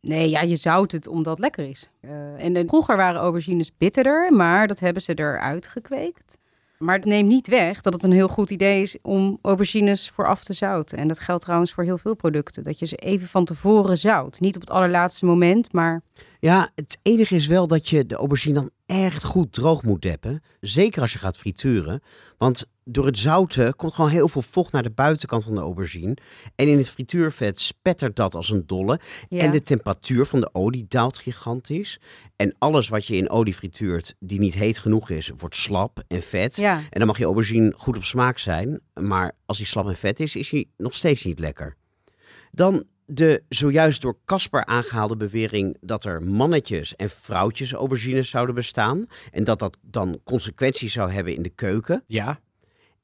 Nee, 0.00 0.28
ja, 0.30 0.40
je 0.40 0.56
zout 0.56 0.92
het 0.92 1.06
omdat 1.06 1.32
het 1.32 1.38
lekker 1.42 1.68
is. 1.68 1.90
Eh, 2.00 2.44
en 2.44 2.68
vroeger 2.68 2.96
waren 2.96 3.20
aubergines 3.20 3.76
bitterder, 3.76 4.32
maar 4.32 4.66
dat 4.66 4.80
hebben 4.80 5.02
ze 5.02 5.14
eruit 5.14 5.66
gekweekt. 5.66 6.38
Maar 6.78 6.96
het 6.96 7.04
neemt 7.04 7.28
niet 7.28 7.48
weg 7.48 7.80
dat 7.80 7.92
het 7.92 8.02
een 8.02 8.12
heel 8.12 8.28
goed 8.28 8.50
idee 8.50 8.82
is 8.82 8.96
om 9.02 9.38
aubergines 9.42 10.10
vooraf 10.10 10.44
te 10.44 10.52
zouten. 10.52 10.98
En 10.98 11.08
dat 11.08 11.18
geldt 11.18 11.42
trouwens 11.42 11.72
voor 11.72 11.84
heel 11.84 11.98
veel 11.98 12.14
producten. 12.14 12.62
Dat 12.62 12.78
je 12.78 12.86
ze 12.86 12.96
even 12.96 13.28
van 13.28 13.44
tevoren 13.44 13.98
zout. 13.98 14.40
Niet 14.40 14.54
op 14.54 14.60
het 14.60 14.70
allerlaatste 14.70 15.24
moment, 15.24 15.72
maar 15.72 16.02
Ja, 16.40 16.70
het 16.74 16.98
enige 17.02 17.34
is 17.34 17.46
wel 17.46 17.66
dat 17.66 17.88
je 17.88 18.06
de 18.06 18.14
aubergine 18.14 18.54
dan 18.54 18.70
echt 18.86 19.24
goed 19.24 19.52
droog 19.52 19.82
moet 19.82 20.02
deppen. 20.02 20.42
Zeker 20.60 21.00
als 21.00 21.12
je 21.12 21.18
gaat 21.18 21.36
frituren. 21.36 22.02
Want 22.38 22.66
door 22.88 23.06
het 23.06 23.18
zouten 23.18 23.76
komt 23.76 23.94
gewoon 23.94 24.10
heel 24.10 24.28
veel 24.28 24.42
vocht 24.42 24.72
naar 24.72 24.82
de 24.82 24.90
buitenkant 24.90 25.44
van 25.44 25.54
de 25.54 25.60
aubergine. 25.60 26.16
En 26.54 26.68
in 26.68 26.78
het 26.78 26.90
frituurvet 26.90 27.60
spettert 27.60 28.16
dat 28.16 28.34
als 28.34 28.50
een 28.50 28.66
dolle. 28.66 29.00
ja. 29.28 29.38
En 29.38 29.50
de 29.50 29.62
temperatuur 29.62 30.26
van 30.26 30.40
de 30.40 30.48
olie 30.52 30.84
daalt 30.88 31.18
gigantisch. 31.18 32.00
En 32.36 32.54
alles 32.58 32.88
wat 32.88 33.06
je 33.06 33.16
in 33.16 33.30
olie 33.30 33.54
frituurt 33.54 34.14
die 34.18 34.38
niet 34.38 34.54
heet 34.54 34.78
genoeg 34.78 35.10
is, 35.10 35.30
wordt 35.36 35.56
slap 35.56 36.02
en 36.08 36.22
vet. 36.22 36.56
ja. 36.56 36.74
En 36.76 36.98
dan 36.98 37.06
mag 37.06 37.18
je 37.18 37.24
aubergine 37.24 37.72
goed 37.76 37.96
op 37.96 38.04
smaak 38.04 38.38
zijn. 38.38 38.80
Maar 38.94 39.32
als 39.46 39.56
die 39.56 39.66
slap 39.66 39.88
en 39.88 39.96
vet 39.96 40.20
is, 40.20 40.36
is 40.36 40.50
hij 40.50 40.66
nog 40.76 40.94
steeds 40.94 41.24
niet 41.24 41.38
lekker. 41.38 41.76
Dan 42.50 42.84
de 43.06 43.42
zojuist 43.48 44.00
door 44.02 44.18
Casper 44.24 44.64
aangehaalde 44.64 45.16
bewering 45.16 45.76
dat 45.80 46.04
er 46.04 46.22
mannetjes 46.22 46.96
en 46.96 47.10
vrouwtjes 47.10 47.72
aubergines 47.72 48.30
zouden 48.30 48.54
bestaan. 48.54 49.06
En 49.30 49.44
dat 49.44 49.58
dat 49.58 49.78
dan 49.82 50.20
consequenties 50.24 50.92
zou 50.92 51.10
hebben 51.10 51.34
in 51.34 51.42
de 51.42 51.50
keuken. 51.50 52.04
ja. 52.06 52.38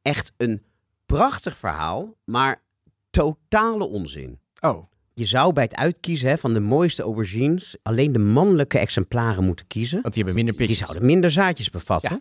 Echt 0.03 0.33
een 0.37 0.63
prachtig 1.07 1.57
verhaal, 1.57 2.15
maar 2.25 2.63
totale 3.11 3.85
onzin. 3.85 4.39
Oh, 4.61 4.87
Je 5.15 5.25
zou 5.25 5.53
bij 5.53 5.63
het 5.65 5.75
uitkiezen 5.75 6.29
hè, 6.29 6.39
van 6.39 6.55
de 6.55 6.61
mooiste 6.61 7.03
aubergines 7.03 7.77
alleen 7.83 8.13
de 8.13 8.19
mannelijke 8.19 8.79
exemplaren 8.79 9.45
moeten 9.45 9.67
kiezen. 9.67 10.03
want 10.03 10.15
die 10.15 10.25
hebben 10.25 10.45
minder 10.45 10.59
Die 10.59 10.67
pitjes. 10.67 10.87
zouden 10.87 11.07
minder 11.09 11.31
zaadjes 11.31 11.71
bevatten. 11.71 12.11
Ja. 12.13 12.21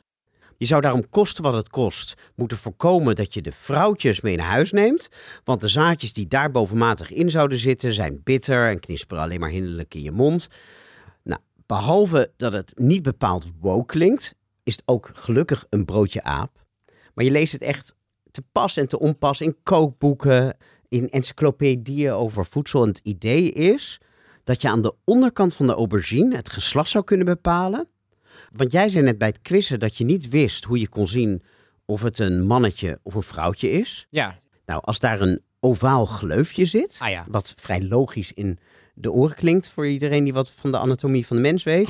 Je 0.58 0.65
zou 0.67 0.82
daarom 0.82 1.10
kosten 1.10 1.44
wat 1.44 1.54
het 1.54 1.70
kost 1.70 2.32
moeten 2.36 2.58
voorkomen 2.58 3.15
dat 3.15 3.34
je 3.34 3.41
de 3.41 3.52
vrouwtjes 3.52 4.22
mee 4.22 4.36
naar 4.38 4.46
huis 4.46 4.72
neemt. 4.72 5.10
Want 5.44 5.62
de 5.62 5.67
zaadjes 5.67 6.13
die 6.13 6.28
daar 6.28 6.52
bovenmatig 6.52 7.12
in 7.12 7.30
zouden 7.32 7.58
zitten 7.58 7.94
zijn 7.94 8.22
bitter 8.24 8.70
en 8.70 8.80
knisperen 8.80 9.24
alleen 9.24 9.39
maar 9.39 9.50
hinderlijk 9.50 9.94
in 9.94 10.02
je 10.02 10.12
mond. 10.12 10.48
Nou, 11.24 11.41
behalve 11.65 12.32
dat 12.38 12.54
het 12.54 12.74
niet 12.76 13.04
bepaald 13.04 13.48
woke 13.60 13.86
klinkt, 13.94 14.36
is 14.63 14.74
het 14.76 14.84
ook 14.86 15.12
gelukkig 15.13 15.65
een 15.70 15.86
broodje 15.86 16.24
aap. 16.24 16.61
Maar 17.13 17.26
je 17.26 17.32
leest 17.32 17.54
het 17.54 17.62
echt 17.62 17.95
te 18.32 18.43
pas 18.52 18.78
en 18.78 18.88
te 18.88 19.00
onpas 19.00 19.41
in 19.41 19.56
kookboeken, 19.63 20.58
in 20.88 21.10
encyclopedieën 21.10 22.12
over 22.12 22.45
voedsel. 22.45 22.82
En 22.82 22.88
het 22.88 23.02
idee 23.04 23.52
is 23.52 24.02
dat 24.43 24.62
je 24.62 24.69
aan 24.69 24.82
de 24.82 24.93
onderkant 25.04 25.54
van 25.54 25.67
de 25.67 25.74
aubergine 25.74 26.36
het 26.36 26.50
geslacht 26.50 26.89
zou 26.89 27.04
kunnen 27.04 27.26
bepalen. 27.26 27.88
Want 28.50 28.71
jij 28.71 28.89
zei 28.89 29.06
net 29.06 29.17
bij 29.17 29.28
het 29.28 29.41
quizzen 29.41 29.80
dat 29.80 29.97
je 29.97 30.04
niet 30.04 30.30
wist 30.30 30.63
hoe 30.63 30.80
je 30.80 30.89
kon 30.89 31.08
zien 31.08 31.43
of 31.86 32.02
het 32.02 32.19
een 32.19 32.45
mannetje 32.45 33.00
of 33.04 33.13
een 33.13 33.24
vrouwtje 33.24 33.71
is. 33.71 34.08
Ja, 34.10 34.38
Nou, 34.65 34.84
als 34.84 35.00
daar 35.00 35.21
een 35.21 35.41
ovaal 35.60 36.06
gleufje 36.06 36.65
zit, 36.65 36.97
ah 37.00 37.10
ja. 37.10 37.26
wat 37.28 37.54
vrij 37.58 37.82
logisch 37.82 38.34
in 38.34 38.60
de 38.93 39.12
oren 39.12 39.36
klinkt 39.36 39.69
voor 39.69 39.88
iedereen 39.88 40.24
die 40.24 40.34
wat 40.34 40.52
van 40.52 40.71
de 40.71 40.78
anatomie 40.78 41.28
van 41.28 41.36
de 41.36 41.41
mens 41.41 41.63
weet, 41.63 41.89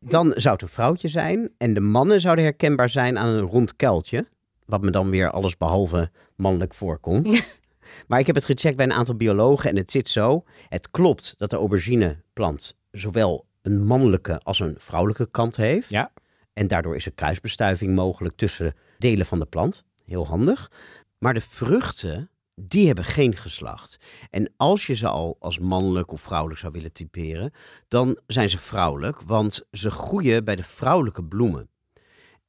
dan 0.00 0.32
zou 0.36 0.54
het 0.54 0.62
een 0.62 0.68
vrouwtje 0.68 1.08
zijn. 1.08 1.50
En 1.58 1.74
de 1.74 1.80
mannen 1.80 2.20
zouden 2.20 2.44
herkenbaar 2.44 2.88
zijn 2.88 3.18
aan 3.18 3.28
een 3.28 3.40
rond 3.40 3.76
kuiltje, 3.76 4.26
wat 4.66 4.82
me 4.82 4.90
dan 4.90 5.10
weer 5.10 5.30
alles 5.30 5.56
behalve 5.56 6.10
mannelijk 6.36 6.74
voorkomt. 6.74 7.28
Maar 8.06 8.18
ik 8.18 8.26
heb 8.26 8.34
het 8.34 8.44
gecheckt 8.44 8.76
bij 8.76 8.86
een 8.86 8.92
aantal 8.92 9.14
biologen 9.14 9.70
en 9.70 9.76
het 9.76 9.90
zit 9.90 10.08
zo. 10.08 10.44
Het 10.68 10.90
klopt 10.90 11.34
dat 11.38 11.50
de 11.50 11.56
aubergineplant 11.56 12.76
zowel 12.90 13.46
een 13.62 13.86
mannelijke 13.86 14.40
als 14.42 14.60
een 14.60 14.76
vrouwelijke 14.78 15.30
kant 15.30 15.56
heeft. 15.56 15.90
Ja. 15.90 16.12
En 16.52 16.66
daardoor 16.66 16.96
is 16.96 17.06
er 17.06 17.12
kruisbestuiving 17.12 17.94
mogelijk 17.94 18.36
tussen 18.36 18.74
delen 18.98 19.26
van 19.26 19.38
de 19.38 19.46
plant. 19.46 19.84
Heel 20.04 20.26
handig. 20.26 20.70
Maar 21.18 21.34
de 21.34 21.40
vruchten, 21.40 22.30
die 22.54 22.86
hebben 22.86 23.04
geen 23.04 23.36
geslacht. 23.36 23.96
En 24.30 24.52
als 24.56 24.86
je 24.86 24.94
ze 24.94 25.08
al 25.08 25.36
als 25.38 25.58
mannelijk 25.58 26.12
of 26.12 26.20
vrouwelijk 26.20 26.60
zou 26.60 26.72
willen 26.72 26.92
typeren, 26.92 27.52
dan 27.88 28.18
zijn 28.26 28.50
ze 28.50 28.58
vrouwelijk, 28.58 29.20
want 29.20 29.66
ze 29.70 29.90
groeien 29.90 30.44
bij 30.44 30.56
de 30.56 30.62
vrouwelijke 30.62 31.24
bloemen. 31.24 31.68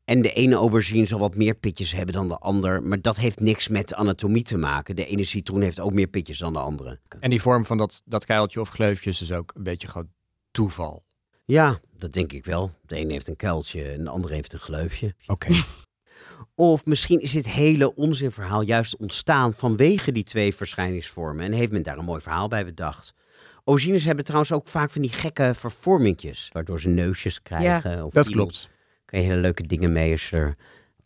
En 0.06 0.22
de 0.22 0.32
ene 0.32 0.56
aubergine 0.56 1.06
zal 1.06 1.20
wat 1.20 1.36
meer 1.36 1.54
pitjes 1.56 1.92
hebben 1.92 2.14
dan 2.16 2.28
de 2.28 2.38
ander, 2.38 2.84
maar 2.84 3.02
dat 3.02 3.16
heeft 3.16 3.40
niks 3.40 3.68
met 3.68 3.94
anatomie 3.94 4.44
te 4.44 4.58
maken. 4.58 4.96
De 4.96 5.06
ene 5.06 5.24
citroen 5.24 5.62
heeft 5.62 5.80
ook 5.80 5.94
meer 5.94 6.08
pitjes 6.08 6.38
dan 6.38 6.54
de 6.54 6.60
andere. 6.60 7.00
En 7.20 7.30
die 7.30 7.42
vorm 7.42 7.66
van 7.66 7.78
dat, 7.78 8.02
dat 8.06 8.26
kuiltje 8.26 8.60
of 8.60 8.70
gleufje 8.70 9.10
is 9.10 9.18
dus 9.18 9.34
ook 9.34 9.52
een 9.56 9.64
beetje 9.64 9.88
gewoon 9.88 10.10
toeval. 10.52 11.04
Ja, 11.46 11.80
dat 11.98 12.14
denk 12.14 12.32
ik 12.34 12.46
wel. 12.46 12.72
De 12.82 12.96
ene 12.96 13.12
heeft 13.12 13.28
een 13.28 13.36
kuiltje 13.36 13.84
en 13.92 14.04
de 14.04 14.10
andere 14.10 14.34
heeft 14.34 14.54
een 14.54 14.60
gleufje. 14.60 15.16
Oké. 15.28 15.48
Of 16.56 16.86
misschien 16.86 17.20
is 17.22 17.32
dit 17.32 17.48
hele 17.48 17.96
onzinverhaal 17.96 18.62
juist 18.62 18.98
ontstaan 18.98 19.54
vanwege 19.54 20.12
die 20.12 20.24
twee 20.24 20.56
verschijningsvormen 20.56 21.46
en 21.46 21.52
heeft 21.52 21.72
men 21.72 21.84
daar 21.84 21.98
een 21.98 22.06
mooi 22.06 22.22
verhaal 22.22 22.48
bij 22.48 22.66
bedacht. 22.66 23.14
Aubergines 23.64 24.04
hebben 24.06 24.24
trouwens 24.26 24.52
ook 24.52 24.68
vaak 24.68 24.90
van 24.92 25.02
die 25.02 25.12
gekke 25.12 25.54
vervormingjes, 25.56 26.50
waardoor 26.54 26.80
ze 26.80 26.88
neusjes 26.88 27.42
krijgen. 27.42 28.06
Of 28.06 28.14
Dat 28.14 28.28
iemand- 28.28 28.50
klopt. 28.52 28.70
Kan 29.06 29.20
je 29.20 29.26
hele 29.26 29.42
leuke 29.42 29.68
dingen 29.68 29.92
mee 29.92 30.12
als 30.12 30.30
je 30.30 30.36
er 30.38 30.56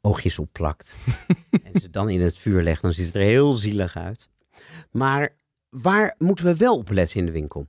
oogjes 0.02 0.40
op 0.40 0.50
plakt. 0.52 0.98
en 1.74 1.82
ze 1.82 1.90
dan 1.90 2.10
in 2.10 2.22
het 2.22 2.38
vuur 2.38 2.64
legt, 2.64 2.82
dan 2.82 2.94
ziet 2.94 3.06
het 3.06 3.16
er 3.16 3.22
heel 3.22 3.52
zielig 3.54 3.98
uit. 3.98 4.30
Maar 4.92 5.36
waar 5.70 6.16
moeten 6.18 6.46
we 6.46 6.56
wel 6.56 6.78
op 6.78 6.90
letten 6.90 7.20
in 7.20 7.26
de 7.26 7.32
winkel? 7.32 7.68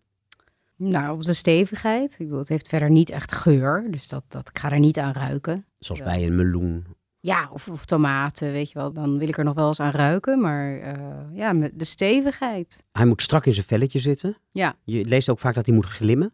Nou, 0.76 1.12
op 1.12 1.24
de 1.24 1.32
stevigheid. 1.32 2.12
Ik 2.12 2.18
bedoel, 2.18 2.38
het 2.38 2.48
heeft 2.48 2.68
verder 2.68 2.90
niet 2.90 3.10
echt 3.10 3.32
geur, 3.32 3.86
dus 3.90 4.08
dat, 4.08 4.24
dat, 4.28 4.48
ik 4.48 4.58
ga 4.58 4.70
er 4.70 4.78
niet 4.78 4.98
aan 4.98 5.12
ruiken. 5.12 5.64
Zoals 5.78 6.02
bij 6.02 6.26
een 6.26 6.36
meloen. 6.36 6.86
Ja, 7.20 7.48
of, 7.52 7.68
of 7.68 7.84
tomaten, 7.84 8.52
weet 8.52 8.68
je 8.70 8.78
wel. 8.78 8.92
Dan 8.92 9.18
wil 9.18 9.28
ik 9.28 9.38
er 9.38 9.44
nog 9.44 9.54
wel 9.54 9.68
eens 9.68 9.80
aan 9.80 9.90
ruiken. 9.90 10.40
Maar 10.40 10.78
eh, 10.78 10.94
ja, 11.32 11.52
met 11.52 11.78
de 11.78 11.84
stevigheid. 11.84 12.84
Hij 12.92 13.06
moet 13.06 13.22
strak 13.22 13.46
in 13.46 13.54
zijn 13.54 13.66
velletje 13.66 13.98
zitten. 13.98 14.36
Ja, 14.50 14.76
Je 14.84 15.04
leest 15.04 15.28
ook 15.28 15.38
vaak 15.38 15.54
dat 15.54 15.66
hij 15.66 15.74
moet 15.74 15.86
glimmen. 15.86 16.32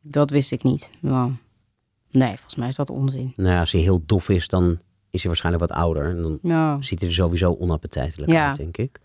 dat 0.00 0.30
wist 0.30 0.52
ik 0.52 0.62
niet. 0.62 0.90
Nou, 1.00 1.32
nee, 2.10 2.28
volgens 2.34 2.54
mij 2.56 2.68
is 2.68 2.76
dat 2.76 2.90
onzin. 2.90 3.32
Nou 3.36 3.50
ja, 3.50 3.60
als 3.60 3.72
hij 3.72 3.80
heel 3.80 4.02
dof 4.06 4.28
is, 4.28 4.48
dan 4.48 4.70
is 5.10 5.20
hij 5.20 5.26
waarschijnlijk 5.30 5.66
wat 5.68 5.78
ouder. 5.78 6.04
En 6.10 6.22
dan 6.22 6.38
Nou, 6.42 6.82
ziet 6.82 6.98
hij 7.00 7.08
er 7.08 7.14
sowieso 7.14 7.56
onappetijtelijk 7.58 8.32
Ja. 8.32 8.48
uit, 8.48 8.56
denk 8.56 8.76
ik. 8.76 9.00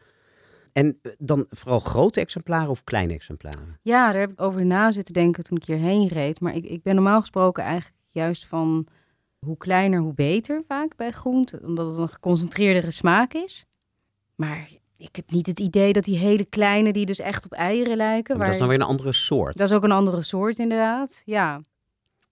En 0.71 0.99
eh, 1.01 1.11
dan 1.17 1.45
vooral 1.49 1.79
grote 1.79 2.19
exemplaren 2.19 2.69
of 2.69 2.83
kleine 2.83 3.13
exemplaren? 3.13 3.79
ja, 3.81 4.11
daar 4.11 4.21
heb 4.21 4.31
ik 4.31 4.41
over 4.41 4.65
na 4.65 4.91
zitten 4.91 5.13
denken 5.13 5.43
toen 5.43 5.57
ik 5.57 5.65
hierheen 5.65 6.07
reed. 6.07 6.39
Maar 6.39 6.55
ik, 6.55 6.65
ik 6.65 6.83
ben 6.83 6.95
normaal 6.95 7.19
gesproken 7.19 7.63
eigenlijk 7.63 7.95
juist 8.11 8.45
van 8.45 8.87
hoe 9.39 9.57
kleiner, 9.57 9.99
hoe 9.99 10.13
beter 10.13 10.61
vaak 10.67 10.95
bij 10.95 11.11
groente. 11.11 11.59
Omdat 11.63 11.87
het 11.89 11.97
een 11.97 12.09
geconcentreerdere 12.09 12.91
smaak 12.91 13.33
is. 13.33 13.65
Maar 14.35 14.69
ik 14.97 15.15
heb 15.15 15.31
niet 15.31 15.45
het 15.45 15.59
idee 15.59 15.93
dat 15.93 16.03
die 16.03 16.17
hele 16.17 16.45
kleine, 16.45 16.93
die 16.93 17.05
dus 17.05 17.19
echt 17.19 17.45
op 17.45 17.51
eieren 17.51 17.97
lijken. 17.97 18.35
Maar 18.37 18.45
dat 18.45 18.53
is 18.53 18.59
dan 18.59 18.69
weer 18.69 18.79
een 18.79 18.85
andere 18.87 19.13
soort. 19.13 19.57
Dat 19.57 19.69
is 19.69 19.75
ook 19.75 19.83
een 19.83 19.91
andere 19.91 20.21
soort 20.21 20.59
inderdaad. 20.59 21.21
Ja, 21.25 21.61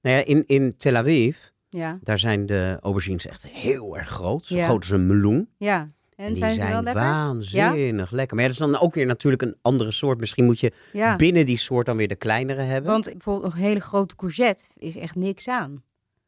Nou 0.02 0.16
ja, 0.16 0.26
in, 0.26 0.44
in 0.48 0.78
Tel 0.78 0.96
Aviv, 0.96 1.38
ja, 1.70 2.00
daar 2.04 2.20
zijn 2.20 2.46
de 2.46 2.78
aubergines 2.82 3.28
echt 3.28 3.44
heel 3.48 3.98
erg 3.98 4.08
groot. 4.08 4.46
Zo 4.46 4.56
Ja. 4.56 4.66
groot 4.66 4.80
als 4.80 4.90
een 4.90 5.08
meloen. 5.08 5.50
ja. 5.58 5.88
En, 6.16 6.28
En, 6.28 6.34
die 6.34 6.44
zijn 6.44 6.84
wel 6.84 6.94
waanzinnig 6.94 8.12
lekker. 8.12 8.36
Maar 8.36 8.46
ja, 8.46 8.52
dat 8.52 8.62
is 8.62 8.72
dan 8.72 8.82
ook 8.82 8.94
weer 8.94 9.06
natuurlijk 9.06 9.42
een 9.42 9.56
andere 9.62 9.92
soort. 9.92 10.20
Misschien 10.20 10.46
moet 10.46 10.60
je 10.60 10.72
binnen 11.18 11.46
die 11.46 11.58
soort 11.58 11.86
dan 11.86 11.98
weer 11.98 12.08
de 12.08 12.16
kleinere 12.16 12.62
hebben. 12.62 12.92
Want 12.92 13.06
bijvoorbeeld 13.06 13.54
een 13.54 13.60
hele 13.60 13.80
grote 13.80 14.16
courgette 14.16 14.66
is 14.78 14.96
echt 14.96 15.16
niks 15.16 15.48
aan. 15.48 15.84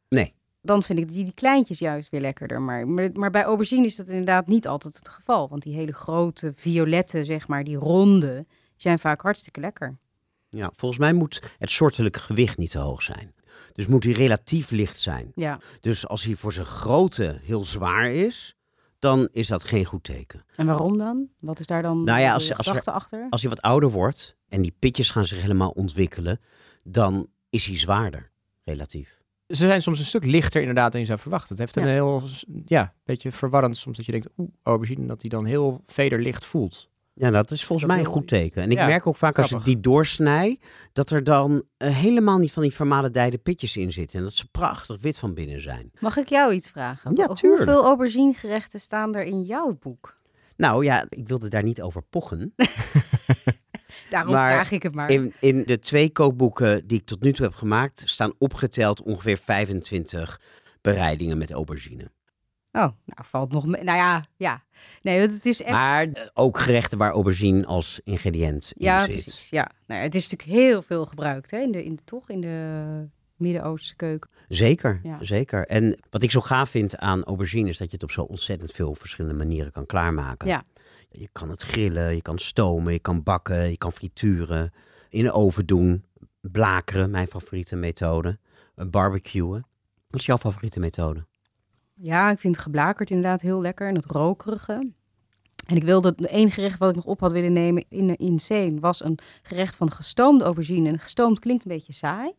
Nee. 0.08 0.34
Dan 0.62 0.82
vind 0.82 0.98
ik 0.98 1.08
die, 1.08 1.24
die 1.24 1.34
kleintjes 1.34 1.78
juist 1.78 2.10
weer 2.10 2.20
lekkerder. 2.20 2.62
Maar, 2.62 2.88
maar, 2.88 3.10
maar 3.12 3.30
bij 3.30 3.42
aubergine 3.44 3.86
is 3.86 3.96
dat 3.96 4.06
inderdaad 4.08 4.46
niet 4.46 4.66
altijd 4.68 4.96
het 4.96 5.08
geval. 5.08 5.48
Want 5.48 5.62
die 5.62 5.74
hele 5.74 5.92
grote 5.92 6.52
violette, 6.54 7.24
zeg 7.24 7.48
maar, 7.48 7.64
die 7.64 7.76
ronde, 7.76 8.46
zijn 8.76 8.98
vaak 8.98 9.20
hartstikke 9.20 9.60
lekker. 9.60 9.96
Ja, 10.50 10.72
volgens 10.76 11.00
mij 11.00 11.12
moet 11.12 11.42
het 11.58 11.70
soortelijke 11.70 12.20
gewicht 12.20 12.58
niet 12.58 12.70
te 12.70 12.78
hoog 12.78 13.02
zijn. 13.02 13.34
Dus 13.72 13.86
moet 13.86 14.04
hij 14.04 14.12
relatief 14.12 14.70
licht 14.70 15.00
zijn. 15.00 15.32
Ja. 15.34 15.58
Dus 15.80 16.08
als 16.08 16.24
hij 16.24 16.34
voor 16.34 16.52
zijn 16.52 16.66
grootte 16.66 17.38
heel 17.42 17.64
zwaar 17.64 18.10
is, 18.10 18.56
dan 18.98 19.28
is 19.32 19.46
dat 19.48 19.64
geen 19.64 19.84
goed 19.84 20.04
teken. 20.04 20.44
En 20.56 20.66
waarom 20.66 20.98
dan? 20.98 21.28
Wat 21.40 21.60
is 21.60 21.66
daar 21.66 21.82
dan 21.82 22.04
Nou 22.04 22.20
ja, 22.20 22.26
de 22.26 22.32
als, 22.34 22.54
als, 22.54 22.66
er- 22.86 22.92
achter? 22.92 23.26
als 23.30 23.40
hij 23.40 23.50
wat 23.50 23.62
ouder 23.62 23.90
wordt 23.90 24.36
en 24.48 24.62
die 24.62 24.76
pitjes 24.78 25.10
gaan 25.10 25.26
zich 25.26 25.40
helemaal 25.40 25.70
ontwikkelen, 25.70 26.40
dan 26.84 27.26
is 27.50 27.66
hij 27.66 27.76
zwaarder, 27.78 28.30
relatief. 28.64 29.22
Ze 29.46 29.66
zijn 29.66 29.82
soms 29.82 29.98
een 29.98 30.04
stuk 30.04 30.24
lichter 30.24 30.60
inderdaad 30.60 30.92
dan 30.92 31.00
je 31.00 31.06
zou 31.06 31.18
verwachten. 31.18 31.48
Het 31.48 31.58
heeft 31.58 31.76
een 31.76 31.92
heel, 31.92 32.22
ja, 32.64 32.94
beetje 33.04 33.32
verwarrend 33.32 33.76
soms 33.76 33.96
dat 33.96 34.06
je 34.06 34.12
denkt, 34.12 34.28
oeh, 34.36 34.48
aubergine, 34.62 35.06
dat 35.06 35.20
die 35.20 35.30
dan 35.30 35.44
heel 35.44 35.82
vederlicht 35.86 36.44
voelt. 36.44 36.88
Ja, 37.14 37.30
dat 37.30 37.50
is 37.50 37.64
volgens 37.64 37.88
Dat 37.88 37.96
mij 37.96 38.06
een 38.06 38.12
goed 38.12 38.28
teken. 38.28 38.62
En 38.62 38.70
ik 38.70 38.76
Ja, 38.76 38.86
merk 38.86 39.06
ook 39.06 39.16
vaak 39.16 39.38
als 39.38 39.52
ik 39.52 39.64
die 39.64 39.80
doorsnij, 39.80 40.58
dat 40.92 41.10
er 41.10 41.24
dan 41.24 41.62
eh, 41.76 41.96
helemaal 41.96 42.38
niet 42.38 42.52
van 42.52 42.62
die 42.62 42.74
vermalendijde 42.74 43.38
pitjes 43.38 43.76
in 43.76 43.92
zitten. 43.92 44.18
En 44.18 44.24
dat 44.24 44.34
ze 44.34 44.48
prachtig 44.50 45.00
wit 45.00 45.18
van 45.18 45.34
binnen 45.34 45.60
zijn. 45.60 45.90
Mag 46.00 46.16
ik 46.16 46.28
jou 46.28 46.52
iets 46.52 46.70
vragen? 46.70 47.16
Ja, 47.16 47.26
tuurlijk. 47.26 47.64
Hoeveel 47.64 47.84
auberginegerechten 47.84 48.80
staan 48.80 49.14
er 49.14 49.24
in 49.24 49.42
jouw 49.42 49.76
boek? 49.80 50.14
Nou 50.56 50.84
ja, 50.84 51.06
ik 51.08 51.28
wilde 51.28 51.48
daar 51.48 51.62
niet 51.62 51.82
over 51.82 52.02
pochen. 52.02 52.54
Daarom 54.10 54.32
Maar 54.32 54.52
vraag 54.52 54.70
ik 54.70 54.82
het 54.82 54.94
maar. 54.94 55.10
In, 55.10 55.32
in 55.40 55.62
de 55.62 55.78
twee 55.78 56.10
kookboeken 56.10 56.86
die 56.86 56.98
ik 56.98 57.06
tot 57.06 57.22
nu 57.22 57.32
toe 57.32 57.44
heb 57.46 57.54
gemaakt, 57.54 58.02
staan 58.04 58.32
opgeteld 58.38 59.02
ongeveer 59.02 59.38
25 59.38 60.40
bereidingen 60.80 61.38
met 61.38 61.50
aubergine. 61.50 62.10
Oh, 62.76 62.80
nou 63.04 63.22
valt 63.22 63.52
nog 63.52 63.66
mee. 63.66 63.82
Nou 63.82 63.98
ja, 63.98 64.24
ja. 64.36 64.62
Nee, 65.02 65.20
het 65.20 65.46
is 65.46 65.62
echt... 65.62 65.72
Maar 65.72 66.30
ook 66.34 66.58
gerechten 66.58 66.98
waar 66.98 67.12
aubergine 67.12 67.66
als 67.66 68.00
ingrediënt 68.04 68.72
in 68.76 68.84
Ja, 68.86 69.00
zit. 69.00 69.10
precies. 69.10 69.48
Ja. 69.50 69.70
Nou, 69.86 70.02
het 70.02 70.14
is 70.14 70.28
natuurlijk 70.28 70.58
heel 70.58 70.82
veel 70.82 71.06
gebruikt, 71.06 71.50
hè? 71.50 71.58
In 71.58 71.70
de, 71.72 71.84
in 71.84 71.96
de, 71.96 72.04
toch? 72.04 72.28
In 72.30 72.40
de 72.40 73.08
Midden-Oosterse 73.36 73.96
keuken. 73.96 74.30
Zeker, 74.48 75.00
Ja. 75.02 75.18
zeker. 75.24 75.66
En 75.66 75.98
wat 76.10 76.22
ik 76.22 76.30
zo 76.30 76.40
gaaf 76.40 76.70
vind 76.70 76.96
aan 76.98 77.24
aubergine 77.24 77.68
is 77.68 77.76
dat 77.78 77.88
je 77.88 77.94
het 77.94 78.02
op 78.02 78.10
zo 78.10 78.22
ontzettend 78.22 78.72
veel 78.72 78.94
verschillende 78.94 79.36
manieren 79.36 79.72
kan 79.72 79.86
klaarmaken. 79.86 80.48
Ja. 80.48 80.64
Je 81.10 81.28
kan 81.32 81.50
het 81.50 81.62
grillen, 81.62 82.14
je 82.14 82.22
kan 82.22 82.38
stomen, 82.38 82.92
je 82.92 82.98
kan 82.98 83.22
bakken, 83.22 83.70
je 83.70 83.78
kan 83.78 83.92
frituren, 83.92 84.72
in 85.08 85.22
de 85.24 85.32
oven 85.32 85.66
doen, 85.66 86.04
blakeren, 86.40 87.10
mijn 87.10 87.26
favoriete 87.26 87.76
methode, 87.76 88.38
eh, 88.74 88.86
barbecuen. 88.86 89.66
Wat 90.08 90.20
is 90.20 90.26
jouw 90.26 90.38
favoriete 90.38 90.80
methode? 90.80 91.26
Ja, 91.94 92.30
ik 92.30 92.38
vind 92.38 92.58
geblakerd 92.58 93.10
inderdaad 93.10 93.40
heel 93.40 93.60
lekker. 93.60 93.88
En 93.88 93.94
het 93.94 94.10
rokerige. 94.10 94.92
En 95.66 95.76
ik 95.76 95.82
wilde, 95.82 96.14
één 96.16 96.50
gerecht 96.50 96.78
wat 96.78 96.90
ik 96.90 96.96
nog 96.96 97.04
op 97.04 97.20
had 97.20 97.32
willen 97.32 97.52
nemen 97.52 97.84
in, 97.88 98.16
in 98.16 98.38
Zeen 98.38 98.80
was 98.80 99.04
een 99.04 99.18
gerecht 99.42 99.76
van 99.76 99.90
gestoomde 99.90 100.44
aubergine. 100.44 100.88
En 100.88 100.98
gestoomd 100.98 101.38
klinkt 101.38 101.64
een 101.64 101.70
beetje 101.70 101.92
saai. 101.92 102.32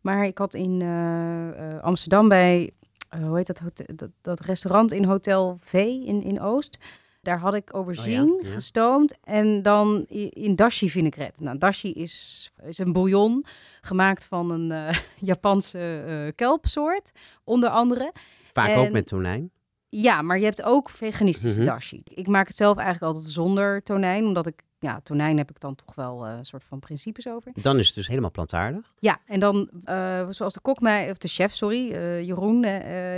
Maar 0.00 0.26
ik 0.26 0.38
had 0.38 0.54
in 0.54 0.82
eh, 0.82 1.74
eh, 1.74 1.82
Amsterdam 1.82 2.28
bij, 2.28 2.70
eh, 3.08 3.22
hoe 3.22 3.36
heet 3.36 3.46
dat, 3.46 3.58
hotel, 3.58 3.86
dat, 3.94 4.10
dat 4.20 4.40
restaurant 4.40 4.92
in 4.92 5.04
Hotel 5.04 5.56
V 5.60 5.72
in, 6.04 6.22
in 6.22 6.40
Oost. 6.40 6.78
Daar 7.22 7.38
had 7.38 7.54
ik 7.54 7.70
aubergine 7.70 8.38
ja. 8.42 8.50
gestoomd 8.50 9.18
en 9.24 9.62
dan 9.62 10.04
in 10.30 10.56
dashi 10.56 10.90
vinaigrette. 10.90 11.42
Nou, 11.42 11.58
dashi 11.58 11.92
is, 11.92 12.50
is 12.64 12.78
een 12.78 12.92
bouillon 12.92 13.44
gemaakt 13.80 14.26
van 14.26 14.50
een 14.50 14.94
Japanse 15.30 16.32
kelpsoort, 16.34 17.12
onder 17.44 17.70
andere. 17.70 18.12
Vaak 18.66 18.76
ook 18.78 18.90
met 18.90 19.06
tonijn. 19.06 19.50
Ja, 19.88 20.22
maar 20.22 20.38
je 20.38 20.44
hebt 20.44 20.62
ook 20.62 20.90
veganistische 20.90 21.60
Mhm. 21.60 21.68
dashi. 21.68 22.00
Ik 22.04 22.26
maak 22.26 22.48
het 22.48 22.56
zelf 22.56 22.76
eigenlijk 22.76 23.12
altijd 23.14 23.32
zonder 23.32 23.82
tonijn, 23.82 24.24
omdat 24.24 24.46
ik, 24.46 24.62
ja, 24.78 25.00
tonijn 25.02 25.36
heb 25.36 25.50
ik 25.50 25.60
dan 25.60 25.74
toch 25.74 25.94
wel 25.94 26.26
eh, 26.26 26.36
een 26.36 26.44
soort 26.44 26.64
van 26.64 26.78
principes 26.78 27.28
over. 27.28 27.52
Dan 27.54 27.78
is 27.78 27.86
het 27.86 27.94
dus 27.94 28.08
helemaal 28.08 28.30
plantaardig. 28.30 28.92
Ja, 28.98 29.18
en 29.26 29.40
dan, 29.40 29.70
eh, 29.84 30.26
zoals 30.28 30.54
de 30.54 30.60
kok 30.60 30.80
mij, 30.80 31.10
of 31.10 31.18
de 31.18 31.28
chef, 31.28 31.54
sorry, 31.54 31.92
eh, 31.92 32.22
Jeroen, 32.24 32.60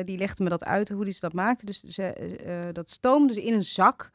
die 0.05 0.19
legde 0.19 0.43
me 0.43 0.49
dat 0.51 0.65
uit 0.65 0.89
hoe 0.89 1.05
die 1.05 1.13
ze 1.13 1.21
dat 1.21 1.33
maakte. 1.33 1.65
Dus 1.67 1.81
ze, 1.81 2.71
dat 2.73 2.91
stoomde 2.91 3.33
ze 3.33 3.43
in 3.45 3.55
een 3.55 3.65
zak. 3.65 4.11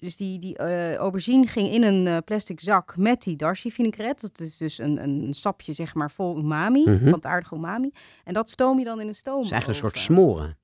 Dus 0.00 0.16
die, 0.16 0.38
die 0.38 0.56
eh, 0.56 0.94
aubergine 0.94 1.46
ging 1.46 1.68
in 1.70 1.82
een 1.82 2.06
eh, 2.06 2.16
plastic 2.24 2.60
zak 2.60 2.96
met 2.96 3.22
die 3.22 3.36
dashi 3.36 3.70
vinaigrette. 3.70 4.26
Dat 4.28 4.40
is 4.40 4.56
dus 4.56 4.78
een, 4.78 5.02
een 5.02 5.34
sapje, 5.34 5.72
zeg 5.72 5.94
maar, 5.94 6.10
vol 6.10 6.38
umami, 6.38 6.82
Mhm. 6.84 7.04
plantaardige 7.08 7.54
umami. 7.54 7.90
En 8.24 8.34
dat 8.34 8.50
stoom 8.50 8.78
je 8.78 8.84
dan 8.84 9.00
in 9.00 9.08
een 9.08 9.14
stoom. 9.14 9.36
Het 9.36 9.44
is 9.44 9.50
eigenlijk 9.50 9.82
een 9.82 9.88
soort 9.90 10.04
smoren. 10.04 10.56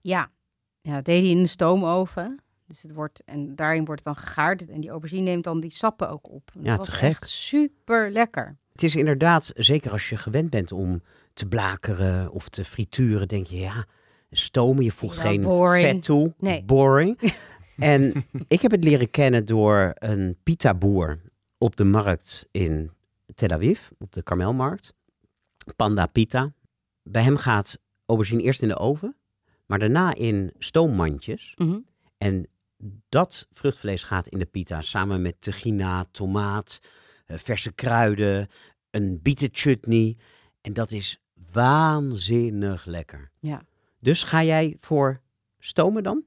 Ja, 0.00 0.28
ja 0.80 0.94
dat 0.94 1.04
deed 1.04 1.22
hij 1.22 1.30
in 1.30 1.42
de 1.42 1.48
stoomoven. 1.48 2.38
Dus 2.66 2.82
het 2.82 2.94
wordt, 2.94 3.22
en 3.24 3.54
daarin 3.56 3.84
wordt 3.84 4.04
het 4.04 4.14
dan 4.14 4.24
gegaard. 4.24 4.66
En 4.68 4.80
die 4.80 4.90
aubergine 4.90 5.22
neemt 5.22 5.44
dan 5.44 5.60
die 5.60 5.70
sappen 5.70 6.08
ook 6.10 6.30
op. 6.30 6.50
En 6.54 6.62
Ja, 6.64 6.76
dat 6.76 6.84
te 6.84 6.90
was 6.90 7.00
gek. 7.00 7.08
echt 7.10 7.28
super 7.28 8.10
lekker. 8.12 8.56
Het 8.72 8.82
is 8.82 8.96
inderdaad, 8.96 9.50
zeker 9.54 9.90
als 9.90 10.08
je 10.08 10.16
gewend 10.16 10.50
bent 10.50 10.72
om 10.72 11.02
te 11.34 11.46
blakeren 11.46 12.30
of 12.30 12.48
te 12.48 12.64
frituren, 12.64 13.28
denk 13.28 13.46
je 13.46 13.56
ja, 13.58 13.84
stomen, 14.30 14.84
je 14.84 14.90
voegt 14.92 15.16
Ja, 15.16 15.22
geen 15.22 15.40
boring. 15.42 15.86
vet 15.86 16.02
toe. 16.02 16.34
Nee. 16.38 16.64
Boring. 16.64 17.18
en 17.76 18.24
ik 18.48 18.60
heb 18.60 18.70
het 18.70 18.84
leren 18.84 19.10
kennen 19.10 19.46
door 19.46 19.92
een 19.94 20.36
pita-boer 20.42 21.20
op 21.58 21.76
de 21.76 21.84
markt 21.84 22.48
in 22.50 22.90
Tel 23.34 23.48
Aviv, 23.48 23.88
op 23.98 24.12
de 24.12 24.22
Karmelmarkt. 24.22 24.94
Panda 25.76 26.06
Pita. 26.06 26.52
Bij 27.02 27.22
hem 27.22 27.36
gaat 27.36 27.78
aubergine 28.06 28.42
eerst 28.42 28.62
in 28.62 28.68
de 28.68 28.78
oven, 28.78 29.16
maar 29.66 29.78
daarna 29.78 30.14
in 30.14 30.52
stoommandjes. 30.58 31.54
Mhm. 31.56 31.78
En 32.18 32.48
dat 33.08 33.46
vruchtvlees 33.52 34.02
gaat 34.02 34.28
in 34.28 34.38
de 34.38 34.46
pita 34.46 34.82
samen 34.82 35.22
met 35.22 35.40
tegina, 35.40 36.04
tomaat, 36.10 36.78
eh, 37.26 37.38
verse 37.38 37.72
kruiden, 37.72 38.48
een 38.90 39.20
bietenchutney. 39.22 40.16
En 40.60 40.72
dat 40.72 40.90
is 40.90 41.22
waanzinnig 41.52 42.84
lekker. 42.84 43.30
Ja. 43.38 43.62
Dus 44.00 44.22
ga 44.22 44.42
jij 44.42 44.76
voor 44.80 45.20
stomen 45.58 46.02
dan? 46.02 46.24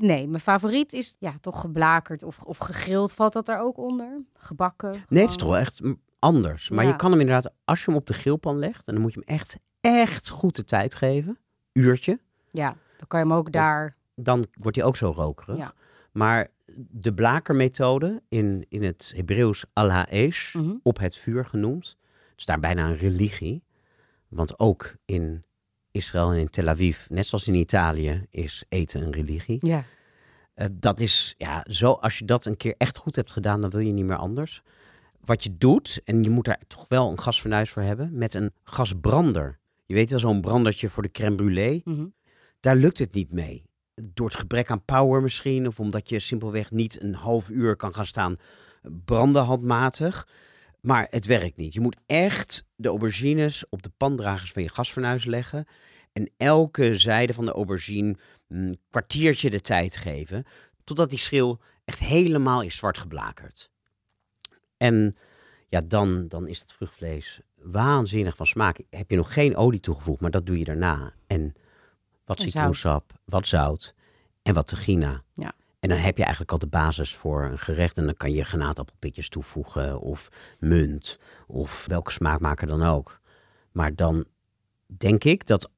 Nee, 0.00 0.28
mijn 0.28 0.42
favoriet 0.42 0.92
is 0.92 1.16
ja, 1.18 1.34
toch 1.40 1.60
geblakerd 1.60 2.22
of, 2.22 2.38
of 2.42 2.58
gegrild. 2.58 3.12
Valt 3.12 3.32
dat 3.32 3.46
daar 3.46 3.60
ook 3.60 3.78
onder? 3.78 4.22
Gebakken? 4.34 4.90
Nee, 5.08 5.20
het 5.20 5.30
is 5.30 5.36
toch 5.36 5.48
wel 5.48 5.58
echt 5.58 5.80
anders. 6.18 6.70
Maar 6.70 6.84
Ja. 6.84 6.90
je 6.90 6.96
kan 6.96 7.10
hem 7.10 7.20
inderdaad, 7.20 7.52
als 7.64 7.78
je 7.84 7.90
hem 7.90 8.00
op 8.00 8.06
de 8.06 8.12
grillpan 8.12 8.58
legt, 8.58 8.86
en 8.86 8.92
dan 8.92 9.02
moet 9.02 9.12
je 9.14 9.22
hem 9.24 9.36
echt, 9.36 9.58
echt 9.80 10.28
goed 10.28 10.56
de 10.56 10.64
tijd 10.64 10.94
geven. 10.94 11.38
Uurtje. 11.72 12.18
Ja, 12.50 12.68
dan 12.96 13.06
kan 13.08 13.20
je 13.20 13.26
hem 13.26 13.34
ook 13.34 13.52
daar... 13.52 13.96
Dan 14.16 14.46
wordt 14.52 14.76
hij 14.76 14.86
ook 14.86 14.96
zo 14.96 15.10
rokerig. 15.16 15.56
Ja. 15.56 15.72
Maar 16.12 16.48
de 16.90 17.14
blakermethode, 17.14 18.22
in, 18.28 18.66
in 18.68 18.82
het 18.82 19.12
Hebreeuws 19.16 19.64
al-ha'esh, 19.72 20.54
Mhm. 20.54 20.74
op 20.82 20.98
het 20.98 21.16
vuur 21.16 21.44
genoemd. 21.44 21.86
Het 22.30 22.38
is 22.38 22.44
daar 22.44 22.60
bijna 22.60 22.86
een 22.88 22.96
religie. 22.96 23.64
Want 24.28 24.58
ook 24.58 24.94
in 25.04 25.44
Israël 25.94 26.32
en 26.32 26.38
in 26.38 26.50
Tel 26.50 26.68
Aviv, 26.68 27.08
net 27.08 27.26
zoals 27.26 27.48
in 27.48 27.54
Italië, 27.54 28.26
is 28.30 28.64
eten 28.68 29.02
een 29.02 29.12
religie. 29.12 29.58
Ja. 29.66 29.84
Eh, 30.54 30.66
dat 30.72 31.00
is, 31.00 31.34
ja, 31.38 31.64
zo, 31.68 31.92
als 31.92 32.18
je 32.18 32.24
dat 32.24 32.44
een 32.44 32.56
keer 32.56 32.74
echt 32.78 32.96
goed 32.96 33.16
hebt 33.16 33.32
gedaan, 33.32 33.60
dan 33.60 33.70
wil 33.70 33.80
je 33.80 33.92
niet 33.92 34.04
meer 34.04 34.16
anders. 34.16 34.62
Wat 35.20 35.42
je 35.42 35.56
doet, 35.58 36.00
en 36.04 36.22
je 36.22 36.30
moet 36.30 36.44
daar 36.44 36.60
toch 36.66 36.88
wel 36.88 37.10
een 37.10 37.20
gasfornuis 37.20 37.70
voor 37.70 37.82
hebben, 37.82 38.10
met 38.12 38.34
een 38.34 38.50
gasbrander. 38.64 39.58
Je 39.86 39.94
weet 39.94 40.10
wel, 40.10 40.18
zo'n 40.18 40.40
brandertje 40.40 40.88
voor 40.88 41.02
de 41.02 41.10
crème 41.10 41.36
brûlée. 41.36 41.82
Mhm. 41.84 42.06
Daar 42.60 42.76
lukt 42.76 42.98
het 42.98 43.14
niet 43.14 43.32
mee. 43.32 43.62
Door 43.94 44.26
het 44.26 44.38
gebrek 44.38 44.70
aan 44.70 44.84
power 44.84 45.22
misschien, 45.22 45.66
of 45.66 45.80
omdat 45.80 46.08
je 46.08 46.18
simpelweg 46.18 46.70
niet 46.70 47.02
een 47.02 47.14
half 47.14 47.48
uur 47.48 47.76
kan 47.76 47.94
gaan 47.94 48.06
staan 48.06 48.36
branden 49.04 49.42
handmatig. 49.42 50.28
Maar 50.84 51.06
het 51.10 51.26
werkt 51.26 51.56
niet. 51.56 51.72
Je 51.72 51.80
moet 51.80 51.96
echt 52.06 52.64
de 52.76 52.88
aubergines 52.88 53.64
op 53.68 53.82
de 53.82 53.90
pandragers 53.96 54.52
van 54.52 54.62
je 54.62 54.68
gasfornuis 54.68 55.24
leggen. 55.24 55.66
En 56.12 56.30
elke 56.36 56.98
zijde 56.98 57.32
van 57.32 57.44
de 57.44 57.52
aubergine 57.52 58.16
een 58.48 58.78
kwartiertje 58.90 59.50
de 59.50 59.60
tijd 59.60 59.96
geven. 59.96 60.44
Totdat 60.84 61.10
die 61.10 61.18
schil 61.18 61.60
echt 61.84 61.98
helemaal 61.98 62.62
is 62.62 62.76
zwart 62.76 62.98
geblakerd. 62.98 63.70
En 64.76 65.16
ja, 65.68 65.80
dan, 65.80 66.28
dan 66.28 66.48
is 66.48 66.60
het 66.60 66.72
vruchtvlees 66.72 67.40
waanzinnig 67.54 68.36
van 68.36 68.46
smaak. 68.46 68.80
Heb 68.90 69.10
je 69.10 69.16
nog 69.16 69.32
geen 69.32 69.56
olie 69.56 69.80
toegevoegd, 69.80 70.20
maar 70.20 70.30
dat 70.30 70.46
doe 70.46 70.58
je 70.58 70.64
daarna. 70.64 71.12
En 71.26 71.54
wat 72.24 72.38
En 72.38 72.44
citroensap, 72.44 73.12
wat 73.24 73.46
zout 73.46 73.94
en 74.42 74.54
wat 74.54 74.66
tahina. 74.66 75.22
Ja. 75.34 75.52
En 75.84 75.90
dan 75.90 75.98
heb 75.98 76.16
je 76.16 76.22
eigenlijk 76.22 76.52
al 76.52 76.58
de 76.58 76.66
basis 76.66 77.14
voor 77.14 77.44
een 77.44 77.58
gerecht. 77.58 77.96
En 77.98 78.04
dan 78.04 78.16
kan 78.16 78.32
je 78.32 78.44
granaatappelpitjes 78.44 79.28
toevoegen 79.28 80.00
of 80.00 80.28
munt 80.60 81.18
of 81.46 81.86
welke 81.86 82.10
smaakmaker 82.10 82.66
dan 82.66 82.82
ook. 82.82 83.20
Maar 83.72 83.94
dan 83.94 84.24
denk 84.86 85.24
ik 85.24 85.46
dat 85.46 85.70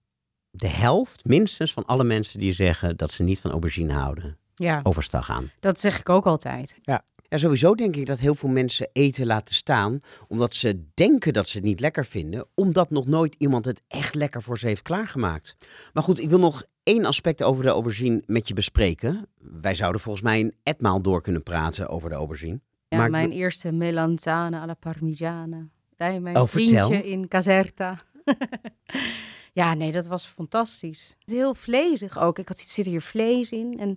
de 0.51 0.69
helft 0.69 1.25
minstens 1.25 1.73
van 1.73 1.85
alle 1.85 2.05
mensen 2.05 2.39
die 2.39 2.53
zeggen 2.53 2.97
dat 2.97 3.11
ze 3.11 3.23
niet 3.23 3.41
van 3.41 3.51
aubergine 3.51 3.93
houden, 3.93 4.39
Ja, 4.55 4.81
overstag 4.83 5.25
gaan. 5.25 5.51
dat 5.61 5.81
zeg 5.81 5.99
ik 5.99 6.09
ook 6.09 6.27
altijd. 6.27 6.79
Ja, 6.83 7.05
sowieso 7.29 7.75
denk 7.75 7.97
ik 7.97 8.07
dat 8.07 8.19
heel 8.19 8.35
veel 8.35 8.49
mensen 8.49 8.89
eten 8.93 9.27
laten 9.27 9.55
staan 9.55 10.01
omdat 10.29 10.55
ze 10.55 10.85
denken 10.95 11.33
dat 11.33 11.49
ze 11.49 11.57
het 11.57 11.67
niet 11.67 11.81
lekker 11.81 12.05
vinden, 12.05 12.47
omdat 12.55 12.91
nog 12.91 13.07
nooit 13.07 13.35
iemand 13.35 13.65
het 13.65 13.83
echt 13.89 14.15
lekker 14.15 14.43
voor 14.43 14.59
ze 14.59 14.67
heeft 14.67 14.83
klaargemaakt. 14.83 15.57
Maar 15.93 16.03
goed, 16.03 16.21
ik 16.21 16.29
wil 16.29 16.39
nog 16.39 16.65
één 16.87 17.05
aspect 17.05 17.43
over 17.43 17.62
de 17.62 17.68
aubergine 17.68 18.22
met 18.26 18.49
je 18.49 18.55
bespreken. 18.55 19.26
Wij 19.39 19.74
zouden 19.74 20.01
volgens 20.01 20.24
mij 20.24 20.41
een 20.41 20.55
etmaal 20.62 21.01
door 21.03 21.20
kunnen 21.22 21.43
praten 21.43 21.89
over 21.89 22.09
de 22.09 22.14
aubergine. 22.14 22.61
Ja, 22.89 22.99
Maar 22.99 23.11
mijn 23.11 23.32
eerste 23.32 23.72
melanzane 23.72 24.61
alla 24.61 24.74
parmigiana. 24.74 25.68
Bij 25.97 26.20
mijn 26.20 26.37
Oh, 26.37 26.47
vertel. 26.47 26.87
vriendje 26.87 27.11
in 27.11 27.28
Caserta. 27.28 27.99
ja, 29.53 29.74
nee, 29.74 29.93
dat 29.93 30.07
was 30.07 30.26
fantastisch. 30.26 31.16
Heel 31.24 31.55
vlezig 31.55 32.18
ook. 32.18 32.39
Ik 32.39 32.49
had, 32.49 32.59
zit 32.59 32.87
hier 32.87 33.01
vlees 33.03 33.53
in. 33.53 33.78
En 33.78 33.91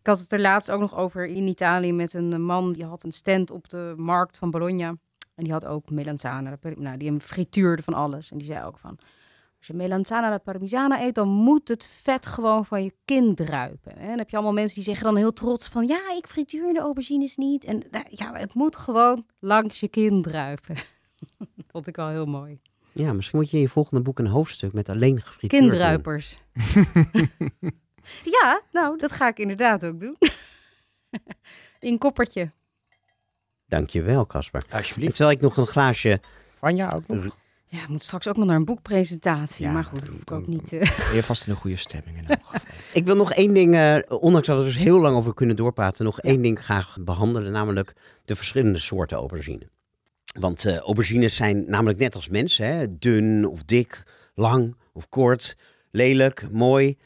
ik 0.00 0.06
had 0.06 0.18
het 0.20 0.32
er 0.32 0.40
laatst 0.40 0.70
ook 0.70 0.80
nog 0.80 0.96
over 0.96 1.26
in 1.26 1.46
Italië 1.46 1.92
met 1.92 2.14
een 2.14 2.42
man. 2.42 2.72
Die 2.72 2.84
had 2.84 3.02
een 3.02 3.12
stand 3.12 3.50
op 3.50 3.68
de 3.68 3.94
markt 3.96 4.38
van 4.38 4.50
Bologna. 4.50 4.88
En 5.34 5.44
die 5.44 5.52
had 5.52 5.66
ook 5.66 5.90
melanzane. 5.90 6.58
Nou, 6.74 6.96
die 6.96 7.08
hem 7.08 7.20
frituurde 7.20 7.82
van 7.82 7.94
alles. 7.94 8.30
En 8.30 8.38
die 8.38 8.46
zei 8.46 8.64
ook 8.64 8.78
van... 8.78 8.98
Als 9.60 9.68
je 9.68 9.74
melanzane 9.74 10.26
alla 10.26 10.38
parmigiana 10.38 11.02
eet, 11.02 11.14
dan 11.14 11.28
moet 11.28 11.68
het 11.68 11.86
vet 11.86 12.26
gewoon 12.26 12.66
van 12.66 12.84
je 12.84 12.92
kin 13.04 13.34
druipen. 13.34 13.96
En 13.96 14.08
dan 14.08 14.18
heb 14.18 14.30
je 14.30 14.36
allemaal 14.36 14.54
mensen 14.54 14.74
die 14.74 14.84
zeggen 14.84 15.04
dan 15.04 15.16
heel 15.16 15.32
trots 15.32 15.68
van... 15.68 15.86
Ja, 15.86 16.00
ik 16.16 16.26
frituur 16.26 16.72
de 16.72 16.80
aubergines 16.80 17.36
niet. 17.36 17.64
En 17.64 17.82
ja, 18.08 18.34
het 18.34 18.54
moet 18.54 18.76
gewoon 18.76 19.26
langs 19.38 19.80
je 19.80 19.88
kin 19.88 20.22
druipen. 20.22 20.74
Dat 21.38 21.48
vond 21.72 21.86
ik 21.86 21.96
wel 21.96 22.08
heel 22.08 22.26
mooi. 22.26 22.60
Ja, 22.92 23.12
misschien 23.12 23.38
moet 23.38 23.50
je 23.50 23.56
in 23.56 23.62
je 23.62 23.68
volgende 23.68 24.02
boek 24.02 24.18
een 24.18 24.26
hoofdstuk 24.26 24.72
met 24.72 24.88
alleen 24.88 25.20
gefrituurd 25.20 25.62
doen. 25.62 25.70
Kindruipers. 25.70 26.38
ja, 28.40 28.60
nou, 28.72 28.98
dat 28.98 29.12
ga 29.12 29.28
ik 29.28 29.38
inderdaad 29.38 29.84
ook 29.84 30.00
doen. 30.00 30.16
In 31.78 31.98
koppertje. 31.98 32.52
Dankjewel, 33.66 34.26
Casper. 34.26 34.64
En 34.68 34.76
Alsjeblieft. 34.76 35.14
terwijl 35.14 35.36
ik 35.36 35.42
nog 35.42 35.56
een 35.56 35.66
glaasje... 35.66 36.20
Vanja 36.58 36.92
ook 36.94 37.06
nog. 37.06 37.36
Ja, 37.72 37.82
ik 37.82 37.88
moet 37.88 38.02
straks 38.02 38.28
ook 38.28 38.36
nog 38.36 38.46
naar 38.46 38.56
een 38.56 38.64
boekpresentatie. 38.64 39.64
Ja, 39.66 39.72
maar 39.72 39.84
goed, 39.84 40.00
dat 40.00 40.08
hoef 40.08 40.20
ik 40.20 40.30
ook 40.30 40.46
niet... 40.46 40.72
eh, 40.72 40.80
Ben 40.80 41.14
je 41.14 41.22
vast 41.22 41.46
in 41.46 41.52
een 41.52 41.58
goede 41.58 41.76
stemming 41.76 42.16
in 42.18 42.26
elk 42.26 42.38
geval. 42.46 42.60
Ik 42.92 43.04
wil 43.04 43.16
nog 43.16 43.32
één 43.32 43.54
ding, 43.54 43.74
eh, 43.74 43.96
ondanks 44.08 44.46
dat 44.46 44.56
we 44.58 44.62
er 44.64 44.68
dus 44.72 44.78
heel 44.82 45.00
lang 45.00 45.16
over 45.16 45.34
kunnen 45.34 45.56
doorpraten, 45.56 46.04
nog 46.04 46.20
één 46.20 46.42
ding 46.42 46.58
graag 46.64 46.96
behandelen, 47.00 47.52
namelijk 47.52 47.92
de 48.24 48.34
verschillende 48.36 48.78
soorten 48.78 49.16
aubergine. 49.16 49.68
Want 50.40 50.64
eh, 50.64 50.76
aubergines 50.76 51.34
zijn 51.36 51.64
namelijk 51.70 51.98
net 51.98 52.14
als 52.14 52.28
mensen, 52.28 52.66
hè, 52.66 52.98
dun 52.98 53.44
of 53.46 53.62
dik, 53.62 54.02
lang 54.34 54.76
of 54.92 55.08
kort, 55.08 55.56
lelijk, 55.90 56.46
mooi. 56.52 56.96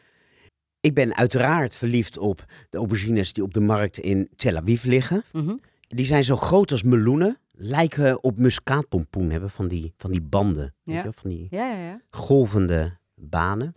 Ik 0.81 0.95
ben 0.95 1.17
uiteraard 1.17 1.75
verliefd 1.77 2.19
op 2.19 2.45
de 2.71 2.79
aubergines 2.79 3.33
die 3.33 3.43
op 3.45 3.55
de 3.55 3.61
markt 3.61 3.99
in 3.99 4.29
Tel 4.37 4.57
Aviv 4.57 4.85
liggen. 4.85 5.25
mhm. 5.33 5.55
Die 5.89 6.07
zijn 6.07 6.25
zo 6.25 6.37
groot 6.37 6.71
als 6.71 6.83
meloenen, 6.83 7.39
lijken 7.57 8.23
op 8.23 8.39
muskaatpompoen, 8.39 9.31
hebben 9.31 9.51
van 9.51 9.69
die, 9.69 9.93
van 9.97 10.11
die 10.11 10.23
banden, 10.23 10.75
weet 10.83 10.95
Ja. 10.95 10.97
je 10.97 11.03
wel, 11.03 11.13
van 11.13 11.31
die 11.31 11.47
Ja, 11.51 11.69
ja, 11.71 11.85
ja. 11.87 12.01
golvende 12.11 12.97
banen. 13.15 13.75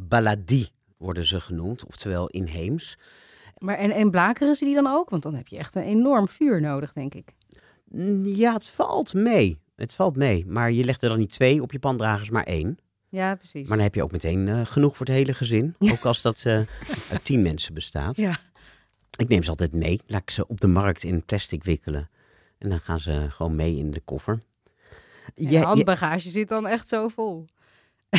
Baladie 0.00 0.68
worden 0.96 1.26
ze 1.26 1.40
genoemd, 1.40 1.84
oftewel 1.86 2.28
inheems. 2.28 2.98
Maar 3.58 3.76
en, 3.78 3.90
en 3.90 4.10
blakeren 4.10 4.54
ze 4.54 4.64
die 4.64 4.74
dan 4.74 4.86
ook? 4.86 5.10
Want 5.10 5.22
dan 5.22 5.34
heb 5.34 5.48
je 5.48 5.56
echt 5.56 5.74
een 5.74 5.82
enorm 5.82 6.28
vuur 6.28 6.60
nodig, 6.60 6.92
denk 6.92 7.14
ik. 7.14 7.34
Ja, 8.22 8.52
het 8.52 8.64
valt 8.66 9.14
mee. 9.14 9.60
Het 9.76 9.94
valt 9.94 10.16
mee. 10.16 10.46
Maar 10.46 10.72
je 10.72 10.84
legt 10.84 11.02
er 11.02 11.08
dan 11.08 11.18
niet 11.18 11.32
twee 11.32 11.62
op 11.62 11.72
je 11.72 11.78
pandragers, 11.78 12.30
maar 12.30 12.44
één. 12.44 12.78
Ja, 13.08 13.34
precies. 13.34 13.68
Maar 13.68 13.76
dan 13.76 13.86
heb 13.86 13.94
je 13.94 14.02
ook 14.02 14.12
meteen 14.12 14.48
eh, 14.48 14.60
genoeg 14.64 14.96
voor 14.96 15.06
het 15.06 15.14
hele 15.14 15.34
gezin. 15.34 15.74
Ook 15.92 16.04
als 16.04 16.22
dat 16.22 16.42
eh, 16.46 16.60
uit 17.10 17.24
tien 17.24 17.42
mensen 17.42 17.74
bestaat. 17.74 18.16
Ja. 18.16 18.38
Ik 19.18 19.28
neem 19.28 19.42
ze 19.42 19.50
altijd 19.50 19.72
mee. 19.72 20.00
Laat 20.06 20.20
ik 20.22 20.30
ze 20.30 20.46
op 20.46 20.60
de 20.60 20.66
markt 20.66 21.04
in 21.04 21.24
plastic 21.24 21.64
wikkelen. 21.64 22.08
En 22.60 22.68
dan 22.68 22.80
gaan 22.80 23.00
ze 23.00 23.26
gewoon 23.30 23.56
mee 23.56 23.76
in 23.76 23.90
de 23.90 24.00
koffer. 24.00 24.38
Ja, 25.34 25.48
je 25.48 25.58
ja, 25.58 25.62
handbagage 25.62 26.28
zit 26.28 26.48
dan 26.48 26.66
echt 26.66 26.88
zo 26.88 27.08
vol. 27.08 27.46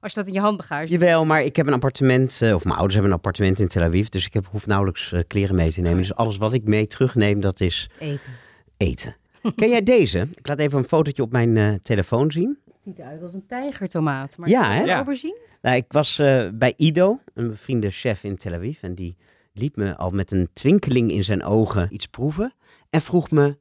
Als 0.00 0.12
je 0.12 0.18
dat 0.18 0.26
in 0.26 0.32
je 0.32 0.40
handbagage... 0.40 0.92
jawel, 0.92 1.24
maar 1.24 1.42
ik 1.42 1.56
heb 1.56 1.66
een 1.66 1.72
appartement, 1.72 2.42
eh, 2.42 2.54
of 2.54 2.62
mijn 2.64 2.74
ouders 2.74 2.94
hebben 2.94 3.12
een 3.12 3.18
appartement 3.18 3.58
in 3.58 3.68
Tel 3.68 3.82
Aviv. 3.82 4.06
Dus 4.08 4.26
ik 4.26 4.34
heb, 4.34 4.46
hoef 4.50 4.66
nauwelijks 4.66 5.12
eh, 5.12 5.20
kleren 5.26 5.54
mee 5.54 5.70
te 5.72 5.80
nemen. 5.80 5.98
Dus 5.98 6.14
alles 6.14 6.36
wat 6.36 6.52
ik 6.52 6.64
mee 6.64 6.86
terugneem, 6.86 7.40
dat 7.40 7.60
is 7.60 7.90
Eten. 7.98 8.30
eten. 8.76 9.16
Ken 9.56 9.68
jij 9.68 9.82
deze? 9.82 10.28
Ik 10.34 10.46
laat 10.48 10.58
even 10.58 10.78
een 10.78 10.84
fotootje 10.84 11.22
op 11.22 11.32
mijn 11.32 11.56
eh, 11.56 11.74
telefoon 11.82 12.30
zien. 12.30 12.58
Het 12.64 12.74
ziet 12.82 12.98
eruit 12.98 13.22
als 13.22 13.32
een 13.34 13.46
tijgertomaat. 13.46 14.38
Maar 14.38 14.48
Ja, 14.48 14.72
hè? 14.74 14.82
Ja. 14.82 14.96
aubergine? 14.96 15.36
Nou, 15.62 15.76
ik 15.76 15.84
was 15.88 16.18
eh, 16.18 16.48
bij 16.54 16.72
Ido, 16.76 17.20
een 17.34 17.48
bevriende 17.48 17.90
chef 17.90 18.24
in 18.24 18.36
Tel 18.36 18.52
Aviv. 18.54 18.82
En 18.82 18.94
die 18.94 19.16
liet 19.52 19.76
me 19.76 19.96
al 19.96 20.10
met 20.10 20.32
een 20.32 20.48
twinkeling 20.52 21.10
in 21.10 21.24
zijn 21.24 21.44
ogen 21.44 21.86
iets 21.90 22.06
proeven. 22.06 22.52
En 22.90 23.00
vroeg 23.00 23.30
me, 23.30 23.58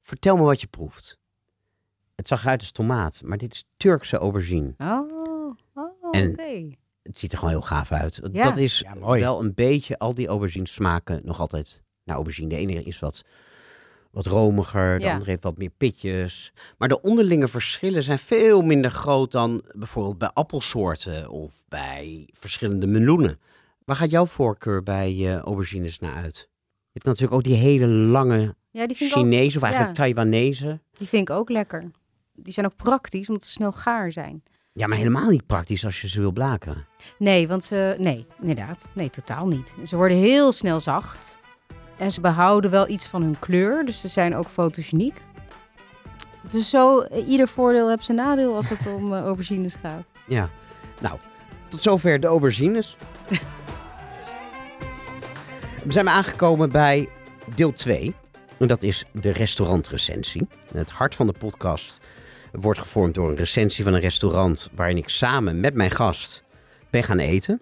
vertel 0.00 0.36
me 0.36 0.42
wat 0.42 0.60
je 0.60 0.66
proeft. 0.66 1.18
Het 2.14 2.28
zag 2.28 2.42
eruit 2.42 2.60
als 2.60 2.70
tomaat, 2.72 3.20
maar 3.24 3.38
dit 3.38 3.52
is 3.52 3.64
Turkse 3.76 4.16
aubergine. 4.16 4.74
Oh, 4.78 5.10
oh 5.74 5.92
oké. 6.02 6.18
En- 6.18 6.76
Het 7.02 7.18
ziet 7.18 7.32
er 7.32 7.38
gewoon 7.38 7.52
heel 7.52 7.62
gaaf 7.62 7.92
uit. 7.92 8.20
Ja. 8.32 8.42
Dat 8.42 8.56
is 8.56 8.78
Ja, 8.78 8.98
wel 9.20 9.40
een 9.44 9.54
beetje, 9.54 9.98
al 9.98 10.14
die 10.14 10.26
aubergines 10.26 10.72
smaken 10.74 11.20
nog 11.24 11.40
altijd 11.40 11.82
naar 12.04 12.14
aubergine. 12.16 12.48
De 12.48 12.56
ene 12.56 12.82
is 12.82 12.98
wat, 12.98 13.22
wat 14.10 14.26
romiger, 14.26 14.98
de 14.98 15.04
Ja. 15.04 15.12
andere 15.12 15.30
heeft 15.30 15.42
wat 15.42 15.56
meer 15.58 15.70
pitjes. 15.76 16.52
Maar 16.78 16.88
de 16.88 17.02
onderlinge 17.02 17.48
verschillen 17.48 18.02
zijn 18.02 18.18
veel 18.18 18.62
minder 18.62 18.90
groot 18.90 19.32
dan 19.32 19.64
bijvoorbeeld 19.76 20.18
bij 20.18 20.30
appelsoorten 20.32 21.28
of 21.30 21.64
bij 21.68 22.28
verschillende 22.32 22.86
meloenen. 22.86 23.40
Waar 23.84 23.96
gaat 23.96 24.10
jouw 24.10 24.26
voorkeur 24.26 24.82
bij 24.82 25.10
eh, 25.12 25.36
aubergines 25.38 25.98
naar 25.98 26.14
uit? 26.14 26.48
Je 26.96 27.02
hebt 27.02 27.20
natuurlijk 27.20 27.32
ook 27.32 27.54
die 27.54 27.68
hele 27.68 27.86
lange 27.86 28.54
Ja, 28.70 28.86
die 28.86 28.96
vind, 28.96 29.10
ik 29.10 29.16
ook, 29.16 29.22
Chinese 29.22 29.56
of 29.56 29.62
eigenlijk 29.62 29.96
ja. 29.96 30.02
Taiwanese. 30.04 30.80
die 30.92 31.08
vind 31.08 31.28
ik 31.28 31.34
ook 31.34 31.50
lekker. 31.50 31.90
Die 32.34 32.52
zijn 32.52 32.66
ook 32.66 32.76
praktisch, 32.76 33.28
omdat 33.28 33.44
ze 33.44 33.50
snel 33.50 33.72
gaar 33.72 34.12
zijn. 34.12 34.42
Ja, 34.72 34.86
maar 34.86 34.96
helemaal 34.96 35.30
niet 35.30 35.46
praktisch 35.46 35.84
als 35.84 36.00
je 36.00 36.08
ze 36.08 36.20
wil 36.20 36.32
blaken. 36.32 36.86
Nee, 37.18 37.48
want 37.48 37.64
ze... 37.64 37.96
Nee, 37.98 38.26
inderdaad. 38.40 38.88
Nee, 38.92 39.10
totaal 39.10 39.46
niet. 39.46 39.76
Ze 39.84 39.96
worden 39.96 40.16
heel 40.16 40.52
snel 40.52 40.80
zacht. 40.80 41.38
En 41.96 42.12
ze 42.12 42.20
behouden 42.20 42.70
wel 42.70 42.88
iets 42.88 43.06
van 43.06 43.22
hun 43.22 43.38
kleur. 43.38 43.84
Dus 43.84 44.00
ze 44.00 44.08
zijn 44.08 44.36
ook 44.36 44.48
fotogeniek. 44.48 45.22
Dus 46.48 46.70
zo, 46.70 47.00
eh, 47.00 47.28
ieder 47.28 47.48
voordeel 47.48 47.88
heeft 47.88 48.04
zijn 48.04 48.16
nadeel 48.16 48.54
als 48.54 48.68
het 48.68 48.86
om 48.96 49.14
eh, 49.14 49.20
aubergines 49.20 49.74
gaat. 49.74 50.04
Ja, 50.26 50.50
nou, 51.00 51.18
tot 51.68 51.82
zover 51.82 52.20
de 52.20 52.26
aubergines. 52.26 52.96
We 55.86 55.92
zijn 55.92 56.08
aangekomen 56.08 56.70
bij 56.70 57.08
deel 57.54 57.72
2. 57.72 58.14
En 58.58 58.66
dat 58.66 58.82
is 58.82 59.04
de 59.12 59.30
restaurantrecensie. 59.30 60.48
Het 60.72 60.90
hart 60.90 61.14
van 61.14 61.26
de 61.26 61.32
podcast 61.32 62.00
wordt 62.52 62.78
gevormd 62.78 63.14
door 63.14 63.30
een 63.30 63.36
recensie 63.36 63.84
van 63.84 63.94
een 63.94 64.00
restaurant... 64.00 64.68
waarin 64.72 64.96
ik 64.96 65.08
samen 65.08 65.60
met 65.60 65.74
mijn 65.74 65.90
gast 65.90 66.44
ben 66.90 67.02
gaan 67.02 67.18
eten. 67.18 67.60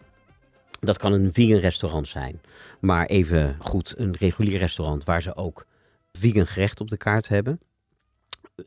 Dat 0.81 0.99
kan 0.99 1.13
een 1.13 1.31
vegan 1.33 1.59
restaurant 1.59 2.09
zijn. 2.09 2.41
Maar 2.81 3.07
even 3.07 3.57
goed 3.59 3.95
een 3.97 4.17
regulier 4.19 4.59
restaurant 4.59 5.05
waar 5.05 5.23
ze 5.23 5.37
ook 5.37 5.67
vegan 6.13 6.47
gerecht 6.47 6.81
op 6.81 6.91
de 6.91 6.97
kaart 6.97 7.29
hebben. 7.29 7.61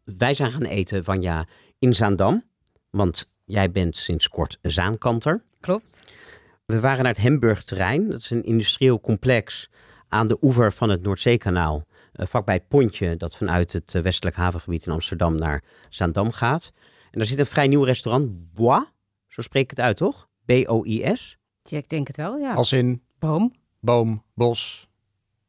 Wij 0.03 0.33
zijn 0.33 0.51
gaan 0.51 0.65
eten 0.65 1.03
van 1.03 1.21
ja 1.21 1.45
in 1.79 1.95
Zaandam. 1.95 2.43
Want 2.89 3.31
jij 3.45 3.71
bent 3.71 3.97
sinds 3.97 4.29
kort 4.29 4.57
Zaankanter. 4.61 5.43
Klopt. 5.59 6.06
We 6.67 6.79
waren 6.79 7.03
naar 7.03 7.13
het 7.13 7.21
Hemburgterrein. 7.21 8.09
Dat 8.09 8.19
is 8.19 8.29
een 8.29 8.43
industrieel 8.43 9.01
complex 9.01 9.69
aan 10.07 10.27
de 10.27 10.37
oever 10.41 10.73
van 10.73 10.89
het 10.89 11.01
Noordzeekanaal. 11.01 11.85
Uh, 12.13 12.25
vlakbij 12.25 12.55
het 12.55 12.67
pontje 12.67 13.17
dat 13.17 13.35
vanuit 13.35 13.73
het 13.73 13.93
uh, 13.93 14.01
westelijk 14.01 14.35
havengebied 14.35 14.85
in 14.85 14.91
Amsterdam 14.91 15.35
naar 15.35 15.63
Zaandam 15.89 16.31
gaat. 16.31 16.71
En 17.11 17.17
daar 17.19 17.25
zit 17.27 17.39
een 17.39 17.45
vrij 17.45 17.67
nieuw 17.67 17.83
restaurant, 17.83 18.53
Bois. 18.53 18.83
Zo 19.27 19.41
spreek 19.41 19.63
ik 19.63 19.69
het 19.69 19.79
uit, 19.79 19.97
toch? 19.97 20.27
B-O-I-S. 20.45 21.37
Ja, 21.63 21.77
ik 21.77 21.89
denk 21.89 22.07
het 22.07 22.17
wel, 22.17 22.37
ja. 22.37 22.53
Als 22.53 22.71
in 22.71 23.03
boom. 23.19 23.53
Boom, 23.79 24.23
bos, 24.33 24.87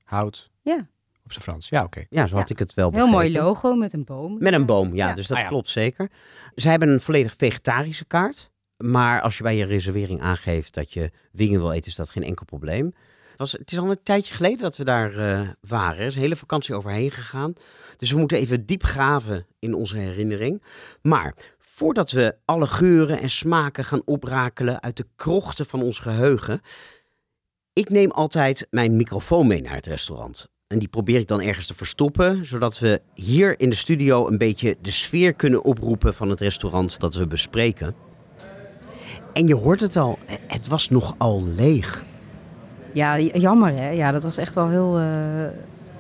hout. 0.05 0.51
Ja. 0.63 0.89
Op 1.25 1.33
zijn 1.33 1.45
Frans. 1.45 1.69
Ja, 1.69 1.83
oké. 1.85 2.05
Ja, 2.09 2.27
zo 2.27 2.37
had 2.37 2.49
Ja. 2.49 2.55
ik 2.55 2.59
het 2.59 2.75
wel 2.75 2.91
Heel 2.93 3.07
mooi 3.07 3.27
begrepen. 3.27 3.47
logo 3.47 3.75
met 3.75 3.93
een 3.93 4.05
boom. 4.05 4.37
Met 4.39 4.53
een 4.53 4.67
boom, 4.67 4.95
ja, 4.95 5.09
Ja. 5.09 5.15
dus 5.15 5.27
dat 5.27 5.37
Ah, 5.37 5.43
ja. 5.43 5.49
klopt 5.49 5.69
zeker. 5.69 6.11
Ze 6.55 6.69
hebben 6.69 6.89
een 6.89 7.01
volledig 7.01 7.35
vegetarische 7.37 8.05
kaart. 8.05 8.51
Maar 8.79 9.21
als 9.21 9.37
je 9.37 9.43
bij 9.43 9.57
je 9.57 9.65
reservering 9.65 10.21
aangeeft 10.21 10.75
dat 10.75 10.93
je 10.93 11.11
wingen 11.33 11.61
wil 11.61 11.73
eten, 11.73 11.91
is 11.91 11.97
dat 11.97 12.11
geen 12.11 12.25
enkel 12.25 12.45
probleem. 12.45 12.85
Het, 13.31 13.39
was, 13.39 13.53
het 13.53 13.73
is 13.73 13.79
al 13.79 13.91
een 13.91 14.03
tijdje 14.03 14.35
geleden 14.35 14.59
dat 14.59 14.77
we 14.77 14.85
daar 14.85 15.17
eh, 15.17 15.49
waren. 15.61 16.01
Er 16.01 16.07
is 16.07 16.15
een 16.15 16.21
hele 16.21 16.37
vakantie 16.37 16.75
overheen 16.75 17.11
gegaan. 17.11 17.53
Dus 17.97 18.11
we 18.11 18.19
moeten 18.19 18.39
even 18.39 18.67
diep 18.67 18.83
graven 18.83 19.47
in 19.59 19.75
onze 19.75 19.97
herinnering. 19.97 20.63
Maar 21.03 21.35
voordat 21.59 22.11
we 22.11 22.37
alle 22.45 22.67
geuren 22.67 23.21
en 23.21 23.31
smaken 23.31 23.85
gaan 23.85 24.03
oprakelen 24.05 24.83
uit 24.83 24.97
de 24.97 25.07
krochten 25.17 25.67
van 25.67 25.83
ons 25.83 25.99
geheugen. 25.99 26.61
Ik 27.73 27.91
neem 27.91 28.11
altijd 28.11 28.67
mijn 28.71 28.97
microfoon 28.97 29.47
mee 29.47 29.63
naar 29.63 29.75
het 29.75 29.87
restaurant. 29.87 30.49
En 30.67 30.79
die 30.79 30.89
probeer 30.89 31.19
ik 31.19 31.29
dan 31.29 31.41
ergens 31.41 31.67
te 31.67 31.75
verstoppen, 31.75 32.47
zodat 32.47 32.79
we 32.79 33.01
hier 33.15 33.61
in 33.61 33.71
de 33.71 33.77
studio 33.77 34.29
een 34.29 34.39
beetje 34.39 34.77
de 34.81 34.91
sfeer 34.91 35.35
kunnen 35.35 35.65
oproepen 35.65 36.15
van 36.15 36.31
het 36.31 36.41
restaurant 36.41 37.01
dat 37.01 37.15
we 37.15 37.27
bespreken. 37.27 38.08
En 39.33 39.47
je 39.47 39.55
hoort 39.55 39.81
het 39.81 39.97
al, 39.97 40.19
het 40.47 40.69
was 40.69 40.89
nogal 40.89 41.43
leeg. 41.57 42.05
Ja, 42.93 43.19
jammer 43.21 43.73
hè. 43.77 43.89
Ja, 43.91 44.11
dat 44.13 44.23
was 44.23 44.37
echt 44.37 44.55
wel 44.55 44.69
heel 44.69 44.99
eh, 44.99 45.05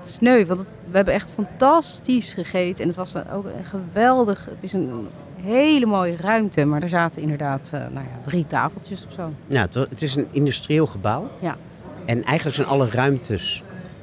sneu. 0.00 0.46
Want 0.46 0.58
het- 0.58 0.78
we 0.90 0.96
hebben 0.96 1.14
echt 1.14 1.30
fantastisch 1.30 2.32
gegeten. 2.34 2.82
En 2.82 2.86
het 2.88 2.96
was 2.96 3.14
ook 3.32 3.44
een 3.44 3.64
geweldig... 3.64 4.46
Het 4.50 4.62
is 4.62 4.72
een 4.72 5.08
hele 5.40 5.86
mooie 5.86 6.16
ruimte. 6.16 6.64
Maar 6.64 6.82
er 6.82 6.88
zaten 6.88 7.22
inderdaad 7.22 7.70
eh, 7.72 7.80
nou 7.80 7.94
ja, 7.94 8.20
drie 8.22 8.46
tafeltjes 8.46 9.06
of 9.06 9.12
zo. 9.12 9.32
Ja, 9.46 9.60
het, 9.60 9.74
het 9.74 10.02
is 10.02 10.14
een 10.14 10.28
industrieel 10.30 10.86
gebouw. 10.86 11.30
Ja. 11.40 11.56
En 12.04 12.22
eigenlijk 12.24 12.56
zijn 12.56 12.68
alle 12.68 12.90
ruimtes 12.90 13.62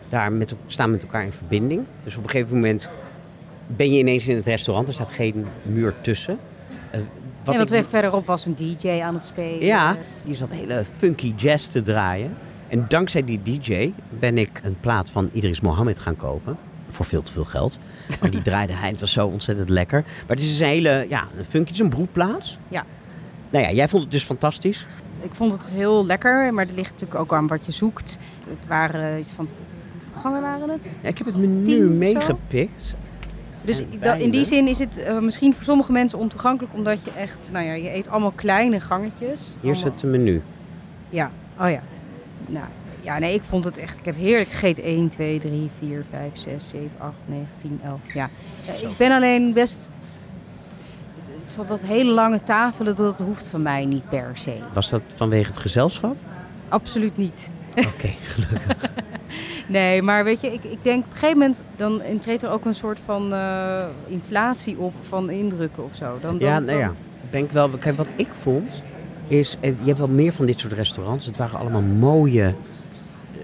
daar 0.10 0.32
met, 0.32 0.56
staan 0.68 0.92
met 0.92 1.02
elkaar 1.04 1.24
in 1.24 1.32
verbinding. 1.32 1.86
Dus 2.04 2.18
op 2.18 2.24
een 2.24 2.30
gegeven 2.30 2.56
moment 2.56 2.90
ben 3.68 3.92
je 3.92 4.00
ineens 4.00 4.28
in 4.28 4.36
het 4.36 4.46
restaurant. 4.46 4.88
Er 4.88 4.94
staat 4.94 5.10
geen 5.12 5.46
muur 5.64 5.94
tussen. 6.02 6.40
Eh, 7.48 7.54
en 7.54 7.60
wat 7.60 7.70
ik- 7.72 7.76
weer 7.82 7.86
verderop 7.90 8.26
was 8.26 8.46
een 8.46 8.56
DJ 8.56 9.02
aan 9.02 9.14
het 9.14 9.24
spelen. 9.26 9.66
Ja, 9.66 9.98
die 10.24 10.36
zat 10.36 10.50
hele 10.50 10.86
funky 10.98 11.34
jazz 11.38 11.68
te 11.68 11.82
draaien. 11.82 12.38
En 12.68 12.86
dankzij 12.88 13.24
die 13.24 13.42
DJ 13.44 13.92
ben 14.20 14.38
ik 14.38 14.60
een 14.64 14.78
plaat 14.80 15.10
van 15.12 15.30
Idris 15.34 15.60
Mohammed 15.62 16.00
gaan 16.00 16.16
kopen. 16.16 16.58
Voor 16.88 17.06
veel 17.06 17.22
te 17.22 17.32
veel 17.32 17.44
geld. 17.44 17.80
Maar 18.22 18.30
die 18.32 18.42
draaide 18.42 18.74
hij. 18.74 18.90
Het 18.90 19.00
was 19.00 19.12
zo 19.12 19.28
ontzettend 19.28 19.70
lekker. 19.70 20.02
Maar 20.02 20.36
het 20.36 20.40
is 20.40 20.48
dus 20.50 20.60
een 20.60 20.66
hele, 20.66 21.06
ja, 21.10 21.28
een 21.38 21.44
funky, 21.44 21.68
het 21.72 21.80
is 21.80 21.80
een 21.80 21.90
broedplaats. 21.90 22.58
Ja. 22.68 22.84
Nou 23.50 23.64
ja, 23.66 23.72
jij 23.72 23.88
vond 23.88 24.04
het 24.04 24.12
dus 24.12 24.24
fantastisch. 24.24 24.86
Ik 25.22 25.34
vond 25.34 25.52
het 25.52 25.72
heel 25.72 26.06
lekker. 26.06 26.54
Maar 26.54 26.66
het 26.66 26.76
ligt 26.76 26.92
natuurlijk 26.92 27.20
ook 27.20 27.34
aan 27.34 27.48
wat 27.48 27.66
je 27.66 27.72
zoekt. 27.72 28.18
Het 28.50 28.68
waren 28.68 29.20
iets 29.20 29.32
van... 29.32 29.50
Hoeveel 29.92 30.22
gangen 30.22 30.42
waren 30.42 30.70
het? 30.70 30.90
Ja, 31.02 31.10
ik 31.10 31.18
heb 31.18 31.28
het 31.28 31.36
menu 31.38 31.80
meegepikt. 31.90 32.96
Dus 33.66 33.84
in 34.18 34.30
die 34.32 34.44
zin 34.46 34.68
is 34.68 34.80
het 34.80 34.98
eh, 34.98 35.20
misschien 35.20 35.54
voor 35.54 35.64
sommige 35.64 35.92
mensen 35.92 36.20
ontoegankelijk, 36.20 36.74
omdat 36.74 37.04
je 37.04 37.12
echt, 37.12 37.50
nou 37.52 37.66
ja, 37.66 37.74
je 37.74 37.94
eet 37.96 38.10
allemaal 38.10 38.32
kleine 38.32 38.80
gangetjes. 38.80 39.40
Hier 39.48 39.56
Allemaal- 39.62 39.82
zit 39.82 40.02
het 40.02 40.12
menu. 40.12 40.42
Ja, 41.10 41.32
oh 41.60 41.70
ja. 41.70 41.82
Nou, 42.48 42.66
ja, 43.02 43.20
nee, 43.20 43.34
ik 43.34 43.44
vond 43.44 43.66
het 43.66 43.78
echt, 43.78 43.98
ik 44.00 44.06
heb 44.06 44.16
heerlijk 44.16 44.50
gegeten. 44.50 44.84
1, 44.84 45.10
2, 45.10 45.40
3, 45.40 45.70
4, 45.80 46.06
5, 46.10 46.30
6, 46.34 46.70
7, 46.70 46.90
8, 46.98 47.14
9, 47.26 47.48
10, 47.58 47.80
11. 47.84 48.00
Ja, 48.14 48.30
ik 48.82 48.98
ben 48.98 49.12
alleen 49.12 49.54
best, 49.54 49.90
dat 51.68 51.82
hele 51.82 52.12
lange 52.12 52.44
tafelen, 52.44 52.96
dat 52.96 53.18
hoeft 53.20 53.48
van 53.48 53.62
mij 53.62 53.86
niet 53.86 54.10
per 54.10 54.32
se. 54.34 54.58
Was 54.74 54.90
dat 54.90 55.02
vanwege 55.16 55.48
het 55.50 55.58
gezelschap? 55.58 56.16
Absoluut 56.70 57.18
niet. 57.18 57.50
Oké, 57.76 58.08
gelukkig. 58.24 58.76
Nee, 59.68 60.02
maar 60.02 60.24
weet 60.24 60.42
je, 60.42 60.48
ik, 60.54 60.64
ik 60.64 60.84
denk 60.84 61.04
op 61.04 61.12
een 61.12 61.18
gegeven 61.18 61.38
moment 61.38 61.64
dan 61.76 62.02
treedt 62.20 62.42
er 62.44 62.50
ook 62.50 62.66
een 62.66 62.74
soort 62.76 63.00
van 63.00 63.34
eh, 63.34 63.86
inflatie 64.08 64.78
op 64.78 64.94
van 65.02 65.30
indrukken 65.30 65.84
of 65.84 65.96
zo. 65.96 66.18
Dan, 66.22 66.38
dan, 66.38 66.50
Ja, 66.50 66.60
nou 66.60 66.78
ja. 66.80 66.94
Ben 67.32 67.44
ik 67.44 67.52
wel. 67.52 67.70
Kijk, 67.70 67.98
wat 67.98 68.10
ik 68.16 68.30
vond 68.32 68.84
is. 69.28 69.58
en 69.62 69.70
Je 69.80 69.86
hebt 69.86 69.98
wel 69.98 70.08
meer 70.08 70.34
van 70.34 70.46
dit 70.46 70.60
soort 70.60 70.74
restaurants. 70.74 71.26
Het 71.26 71.38
waren 71.38 71.60
allemaal 71.60 71.82
mooie. 71.82 72.56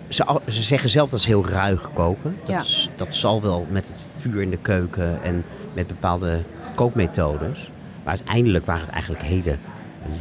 Ze, 0.07 0.25
al- 0.25 0.41
ze 0.47 0.61
zeggen 0.63 0.89
zelf 0.89 1.09
dat 1.09 1.21
ze 1.21 1.27
heel 1.27 1.47
ruig 1.47 1.93
koken. 1.93 2.35
Dat, 2.39 2.49
Ja. 2.49 2.59
is- 2.59 2.89
dat 2.95 3.15
zal 3.15 3.41
wel 3.41 3.65
met 3.69 3.87
het 3.87 4.01
vuur 4.19 4.41
in 4.41 4.49
de 4.49 4.57
keuken 4.57 5.23
en 5.23 5.43
met 5.73 5.87
bepaalde 5.87 6.39
kookmethodes. 6.75 7.71
Maar 8.03 8.13
uiteindelijk 8.13 8.65
waren 8.65 8.81
het 8.81 8.91
eigenlijk 8.91 9.23
hele 9.23 9.57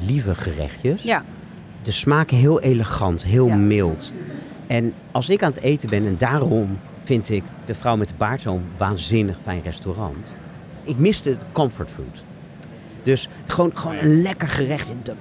lieve 0.06 0.34
gerechtjes. 0.34 1.02
Ja, 1.02 1.24
De 1.82 1.90
smaken 1.90 2.36
heel 2.36 2.60
elegant, 2.60 3.24
heel 3.24 3.46
Ja. 3.46 3.54
mild. 3.54 4.12
En 4.70 4.94
als 5.12 5.28
ik 5.28 5.42
aan 5.42 5.52
het 5.52 5.62
eten 5.62 5.88
ben, 5.88 6.06
en 6.06 6.16
daarom 6.18 6.78
vind 7.04 7.30
ik 7.30 7.42
de 7.64 7.74
vrouw 7.74 7.96
met 7.96 8.08
de 8.08 8.14
baard 8.16 8.40
zo'n 8.40 8.64
waanzinnig 8.76 9.36
fijn 9.42 9.62
restaurant. 9.62 10.34
Ik 10.82 10.98
miste 10.98 11.36
comfortfood. 11.52 12.24
Dus 13.02 13.28
gewoon, 13.46 13.70
gewoon 13.74 13.96
een 13.96 14.22
lekker 14.22 14.48
gerechtje 14.48 14.94
dat, 15.02 15.16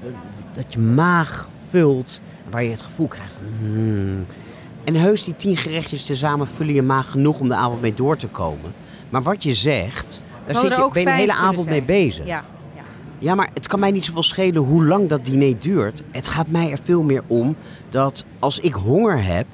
dat 0.53 0.73
je 0.73 0.79
maag 0.79 1.49
vult. 1.69 2.21
Waar 2.49 2.63
je 2.63 2.69
het 2.69 2.81
gevoel 2.81 3.07
krijgt 3.07 3.33
van... 3.33 3.67
hmm. 3.67 4.25
En 4.83 4.95
heus, 4.95 5.23
die 5.23 5.35
tien 5.35 5.57
gerechtjes 5.57 6.05
tezamen 6.05 6.47
vullen 6.47 6.73
je 6.73 6.81
maag 6.81 7.11
genoeg 7.11 7.39
om 7.39 7.47
de 7.47 7.55
avond 7.55 7.81
mee 7.81 7.93
door 7.93 8.17
te 8.17 8.27
komen. 8.27 8.73
Maar 9.09 9.23
wat 9.23 9.43
je 9.43 9.53
zegt, 9.53 10.23
daar 10.45 10.55
zit 10.55 10.75
je, 10.75 10.89
ben 10.93 11.01
je 11.01 11.07
de 11.09 11.13
hele 11.13 11.33
avond 11.33 11.69
mee 11.69 11.83
bezig. 11.83 12.25
ja, 12.25 12.43
ja. 13.19 13.35
Maar 13.35 13.49
het 13.53 13.67
kan 13.67 13.79
mij 13.79 13.91
niet 13.91 14.05
zoveel 14.05 14.23
schelen 14.23 14.61
hoe 14.61 14.85
lang 14.85 15.09
dat 15.09 15.25
diner 15.25 15.59
duurt. 15.59 16.03
Het 16.11 16.27
gaat 16.27 16.47
mij 16.47 16.71
er 16.71 16.79
veel 16.83 17.03
meer 17.03 17.23
om 17.27 17.55
dat 17.89 18.25
als 18.39 18.59
ik 18.59 18.73
honger 18.73 19.23
heb, 19.23 19.45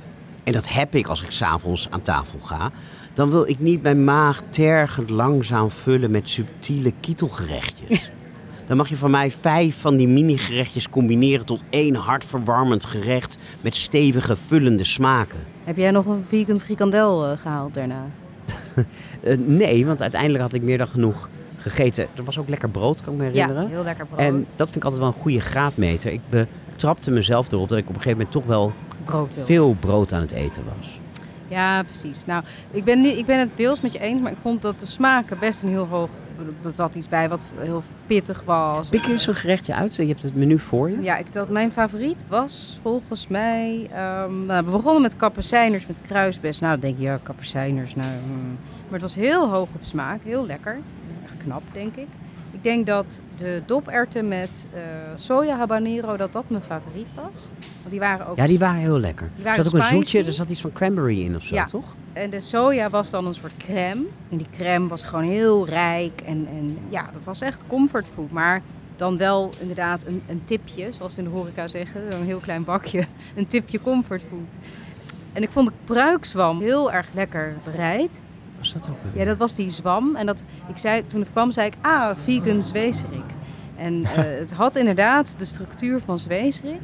en 0.43 0.53
dat 0.53 0.69
heb 0.69 0.95
ik 0.95 1.07
als 1.07 1.23
ik 1.23 1.31
s'avonds 1.31 1.87
aan 1.89 2.01
tafel 2.01 2.39
ga, 2.39 2.71
dan 3.13 3.29
wil 3.29 3.47
ik 3.47 3.59
niet 3.59 3.81
mijn 3.81 4.03
maag 4.03 4.41
tergend 4.49 5.09
langzaam 5.09 5.71
vullen 5.71 6.11
met 6.11 6.29
subtiele 6.29 6.93
kietelgerechtjes. 6.99 8.09
Dan 8.65 8.77
mag 8.77 8.89
je 8.89 8.95
van 8.95 9.11
mij 9.11 9.31
vijf 9.31 9.79
van 9.79 9.97
die 9.97 10.07
mini-gerechtjes 10.07 10.89
combineren 10.89 11.45
tot 11.45 11.61
één 11.69 11.95
hartverwarmend 11.95 12.85
gerecht 12.85 13.37
met 13.61 13.75
stevige, 13.75 14.35
vullende 14.47 14.83
smaken. 14.83 15.39
Heb 15.63 15.77
jij 15.77 15.91
nog 15.91 16.05
een 16.05 16.23
vegan 16.27 16.59
frikandel 16.59 17.25
eh, 17.25 17.37
gehaald 17.37 17.73
daarna? 17.73 18.05
Eh, 19.23 19.37
nee, 19.37 19.85
want 19.85 20.01
uiteindelijk 20.01 20.43
had 20.43 20.53
ik 20.53 20.61
meer 20.61 20.77
dan 20.77 20.87
genoeg 20.87 21.29
gegeten. 21.69 22.07
Er 22.15 22.23
was 22.23 22.39
ook 22.39 22.49
lekker 22.49 22.69
brood, 22.69 23.01
kan 23.01 23.13
ik 23.13 23.19
me 23.19 23.25
herinneren. 23.25 23.61
Ja, 23.61 23.69
heel 23.69 23.83
lekker 23.83 24.05
brood. 24.05 24.19
En 24.19 24.45
dat 24.55 24.69
vind 24.69 24.75
ik 24.75 24.83
altijd 24.83 25.01
wel 25.01 25.11
een 25.11 25.21
goede 25.21 25.39
graadmeter. 25.39 26.11
Ik 26.11 26.21
betrapte 26.29 27.11
mezelf 27.11 27.51
erop 27.51 27.69
dat 27.69 27.77
ik 27.77 27.89
op 27.89 27.95
een 27.95 28.01
gegeven 28.01 28.17
moment 28.17 28.31
toch 28.31 28.45
wel 28.45 28.73
brood 29.05 29.33
veel 29.43 29.75
brood 29.79 30.13
aan 30.13 30.21
het 30.21 30.31
eten 30.31 30.63
was. 30.77 30.99
Ja, 31.47 31.83
precies. 31.83 32.25
Nou, 32.25 32.43
ik 32.71 32.83
ben, 32.83 33.01
niet, 33.01 33.17
ik 33.17 33.25
ben 33.25 33.39
het 33.39 33.57
deels 33.57 33.81
met 33.81 33.93
je 33.93 33.99
eens, 33.99 34.21
maar 34.21 34.31
ik 34.31 34.37
vond 34.41 34.61
dat 34.61 34.79
de 34.79 34.85
smaken 34.85 35.39
best 35.39 35.63
een 35.63 35.69
heel 35.69 35.87
hoog... 35.87 36.09
Er 36.63 36.71
zat 36.73 36.95
iets 36.95 37.09
bij 37.09 37.29
wat 37.29 37.47
heel 37.57 37.83
pittig 38.07 38.43
was. 38.45 38.89
Pik 38.89 39.05
eens 39.05 39.27
een 39.27 39.35
gerechtje 39.35 39.73
uit. 39.73 39.95
Je 39.95 40.07
hebt 40.07 40.23
het 40.23 40.35
menu 40.35 40.59
voor 40.59 40.89
je. 40.89 41.01
Ja, 41.01 41.17
ik, 41.17 41.33
dat, 41.33 41.49
mijn 41.49 41.71
favoriet 41.71 42.25
was 42.27 42.79
volgens 42.81 43.27
mij... 43.27 43.87
ehm, 43.91 44.45
nou, 44.45 44.65
we 44.65 44.71
begonnen 44.71 45.01
met 45.01 45.15
kapucijners 45.15 45.87
met 45.87 45.99
kruisbes. 46.01 46.59
Nou, 46.59 46.71
dan 46.71 46.81
denk 46.81 46.97
je, 46.97 47.03
ja, 47.03 47.17
kapucijners. 47.23 47.95
Nou, 47.95 48.07
hmm. 48.07 48.57
Maar 48.83 48.99
het 48.99 49.01
was 49.01 49.15
heel 49.15 49.49
hoog 49.49 49.69
op 49.73 49.81
smaak, 49.81 50.19
heel 50.23 50.45
lekker. 50.45 50.79
Knap, 51.45 51.61
denk 51.73 51.95
ik. 51.95 52.07
Ik 52.51 52.63
denk 52.63 52.85
dat 52.85 53.21
de 53.35 53.61
doperwten 53.65 54.27
met 54.27 54.67
eh, 54.73 54.81
soja 55.15 55.57
habanero, 55.57 56.17
dat 56.17 56.33
dat 56.33 56.49
mijn 56.49 56.63
favoriet 56.63 57.09
was. 57.15 57.49
Want 57.77 57.89
die 57.89 57.99
waren 57.99 58.27
ook... 58.27 58.37
Ja, 58.37 58.47
die 58.47 58.59
waren 58.59 58.79
heel 58.79 58.99
lekker. 58.99 59.27
Die 59.27 59.37
Er 59.37 59.43
waren 59.49 59.63
zat 59.65 59.73
ook 59.75 59.79
een 59.81 59.87
zoetje, 59.87 60.23
er 60.23 60.31
zat 60.31 60.49
iets 60.49 60.61
van 60.61 60.71
cranberry 60.73 61.21
in 61.23 61.35
of 61.35 61.43
zo, 61.43 61.55
Ja. 61.55 61.65
toch? 61.65 61.95
En 62.13 62.29
de 62.29 62.39
soja 62.39 62.89
was 62.89 63.09
dan 63.09 63.25
een 63.25 63.33
soort 63.33 63.57
crème. 63.57 64.03
En 64.29 64.37
die 64.37 64.47
crème 64.57 64.87
was 64.87 65.03
gewoon 65.03 65.23
heel 65.25 65.67
rijk. 65.67 66.21
En, 66.21 66.47
en 66.49 66.77
ja, 66.89 67.09
dat 67.13 67.23
was 67.23 67.41
echt 67.41 67.63
comfortfood. 67.67 68.31
Maar 68.31 68.61
dan 68.95 69.17
wel 69.17 69.49
inderdaad 69.59 70.05
een, 70.05 70.21
een 70.27 70.43
tipje, 70.43 70.91
zoals 70.91 71.17
in 71.17 71.23
de 71.23 71.29
horeca 71.29 71.67
zeggen. 71.67 72.13
Een 72.13 72.25
heel 72.25 72.39
klein 72.39 72.63
bakje. 72.63 73.03
Een 73.35 73.47
tipje 73.47 73.81
comfortfood. 73.81 74.55
En 75.33 75.43
ik 75.43 75.51
vond 75.51 75.67
de 75.67 75.73
pruikzwam 75.83 76.59
heel 76.61 76.91
erg 76.91 77.09
lekker 77.13 77.55
bereid. 77.63 78.11
Was 78.73 78.81
dat 78.81 78.91
ook 78.91 78.97
weer? 79.03 79.21
Ja, 79.21 79.29
dat 79.29 79.37
was 79.37 79.53
die 79.53 79.69
zwam. 79.69 80.15
En 80.15 80.25
dat, 80.25 80.43
ik 80.67 80.77
zei, 80.77 81.07
toen 81.07 81.19
het 81.19 81.31
kwam, 81.31 81.51
zei 81.51 81.67
ik, 81.67 81.73
ah, 81.81 82.17
vegan 82.23 82.63
zwezerik. 82.63 83.23
En 83.75 84.03
eh, 84.03 84.11
het 84.41 84.53
had 84.53 84.75
inderdaad 84.75 85.39
de 85.39 85.45
structuur 85.45 85.99
van 85.99 86.19
zwezerik. 86.19 86.81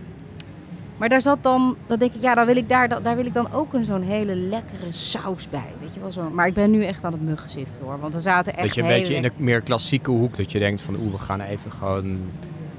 Maar 0.97 1.09
daar 1.09 1.21
zat 1.21 1.43
dan, 1.43 1.75
dan 1.87 1.99
denk 1.99 2.13
ik, 2.13 2.21
ja, 2.21 2.35
daar 2.35 2.45
wil 2.45 2.55
ik, 2.55 2.69
daar, 2.69 3.01
daar 3.03 3.15
wil 3.15 3.25
ik 3.25 3.33
dan 3.33 3.53
ook 3.53 3.73
een 3.73 3.85
zo'n 3.85 4.01
hele 4.01 4.35
lekkere 4.35 4.91
saus 4.91 5.49
bij. 5.49 5.73
Weet 5.79 5.93
je 5.93 5.99
wel 5.99 6.11
zo. 6.11 6.29
Maar 6.29 6.47
ik 6.47 6.53
ben 6.53 6.71
nu 6.71 6.83
echt 6.83 7.03
aan 7.03 7.11
het 7.11 7.21
muggenziften 7.21 7.83
hoor. 7.83 7.99
Want 7.99 8.13
er 8.13 8.21
zaten 8.21 8.53
echt 8.53 8.65
Dat 8.65 8.75
je 8.75 8.81
een 8.81 8.87
beetje 8.87 9.15
in 9.15 9.21
de 9.21 9.31
meer 9.35 9.61
klassieke 9.61 10.11
hoek, 10.11 10.37
dat 10.37 10.51
je 10.51 10.59
denkt 10.59 10.81
van 10.81 10.95
oeh, 10.95 11.11
we 11.11 11.17
gaan 11.17 11.41
even 11.41 11.71
gewoon 11.71 12.19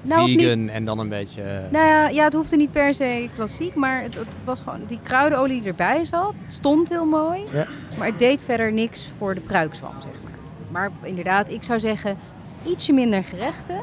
Nou, 0.02 0.26
niet. 0.26 0.40
vegan 0.40 0.68
en 0.68 0.84
dan 0.84 0.98
een 0.98 1.08
beetje... 1.08 1.42
eh, 1.42 1.70
Nou 1.70 1.86
ja, 1.86 2.08
ja, 2.08 2.24
het 2.24 2.32
hoefde 2.32 2.56
niet 2.56 2.70
per 2.70 2.94
se 2.94 3.28
klassiek, 3.34 3.74
maar 3.74 4.02
het, 4.02 4.14
het 4.14 4.26
was 4.44 4.60
gewoon 4.60 4.80
die 4.86 4.98
kruidenolie 5.02 5.58
die 5.60 5.68
erbij 5.68 6.04
zat. 6.04 6.32
Het 6.42 6.52
stond 6.52 6.88
heel 6.88 7.06
mooi, 7.06 7.44
Ja. 7.52 7.66
maar 7.98 8.06
het 8.06 8.18
deed 8.18 8.42
verder 8.42 8.72
niks 8.72 9.10
voor 9.18 9.34
de 9.34 9.40
pruikswam, 9.40 9.94
zeg 10.02 10.12
maar. 10.22 10.32
Maar 10.70 10.90
inderdaad, 11.08 11.50
ik 11.50 11.62
zou 11.62 11.80
zeggen, 11.80 12.16
ietsje 12.64 12.92
minder 12.92 13.24
gerechten. 13.24 13.80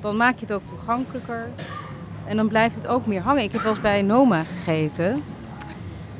Dan 0.00 0.16
maak 0.16 0.34
je 0.34 0.40
het 0.40 0.52
ook 0.52 0.66
toegankelijker. 0.66 1.48
En 2.26 2.36
dan 2.36 2.48
blijft 2.48 2.74
het 2.74 2.86
ook 2.86 3.06
meer 3.06 3.20
hangen. 3.20 3.42
Ik 3.42 3.52
heb 3.52 3.60
wel 3.62 3.70
eens 3.72 3.80
bij 3.80 4.02
Noma 4.02 4.42
gegeten. 4.42 5.22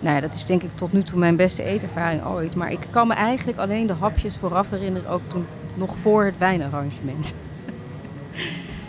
Nou 0.00 0.14
ja, 0.14 0.20
dat 0.20 0.32
is 0.34 0.46
denk 0.46 0.62
ik 0.62 0.70
tot 0.76 0.92
nu 0.92 1.02
toe 1.02 1.18
mijn 1.18 1.36
beste 1.36 1.62
eetervaring 1.62 2.24
ooit. 2.24 2.54
Maar 2.54 2.72
ik 2.72 2.86
kan 2.90 3.06
me 3.06 3.14
eigenlijk 3.14 3.58
alleen 3.58 3.86
de 3.86 3.92
hapjes 3.92 4.36
vooraf 4.36 4.70
herinneren, 4.70 5.10
ook 5.10 5.24
toen 5.28 5.46
nog 5.74 5.96
voor 5.96 6.24
het 6.24 6.38
wijnarrangement. 6.38 7.34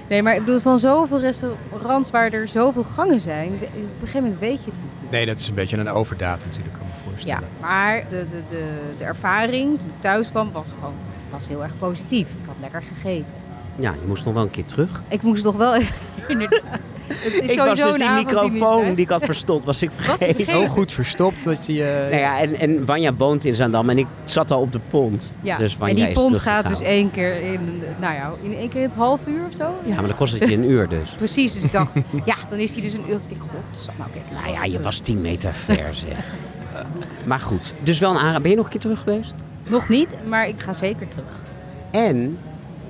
Nee, 0.10 0.24
maar 0.24 0.34
ik 0.36 0.40
bedoel, 0.46 0.60
van 0.60 0.80
zoveel 0.80 1.20
restaurants 1.20 2.12
waar 2.12 2.32
er 2.34 2.48
zoveel 2.48 2.84
gangen 2.84 3.22
zijn, 3.22 3.48
op 3.54 3.62
een 3.62 3.90
gegeven 4.00 4.22
moment 4.24 4.40
weet 4.40 4.64
je 4.64 4.72
het 4.72 4.80
niet. 5.02 5.12
Nee, 5.12 5.26
dat 5.26 5.40
is 5.40 5.48
een 5.48 5.54
beetje 5.54 5.78
een 5.78 5.90
overdaad 5.90 6.40
natuurlijk, 6.46 6.74
kan 6.74 6.82
ik 6.86 6.88
me 6.94 7.04
Ja, 7.04 7.10
voorstellen. 7.10 7.48
maar 7.62 8.04
de, 8.10 8.26
de, 8.26 8.42
de, 8.50 8.80
de 8.98 9.04
ervaring 9.04 9.80
toen 9.80 9.88
ik 9.96 10.02
thuis 10.02 10.30
kwam 10.30 10.52
was 10.52 10.70
gewoon 10.80 10.94
was 11.30 11.48
heel 11.48 11.64
erg 11.64 11.78
positief. 11.78 12.28
Ik 12.30 12.46
had 12.48 12.56
lekker 12.62 12.84
gegeten. 12.84 13.36
Ja, 13.76 13.92
je 13.92 14.08
moest 14.08 14.26
nog 14.26 14.34
wel 14.34 14.44
een 14.44 14.50
keer 14.50 14.66
terug. 14.66 15.02
Ik 15.08 15.22
moest 15.22 15.44
nog 15.44 15.56
wel 15.56 15.76
even, 15.76 15.96
inderdaad. 16.28 16.80
Het 17.08 17.44
is 17.44 17.52
Ik 17.52 17.58
was 17.60 17.82
dus 17.82 17.96
die 17.96 18.10
microfoon 18.10 18.94
die 18.94 19.04
ik 19.04 19.10
had 19.10 19.24
verstopt, 19.26 19.66
was 19.66 19.82
ik 19.82 19.90
vergeten. 19.96 20.46
Zo 20.46 20.68
goed 20.68 20.92
verstopt 20.92 21.44
dat 21.44 21.66
je... 21.66 21.84
eh, 21.84 22.00
Nou 22.10 22.16
ja, 22.22 22.40
en, 22.40 22.56
en 22.60 22.86
Wanja 22.86 23.14
woont 23.14 23.46
in 23.46 23.56
Zaandam 23.56 23.90
en 23.90 23.98
ik 23.98 24.08
zat 24.24 24.52
al 24.52 24.62
op 24.62 24.72
de 24.72 24.80
pont. 24.90 25.34
Ja, 25.42 25.56
Dus 25.56 25.78
Wanja 25.78 25.94
en 25.96 26.00
die 26.00 26.08
is 26.10 26.14
pont 26.14 26.40
gaat 26.40 26.68
dus 26.68 26.82
één 26.82 27.12
keer 27.12 27.42
in, 27.42 27.84
nou 28.00 28.14
ja, 28.14 28.32
in 28.42 28.56
één 28.58 28.70
keer 28.70 28.82
in 28.82 28.88
het 28.88 28.98
half 28.98 29.28
uur 29.28 29.42
of 29.50 29.56
zo. 29.58 29.74
Ja, 29.86 29.96
maar 29.96 30.08
dan 30.08 30.16
kost 30.16 30.40
het 30.40 30.50
je 30.50 30.56
een 30.56 30.70
uur 30.70 30.88
dus. 30.88 31.10
Precies, 31.18 31.54
dus 31.54 31.64
ik 31.64 31.72
dacht, 31.82 31.96
ja, 32.26 32.36
dan 32.50 32.60
is 32.60 32.74
hij 32.74 32.82
dus 32.82 32.94
een 32.94 33.04
uur. 33.10 33.20
Ik 33.28 33.38
dacht, 33.38 33.42
god, 33.42 33.90
nou 33.98 34.10
kijk. 34.12 34.26
Nou 34.44 34.54
ja, 34.54 34.64
je 34.64 34.80
was 34.82 35.00
10 35.00 35.22
meter 35.22 35.54
ver 35.54 35.94
zeg. 35.94 36.26
Maar 37.24 37.40
goed, 37.40 37.74
dus 37.84 38.00
wel 38.00 38.10
een 38.12 38.18
aanrader. 38.18 38.42
Ben 38.42 38.50
je 38.52 38.56
nog 38.58 38.66
een 38.66 38.72
keer 38.72 38.82
terug 38.82 39.00
geweest? 39.00 39.34
Nog 39.70 39.90
niet, 39.90 40.16
maar 40.28 40.48
ik 40.48 40.62
ga 40.62 40.74
zeker 40.74 41.08
terug. 41.08 41.42
En 41.92 42.38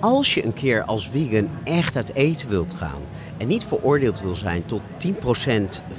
als 0.04 0.34
je 0.34 0.46
een 0.46 0.54
keer 0.54 0.84
als 0.84 1.10
vegan 1.10 1.50
echt 1.64 1.96
uit 1.96 2.14
eten 2.16 2.50
wilt 2.50 2.74
gaan 2.74 3.02
en 3.38 3.48
niet 3.48 3.66
veroordeeld 3.66 4.22
wil 4.22 4.36
zijn 4.36 4.66
tot 4.66 4.82
10% 5.08 5.14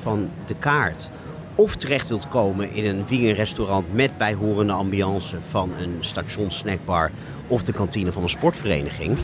van 0.02 0.30
de 0.46 0.54
kaart, 0.58 1.10
of 1.54 1.76
terecht 1.76 2.08
wilt 2.08 2.28
komen 2.28 2.72
in 2.74 2.84
een 2.86 3.06
vegan 3.06 3.34
restaurant 3.34 3.92
met 3.92 4.18
bijhorende 4.18 4.72
ambiance 4.72 5.36
van 5.48 5.70
een 5.78 5.96
stationssnackbar 6.00 7.10
of 7.46 7.62
de 7.62 7.72
kantine 7.72 8.12
van 8.12 8.22
een 8.22 8.28
sportvereniging, 8.28 9.16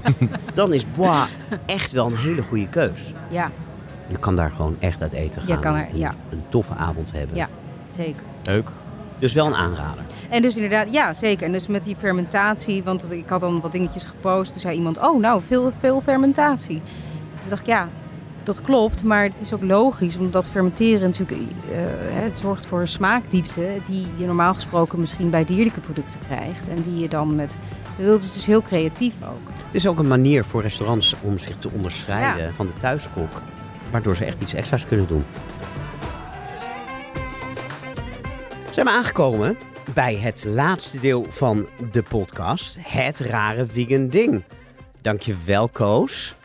dan 0.54 0.72
is 0.72 0.84
Bois 0.96 1.28
echt 1.66 1.92
wel 1.92 2.06
een 2.06 2.16
hele 2.16 2.42
goede 2.42 2.68
keus. 2.68 3.12
Ja, 3.30 3.50
Je 4.08 4.18
kan 4.18 4.36
daar 4.36 4.50
gewoon 4.50 4.76
echt 4.78 5.02
uit 5.02 5.12
eten 5.12 5.42
Je 5.46 5.52
gaan 5.52 5.60
kan 5.60 5.74
er- 5.74 5.88
en 5.88 5.98
ja. 5.98 6.14
een 6.30 6.42
toffe 6.48 6.74
avond 6.74 7.12
hebben. 7.12 7.36
ja, 7.36 7.48
zeker. 7.96 8.22
Leuk. 8.42 8.70
Dus 9.18 9.32
wel 9.32 9.46
een 9.46 9.54
aanrader. 9.54 10.04
En 10.30 10.42
dus 10.42 10.54
inderdaad, 10.56 10.92
ja, 10.92 11.14
zeker. 11.14 11.46
En 11.46 11.52
dus 11.52 11.66
met 11.66 11.84
die 11.84 11.96
fermentatie, 11.96 12.82
want 12.84 13.12
ik 13.12 13.28
had 13.28 13.40
dan 13.40 13.60
wat 13.60 13.72
dingetjes 13.72 14.02
gepost. 14.02 14.52
Toen 14.52 14.60
zei 14.60 14.74
iemand, 14.76 14.98
oh 14.98 15.20
nou, 15.20 15.42
veel, 15.46 15.72
veel 15.78 16.00
fermentatie. 16.00 16.82
Toen 17.40 17.48
dacht 17.48 17.60
ik, 17.60 17.66
ja, 17.66 17.88
dat 18.42 18.62
klopt. 18.62 19.04
Maar 19.04 19.22
het 19.22 19.34
is 19.40 19.52
ook 19.52 19.62
logisch, 19.62 20.16
omdat 20.16 20.48
fermenteren 20.48 21.00
natuurlijk 21.00 21.40
eh, 21.40 21.78
het 22.22 22.38
zorgt 22.38 22.66
voor 22.66 22.80
een 22.80 22.88
smaakdiepte... 22.88 23.68
die 23.86 24.06
je 24.16 24.26
normaal 24.26 24.54
gesproken 24.54 25.00
misschien 25.00 25.30
bij 25.30 25.44
dierlijke 25.44 25.80
producten 25.80 26.20
krijgt. 26.26 26.68
En 26.68 26.82
die 26.82 26.98
je 26.98 27.08
dan 27.08 27.34
met... 27.34 27.56
Het 27.96 28.22
is 28.22 28.32
dus 28.32 28.46
heel 28.46 28.62
creatief 28.62 29.14
ook. 29.22 29.48
Het 29.64 29.74
is 29.74 29.86
ook 29.86 29.98
een 29.98 30.08
manier 30.08 30.44
voor 30.44 30.62
restaurants 30.62 31.14
om 31.22 31.38
zich 31.38 31.56
te 31.58 31.70
onderscheiden 31.72 32.44
Ja. 32.44 32.50
van 32.50 32.66
de 32.66 32.72
thuiskok. 32.80 33.42
Waardoor 33.90 34.16
ze 34.16 34.24
echt 34.24 34.40
iets 34.40 34.54
extra's 34.54 34.86
kunnen 34.86 35.06
doen. 35.06 35.24
Zijn 38.76 38.88
we 38.88 38.94
aangekomen 38.94 39.56
bij 39.94 40.16
het 40.16 40.44
laatste 40.44 41.00
deel 41.00 41.24
van 41.24 41.68
de 41.92 42.02
podcast. 42.02 42.76
Het 42.80 43.18
rare 43.18 43.66
vegan 43.66 44.08
ding. 44.08 44.42
Dankjewel 45.00 45.68
Koos. 45.68 46.36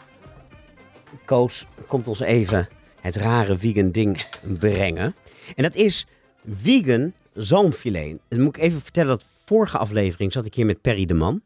Koos 1.26 1.66
komt 1.88 2.08
ons 2.08 2.20
even 2.20 2.68
het 3.02 3.16
rare 3.16 3.58
vegan 3.58 3.92
ding 3.92 4.26
brengen. 4.60 5.16
En 5.56 5.64
dat 5.64 5.76
is 5.76 6.08
vegan 6.46 7.14
zalmfilet. 7.34 8.20
Dan 8.28 8.42
moet 8.42 8.58
ik 8.58 8.64
even 8.64 8.82
vertellen 8.82 9.10
dat 9.10 9.26
vorige 9.46 9.78
aflevering 9.78 10.32
zat 10.32 10.46
ik 10.46 10.54
hier 10.54 10.66
met 10.66 10.82
Perry 10.82 11.06
de 11.06 11.14
Man. 11.14 11.42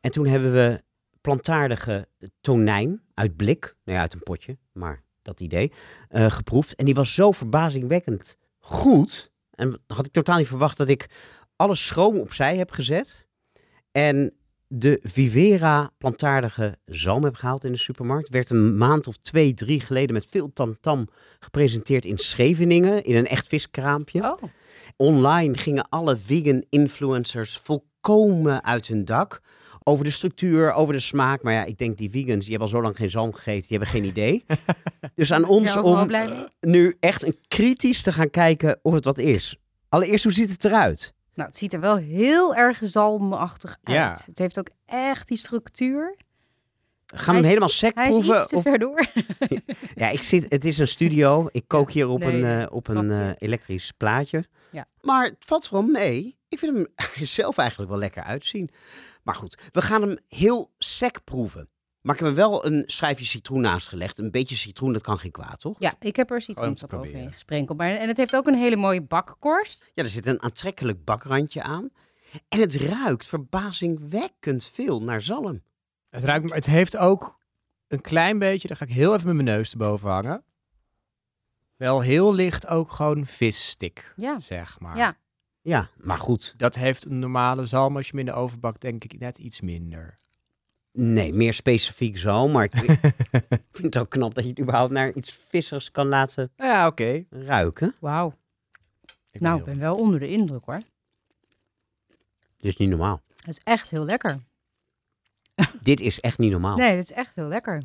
En 0.00 0.10
toen 0.10 0.26
hebben 0.26 0.52
we 0.52 0.82
plantaardige 1.20 2.08
tonijn 2.40 3.02
uit 3.14 3.36
blik, 3.36 3.76
nou 3.84 3.96
ja, 3.96 4.02
uit 4.02 4.14
een 4.14 4.22
potje, 4.22 4.58
maar 4.72 5.02
dat 5.22 5.40
idee, 5.40 5.72
eh, 6.08 6.30
geproefd. 6.30 6.74
En 6.74 6.84
die 6.84 6.94
was 6.94 7.14
zo 7.14 7.32
verbazingwekkend 7.32 8.36
goed. 8.58 9.36
En 9.58 9.80
had 9.86 10.06
ik 10.06 10.12
totaal 10.12 10.38
niet 10.38 10.46
verwacht 10.46 10.76
dat 10.76 10.88
ik 10.88 11.06
alle 11.56 11.74
schroom 11.74 12.18
opzij 12.18 12.56
heb 12.56 12.70
gezet. 12.70 13.26
En 13.92 14.32
de 14.66 15.00
Vivera 15.02 15.90
plantaardige 15.98 16.78
zalm 16.84 17.24
heb 17.24 17.34
gehaald 17.34 17.64
in 17.64 17.72
de 17.72 17.78
supermarkt. 17.78 18.28
Werd 18.28 18.50
een 18.50 18.76
maand 18.76 19.06
of 19.06 19.16
twee, 19.16 19.54
drie 19.54 19.80
geleden 19.80 20.14
met 20.14 20.26
veel 20.26 20.52
tamtam 20.52 21.08
gepresenteerd 21.38 22.04
in 22.04 22.18
Scheveningen. 22.18 23.04
In 23.04 23.16
een 23.16 23.26
echt 23.26 23.46
viskraampje. 23.46 24.22
Oh, 24.22 24.42
Online 24.96 25.56
gingen 25.56 25.88
alle 25.88 26.16
vegan 26.16 26.64
influencers 26.68 27.58
volkomen 28.02 28.64
uit 28.64 28.86
hun 28.86 29.04
dak. 29.04 29.40
Over 29.82 30.04
de 30.04 30.10
structuur, 30.10 30.72
over 30.72 30.94
de 30.94 31.00
smaak. 31.00 31.42
Maar 31.42 31.52
ja, 31.52 31.64
ik 31.64 31.78
denk 31.78 31.98
die 31.98 32.10
vegans, 32.10 32.40
die 32.40 32.50
hebben 32.50 32.60
al 32.60 32.74
zo 32.76 32.82
lang 32.82 32.96
geen 32.96 33.10
zalm 33.10 33.32
gegeten, 33.32 33.68
die 33.68 33.78
hebben 33.78 33.88
geen 33.88 34.04
idee. 34.04 34.44
dus 35.14 35.32
aan 35.32 35.44
ons 35.44 35.76
om 35.76 36.10
nu 36.60 36.96
echt 37.00 37.24
een 37.24 37.36
kritisch 37.48 38.02
te 38.02 38.12
gaan 38.12 38.30
kijken 38.30 38.78
of 38.82 38.92
het 38.92 39.04
wat 39.04 39.18
is. 39.18 39.56
Allereerst, 39.88 40.24
hoe 40.24 40.32
ziet 40.32 40.50
het 40.50 40.64
eruit? 40.64 41.14
Nou, 41.34 41.48
het 41.48 41.58
ziet 41.58 41.72
er 41.72 41.80
wel 41.80 41.96
heel 41.96 42.54
erg 42.54 42.78
zalmachtig 42.82 43.78
uit. 43.82 43.96
Ja. 43.96 44.16
Het 44.26 44.38
heeft 44.38 44.58
ook 44.58 44.68
echt 44.86 45.28
die 45.28 45.36
structuur. 45.36 46.16
Gaan 47.06 47.34
we 47.34 47.40
hem 47.40 47.48
helemaal 47.48 47.68
sec 47.68 47.94
Hij 47.94 48.08
is 48.08 48.14
proeven? 48.14 48.36
iets 48.36 48.48
te 48.48 48.56
of- 48.56 48.62
ver 48.62 48.78
door. 48.78 49.06
Ja, 49.94 50.08
ik 50.08 50.22
zit, 50.22 50.46
het 50.50 50.64
is 50.64 50.78
een 50.78 50.88
studio. 50.88 51.48
Ik 51.52 51.64
kook 51.66 51.90
hier 51.90 52.08
op 52.08 52.18
nee, 52.24 52.42
een, 52.42 52.60
eh, 52.60 52.66
op 52.74 52.88
een 52.88 53.10
eh, 53.10 53.30
elektrisch 53.38 53.92
plaatje. 53.96 54.44
Ja. 54.70 54.86
Maar 55.00 55.24
het 55.24 55.36
valt 55.38 55.68
wel 55.70 55.82
mee. 55.82 56.37
Ik 56.48 56.58
vind 56.58 56.76
hem 56.76 56.86
er 56.96 57.26
zelf 57.40 57.58
eigenlijk 57.58 57.90
wel 57.90 57.98
lekker 58.00 58.22
uitzien. 58.22 58.70
Maar 59.22 59.34
goed, 59.34 59.68
we 59.72 59.82
gaan 59.82 60.02
hem 60.02 60.18
heel 60.28 60.72
sec 60.78 61.24
proeven. 61.24 61.68
Maar 62.00 62.14
ik 62.14 62.20
heb 62.20 62.30
er 62.30 62.36
wel 62.36 62.66
een 62.66 62.82
schijfje 62.86 63.24
citroen 63.24 63.60
naast 63.60 63.88
gelegd. 63.88 64.18
Een 64.18 64.30
beetje 64.30 64.56
citroen, 64.56 64.92
dat 64.92 65.02
kan 65.02 65.18
geen 65.18 65.30
kwaad, 65.30 65.60
toch? 65.60 65.76
Ja, 65.78 65.94
ik 66.00 66.16
heb 66.16 66.30
er 66.30 66.40
citroensap 66.40 66.76
te 66.78 66.86
proberen. 66.86 67.14
overheen 67.14 67.32
gesprenkeld. 67.32 67.78
Maar, 67.78 67.90
en 67.90 68.08
het 68.08 68.16
heeft 68.16 68.36
ook 68.36 68.46
een 68.46 68.54
hele 68.58 68.76
mooie 68.76 69.02
bakkorst. 69.02 69.90
Ja, 69.94 70.02
er 70.02 70.08
zit 70.08 70.26
een 70.26 70.42
aantrekkelijk 70.42 71.04
bakrandje 71.04 71.62
aan. 71.62 71.90
En 72.48 72.60
het 72.60 72.74
ruikt 72.74 73.26
verbazingwekkend 73.26 74.64
veel 74.64 75.02
naar 75.02 75.22
zalm. 75.22 75.62
Het, 76.10 76.24
ruikt, 76.24 76.44
maar 76.46 76.56
het 76.56 76.66
heeft 76.66 76.96
ook 76.96 77.38
een 77.88 78.00
klein 78.00 78.38
beetje, 78.38 78.68
daar 78.68 78.76
ga 78.76 78.84
ik 78.84 78.92
heel 78.92 79.14
even 79.14 79.26
met 79.26 79.34
mijn 79.44 79.56
neus 79.56 79.72
erboven 79.72 80.10
hangen. 80.10 80.44
Wel 81.76 82.00
heel 82.00 82.34
licht 82.34 82.66
ook 82.66 82.92
gewoon 82.92 83.26
visstick, 83.26 84.12
Ja. 84.16 84.40
zeg 84.40 84.80
maar. 84.80 84.96
Ja. 84.96 85.16
Ja, 85.62 85.88
maar 85.96 86.18
goed. 86.18 86.54
Dat 86.56 86.74
heeft 86.74 87.04
een 87.04 87.18
normale 87.18 87.66
zalm 87.66 87.96
als 87.96 88.04
je 88.06 88.10
hem 88.10 88.20
in 88.20 88.26
de 88.26 88.32
oven 88.32 88.60
bakt, 88.60 88.80
denk 88.80 89.04
ik 89.04 89.18
net 89.18 89.38
iets 89.38 89.60
minder. 89.60 90.16
Nee, 90.92 91.32
meer 91.32 91.54
specifiek 91.54 92.18
zo. 92.18 92.48
Maar 92.48 92.64
ik 92.64 92.76
vind 93.70 93.94
het 93.94 93.98
ook 93.98 94.10
knap 94.10 94.34
dat 94.34 94.44
je 94.44 94.50
het 94.50 94.60
überhaupt 94.60 94.92
naar 94.92 95.12
iets 95.12 95.32
vissers 95.48 95.90
kan 95.90 96.06
laten 96.06 96.52
Ja, 96.56 96.86
oké. 96.86 97.24
ruiken. 97.30 97.94
Wauw. 98.00 98.34
Ik 99.30 99.40
Nou, 99.40 99.52
ben 99.58 99.66
ik 99.66 99.72
ben 99.72 99.80
wel 99.88 99.96
onder 99.96 100.20
de 100.20 100.28
indruk 100.28 100.64
hoor. 100.64 100.80
Dit 102.56 102.70
is 102.70 102.76
niet 102.76 102.88
normaal. 102.88 103.22
Het 103.36 103.48
is 103.48 103.60
echt 103.64 103.90
heel 103.90 104.04
lekker. 104.04 104.38
Dit 105.80 106.00
is 106.00 106.20
echt 106.20 106.38
niet 106.38 106.50
normaal. 106.50 106.76
Nee, 106.76 106.90
het 106.96 107.04
is 107.10 107.12
echt 107.16 107.34
heel 107.34 107.48
lekker. 107.48 107.82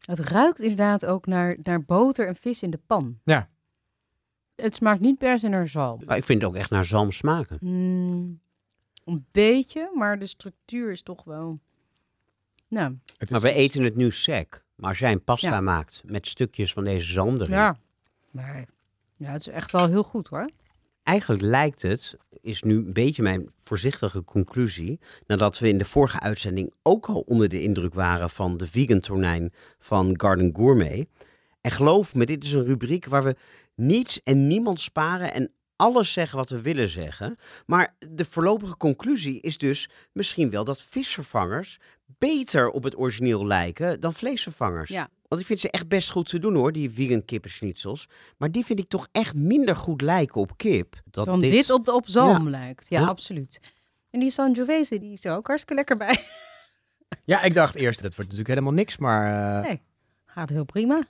Het 0.00 0.18
ruikt 0.18 0.60
inderdaad 0.60 1.06
ook 1.06 1.26
naar, 1.26 1.56
naar 1.62 1.84
boter 1.84 2.26
en 2.26 2.36
vis 2.36 2.62
in 2.62 2.70
de 2.70 2.80
pan. 2.86 3.20
Ja. 3.24 3.48
Het 4.60 4.74
smaakt 4.74 5.00
niet 5.00 5.18
per 5.18 5.38
se 5.38 5.48
naar 5.48 5.68
zalm. 5.68 6.00
Maar 6.06 6.16
ik 6.16 6.24
vind 6.24 6.42
het 6.42 6.50
ook 6.50 6.56
echt 6.56 6.70
naar 6.70 6.84
zalm 6.84 7.10
smaken. 7.12 7.58
Mm, 7.60 8.40
een 9.04 9.26
beetje, 9.30 9.90
maar 9.94 10.18
de 10.18 10.26
structuur 10.26 10.90
is 10.90 11.02
toch 11.02 11.24
wel... 11.24 11.58
Nou, 12.68 12.96
Maar 13.30 13.40
we 13.40 13.52
eten 13.52 13.82
het 13.82 13.96
nu 13.96 14.10
sec. 14.10 14.64
Maar 14.74 14.88
als 14.88 14.98
jij 14.98 15.12
een 15.12 15.24
pasta 15.24 15.50
Ja. 15.50 15.60
maakt 15.60 16.02
met 16.04 16.26
stukjes 16.26 16.72
van 16.72 16.84
deze 16.84 17.12
zalm 17.12 17.34
erin. 17.34 17.50
ja. 17.50 17.78
Maar 18.30 18.64
ja, 19.16 19.30
het 19.32 19.40
is 19.40 19.48
echt 19.48 19.70
wel 19.70 19.88
heel 19.88 20.02
goed 20.02 20.28
hoor. 20.28 20.48
Eigenlijk 21.02 21.42
lijkt 21.42 21.82
het, 21.82 22.16
is 22.40 22.62
nu 22.62 22.76
een 22.76 22.92
beetje 22.92 23.22
mijn 23.22 23.50
voorzichtige 23.64 24.24
conclusie. 24.24 25.00
Nadat 25.26 25.58
we 25.58 25.68
in 25.68 25.78
de 25.78 25.84
vorige 25.84 26.20
uitzending 26.20 26.72
ook 26.82 27.06
al 27.06 27.20
onder 27.20 27.48
de 27.48 27.62
indruk 27.62 27.94
waren 27.94 28.30
van 28.30 28.56
de 28.56 28.66
vegan 28.66 29.00
tonijn 29.00 29.52
van 29.78 30.20
Garden 30.20 30.54
Gourmet. 30.56 31.08
En 31.60 31.70
geloof 31.70 32.14
me, 32.14 32.26
dit 32.26 32.44
is 32.44 32.52
een 32.52 32.64
rubriek 32.64 33.06
waar 33.06 33.24
we 33.24 33.36
niets 33.74 34.22
en 34.22 34.46
niemand 34.46 34.80
sparen 34.80 35.32
en 35.32 35.52
alles 35.76 36.12
zeggen 36.12 36.36
wat 36.38 36.48
we 36.50 36.60
willen 36.60 36.88
zeggen. 36.88 37.36
Maar 37.66 37.96
de 38.10 38.24
voorlopige 38.24 38.76
conclusie 38.76 39.40
is 39.40 39.58
dus 39.58 39.88
misschien 40.12 40.50
wel 40.50 40.64
dat 40.64 40.82
visvervangers 40.82 41.78
beter 42.06 42.70
op 42.70 42.82
het 42.82 42.98
origineel 42.98 43.46
lijken 43.46 44.00
dan 44.00 44.12
vleesvervangers. 44.14 44.88
Ja. 44.90 45.08
Want 45.28 45.40
ik 45.40 45.46
vind 45.46 45.60
ze 45.60 45.70
echt 45.70 45.88
best 45.88 46.10
goed 46.10 46.28
te 46.28 46.38
doen 46.38 46.54
hoor, 46.54 46.72
die 46.72 46.90
vegan 46.90 47.24
kippenschnitzels. 47.24 48.06
Maar 48.38 48.50
die 48.50 48.64
vind 48.64 48.78
ik 48.78 48.88
toch 48.88 49.08
echt 49.12 49.34
minder 49.34 49.76
goed 49.76 50.00
lijken 50.00 50.40
op 50.40 50.56
kip. 50.56 51.00
Dat 51.04 51.24
Dan 51.24 51.40
dit, 51.40 51.70
op, 51.70 51.84
de- 51.84 51.92
op 51.92 52.08
zalm 52.08 52.44
Ja. 52.44 52.50
lijkt. 52.50 52.86
Ja, 52.88 53.00
Ja. 53.00 53.06
absoluut. 53.06 53.60
En 54.10 54.20
die 54.20 54.30
Sangiovese, 54.30 54.98
die 54.98 55.12
is 55.12 55.24
er 55.24 55.34
ook 55.36 55.46
hartstikke 55.46 55.74
lekker 55.74 55.96
bij. 55.96 56.24
Ja, 57.24 57.42
ik 57.42 57.54
dacht 57.54 57.74
eerst, 57.74 58.02
dat 58.02 58.14
wordt 58.14 58.30
natuurlijk 58.30 58.48
helemaal 58.48 58.72
niks, 58.72 58.96
maar... 58.96 59.56
eh, 59.58 59.68
Nee. 59.68 59.80
Gaat 60.26 60.48
heel 60.48 60.64
prima. 60.64 61.00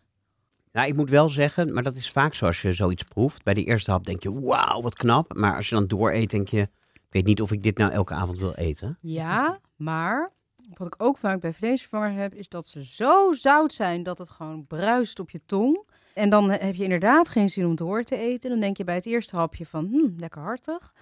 Nou, 0.73 0.89
ik 0.89 0.97
moet 0.97 1.11
wel 1.11 1.29
zeggen, 1.29 1.73
maar 1.75 1.83
dat 1.83 1.95
is 1.95 2.11
vaak 2.11 2.35
zo 2.35 2.47
als 2.47 2.63
je 2.63 2.73
zoiets 2.73 3.03
proeft. 3.03 3.43
Bij 3.43 3.55
de 3.55 3.65
eerste 3.65 3.91
hap 3.91 4.07
denk 4.07 4.23
je, 4.23 4.41
wauw, 4.41 4.83
wat 4.83 4.95
knap. 4.95 5.35
Maar 5.35 5.57
als 5.57 5.69
je 5.69 5.75
dan 5.75 5.87
door 5.87 6.13
eet, 6.13 6.31
denk 6.31 6.49
je, 6.49 6.61
ik 6.93 7.07
weet 7.11 7.25
niet 7.27 7.41
of 7.43 7.53
ik 7.53 7.63
dit 7.63 7.79
nou 7.79 7.93
elke 7.93 8.15
avond 8.15 8.39
wil 8.39 8.55
eten. 8.55 8.99
Ja, 9.01 9.61
maar 9.77 10.33
wat 10.75 10.87
ik 10.87 10.95
ook 11.03 11.19
vaak 11.19 11.41
bij 11.41 11.53
vleesvervangers 11.53 12.15
heb, 12.15 12.35
is 12.35 12.49
dat 12.49 12.67
ze 12.67 12.85
zo 12.85 13.33
zout 13.33 13.75
zijn 13.75 14.03
dat 14.03 14.19
het 14.19 14.31
gewoon 14.31 14.67
bruist 14.67 15.19
op 15.21 15.31
je 15.31 15.41
tong. 15.47 15.89
En 16.15 16.29
dan 16.31 16.51
heb 16.51 16.75
je 16.75 16.83
inderdaad 16.83 17.29
geen 17.29 17.49
zin 17.49 17.67
om 17.67 17.77
door 17.77 18.03
te 18.03 18.17
eten. 18.17 18.51
Dan 18.51 18.61
denk 18.61 18.77
je 18.77 18.85
bij 18.85 18.95
het 18.95 19.07
eerste 19.07 19.37
hapje 19.37 19.67
van, 19.67 19.87
hm, 19.87 20.21
lekker 20.21 20.41
hartig. 20.43 20.95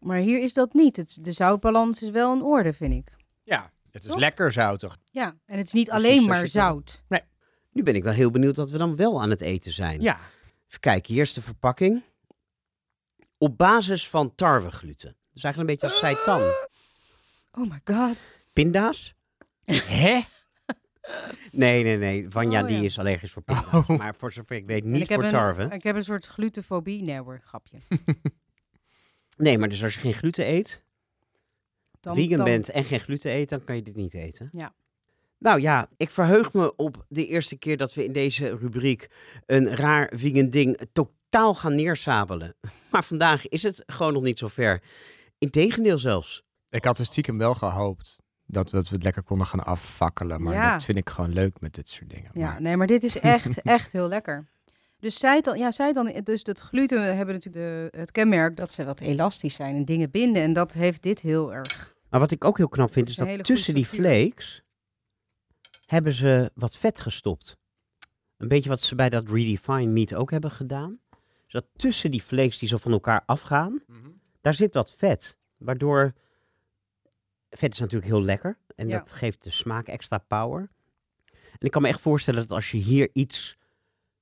Maar 0.00 0.18
hier 0.18 0.42
is 0.42 0.52
dat 0.52 0.72
niet. 0.74 0.96
Het, 0.96 1.18
de 1.20 1.32
zoutbalans 1.32 2.02
is 2.02 2.10
wel 2.10 2.34
in 2.34 2.42
orde, 2.42 2.72
vind 2.72 2.92
ik. 2.92 3.12
ja, 3.42 3.70
het 3.90 4.02
is 4.04 4.10
Toch? 4.10 4.18
lekker 4.18 4.52
zoutig. 4.52 4.96
Ja, 5.10 5.34
en 5.46 5.56
het 5.58 5.66
is 5.66 5.72
niet 5.72 5.88
Precies, 5.88 6.06
alleen 6.06 6.26
maar 6.28 6.46
zout. 6.46 7.04
Nu 7.72 7.82
ben 7.82 7.94
ik 7.94 8.02
wel 8.02 8.12
heel 8.12 8.30
benieuwd 8.30 8.56
wat 8.56 8.70
we 8.70 8.78
dan 8.78 8.96
wel 8.96 9.22
aan 9.22 9.30
het 9.30 9.40
eten 9.40 9.72
zijn. 9.72 10.00
Ja, 10.00 10.20
Even 10.66 10.80
kijken, 10.80 11.12
hier 11.14 11.22
is 11.22 11.32
de 11.34 11.42
verpakking. 11.42 12.02
Op 13.38 13.58
basis 13.58 14.08
van 14.08 14.34
tarwegluten. 14.34 15.16
Dus 15.32 15.42
eigenlijk 15.44 15.58
een 15.58 15.66
beetje 15.78 15.86
als 15.86 15.98
seitan. 15.98 16.40
Oh 17.52 17.70
my 17.70 17.80
god. 17.84 18.20
Pinda's? 18.52 19.14
hè? 19.64 20.20
Nee, 21.52 21.82
nee, 21.82 21.96
nee. 21.96 22.24
Vanja 22.28 22.60
Oh, 22.62 22.66
die 22.68 22.76
ja. 22.76 22.82
is 22.82 22.98
allergisch 22.98 23.32
voor 23.32 23.42
pinda's. 23.42 23.86
Maar 23.86 24.14
voor 24.14 24.32
zover 24.32 24.56
ik 24.56 24.66
weet 24.66 24.84
niet 24.84 25.06
voor 25.12 25.24
een- 25.24 25.30
tarwe. 25.30 25.64
Ik 25.74 25.82
heb 25.82 25.96
een 25.96 26.04
soort 26.04 26.26
glutenfobie. 26.26 27.02
Nee 27.02 27.18
hoor, 27.20 27.40
grapje. 27.44 27.78
Nee, 29.36 29.58
maar 29.58 29.68
dus 29.68 29.82
als 29.82 29.94
je 29.94 30.00
geen 30.00 30.14
gluten 30.14 30.46
eet, 30.48 30.84
Dan, 32.00 32.14
vegan 32.14 32.36
dan- 32.36 32.44
bent 32.44 32.70
en 32.70 32.84
geen 32.84 33.00
gluten 33.00 33.30
eet, 33.32 33.48
dan 33.48 33.64
kan 33.64 33.76
je 33.76 33.82
dit 33.82 33.96
niet 33.96 34.14
eten. 34.14 34.48
Ja. 34.52 34.74
Nou 35.40 35.60
ja, 35.60 35.88
ik 35.96 36.10
verheug 36.10 36.52
me 36.52 36.76
op 36.76 37.04
de 37.08 37.26
eerste 37.26 37.56
keer 37.56 37.76
dat 37.76 37.94
we 37.94 38.04
in 38.04 38.12
deze 38.12 38.56
rubriek 38.56 39.06
een 39.46 39.76
raar 39.76 40.12
vegan 40.16 40.50
ding 40.50 40.80
totaal 40.92 41.54
gaan 41.54 41.74
neersabelen. 41.74 42.54
Maar 42.90 43.04
vandaag 43.04 43.48
is 43.48 43.62
het 43.62 43.82
gewoon 43.86 44.12
nog 44.12 44.22
niet 44.22 44.38
zo 44.38 44.48
ver. 44.48 44.82
Integendeel 45.38 45.98
zelfs. 45.98 46.42
Ik 46.70 46.84
had 46.84 46.98
er 46.98 47.04
stiekem 47.04 47.38
wel 47.38 47.54
gehoopt 47.54 48.18
dat, 48.46 48.70
dat 48.70 48.88
we 48.88 48.94
het 48.94 49.04
lekker 49.04 49.22
konden 49.24 49.46
gaan 49.46 49.64
afvakkelen. 49.64 50.42
Maar 50.42 50.54
Ja. 50.54 50.72
dat 50.72 50.84
vind 50.84 50.98
ik 50.98 51.08
gewoon 51.10 51.32
leuk 51.32 51.60
met 51.60 51.74
dit 51.74 51.88
soort 51.88 52.10
dingen. 52.10 52.30
Ja, 52.34 52.46
Maar- 52.50 52.60
nee, 52.62 52.76
maar 52.76 52.86
dit 52.86 53.02
is 53.02 53.18
echt, 53.18 53.62
echt 53.76 53.92
heel 53.92 54.08
lekker. 54.08 54.48
Dus 54.98 55.18
zij 55.18 55.40
dan, 55.40 55.58
ja, 55.58 55.70
zij 55.70 55.92
dan, 55.92 56.20
dus 56.24 56.40
het 56.42 56.58
gluten 56.58 57.16
hebben 57.16 57.34
natuurlijk 57.34 57.92
de, 57.92 57.98
het 57.98 58.10
kenmerk 58.10 58.56
dat 58.56 58.70
ze 58.70 58.84
wat 58.84 59.00
elastisch 59.00 59.54
zijn 59.54 59.74
en 59.76 59.84
dingen 59.84 60.10
binden. 60.10 60.42
En 60.42 60.52
dat 60.52 60.72
heeft 60.72 61.02
dit 61.02 61.20
heel 61.20 61.54
erg. 61.54 61.94
Maar 62.10 62.20
wat 62.20 62.30
ik 62.30 62.44
ook 62.44 62.56
heel 62.56 62.68
knap 62.68 62.92
vind, 62.92 63.06
is 63.08 63.18
is 63.18 63.26
dat 63.26 63.44
tussen 63.44 63.74
die 63.74 63.86
flakes 63.86 64.62
hebben 65.90 66.12
ze 66.12 66.50
wat 66.54 66.76
vet 66.76 67.00
gestopt. 67.00 67.56
Een 68.36 68.48
beetje 68.48 68.68
wat 68.68 68.80
ze 68.80 68.94
bij 68.94 69.08
dat 69.08 69.30
Redefine 69.30 69.86
meat 69.86 70.14
ook 70.14 70.30
hebben 70.30 70.50
gedaan. 70.50 71.00
Dus 71.44 71.52
dat 71.52 71.66
tussen 71.76 72.10
die 72.10 72.22
flakes 72.22 72.58
die 72.58 72.68
zo 72.68 72.76
van 72.76 72.92
elkaar 72.92 73.22
afgaan, 73.26 73.82
daar 74.40 74.54
zit 74.54 74.74
wat 74.74 74.92
vet. 74.92 75.38
Waardoor, 75.56 76.14
vet 77.50 77.72
is 77.72 77.78
natuurlijk 77.78 78.10
heel 78.10 78.22
lekker. 78.22 78.58
En 78.76 78.88
Ja. 78.88 78.98
dat 78.98 79.12
geeft 79.12 79.44
de 79.44 79.50
smaak 79.50 79.86
extra 79.86 80.18
power. 80.18 80.70
En 81.32 81.66
ik 81.66 81.70
kan 81.70 81.82
me 81.82 81.88
echt 81.88 82.00
voorstellen 82.00 82.40
dat 82.40 82.50
als 82.50 82.70
je 82.70 82.76
hier 82.78 83.08
iets 83.12 83.56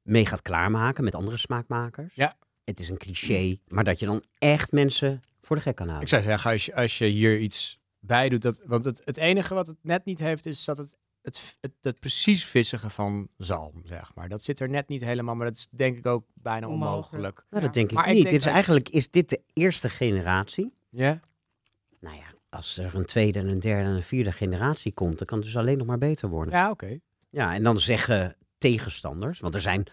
mee 0.03 0.27
gaat 0.27 0.43
klaarmaken 0.43 1.05
met 1.05 1.15
andere 1.15 1.37
smaakmakers. 1.37 2.15
Ja. 2.15 2.37
Het 2.65 2.81
is 2.81 2.89
een 2.89 2.99
cliché, 2.99 3.59
maar 3.67 3.85
dat 3.85 3.99
je 3.99 4.07
dan 4.07 4.23
echt 4.39 4.73
mensen 4.73 5.23
voor 5.41 5.57
de 5.57 5.63
gek 5.63 5.77
kan 5.77 5.87
houden. 5.89 6.07
Ik 6.09 6.13
zou 6.15 6.23
zeggen, 6.23 6.51
als 6.51 6.65
je, 6.67 6.75
als 6.75 6.99
je 6.99 7.05
hier 7.07 7.39
iets 7.39 7.79
bij 7.99 8.29
doet, 8.29 8.43
dat, 8.43 8.63
want 8.65 8.85
het, 8.85 9.03
het 9.05 9.17
enige 9.17 9.55
wat 9.55 9.67
het 9.67 9.77
net 9.83 10.05
niet 10.05 10.19
heeft, 10.19 10.47
is 10.47 10.65
dat 10.65 10.77
het, 10.77 10.97
het, 11.29 11.57
het, 11.61 11.73
het 11.81 12.01
precies 12.01 12.45
vissige 12.45 12.91
van 12.91 13.29
zalm, 13.37 13.81
zeg 13.85 14.15
maar. 14.15 14.29
Dat 14.29 14.43
zit 14.43 14.61
er 14.61 14.69
net 14.69 14.89
niet 14.89 15.05
helemaal, 15.05 15.35
maar 15.35 15.47
dat 15.47 15.57
is 15.57 15.69
denk 15.71 15.97
ik 15.97 16.07
ook 16.07 16.25
bijna 16.35 16.67
Onmogelijk. 16.69 16.95
onmogelijk. 17.13 17.37
Nou, 17.37 17.47
Ja. 17.51 17.61
dat 17.61 17.73
denk 17.75 17.91
ik 17.91 17.97
Maar 17.97 18.09
ik 18.09 18.13
niet. 18.15 18.23
denk 18.23 18.31
dit 18.31 18.39
is 18.39 18.45
dat- 18.45 18.55
eigenlijk 18.55 18.89
is 18.89 19.11
dit 19.11 19.29
de 19.29 19.41
eerste 19.53 19.89
generatie. 19.89 20.73
Ja? 20.91 21.21
Nou 22.01 22.17
ja, 22.17 22.35
als 22.49 22.79
er 22.79 22.95
een 22.95 23.05
tweede 23.07 23.39
en 23.39 23.47
een 23.47 23.61
derde 23.61 23.89
en 23.89 23.95
een 23.97 24.03
vierde 24.03 24.33
generatie 24.33 24.93
komt, 24.93 25.19
dan 25.19 25.27
kan 25.27 25.39
het 25.39 25.47
dus 25.47 25.57
alleen 25.57 25.79
nog 25.79 25.87
maar 25.87 25.99
beter 25.99 26.29
worden. 26.29 26.55
Ja, 26.55 26.61
Ja, 26.65 26.71
oké. 26.71 26.99
en 27.31 27.63
dan 27.63 27.81
zeggen 27.81 28.37
tegenstanders, 28.59 29.41
want 29.41 29.55
er 29.55 29.61
zijn 29.61 29.87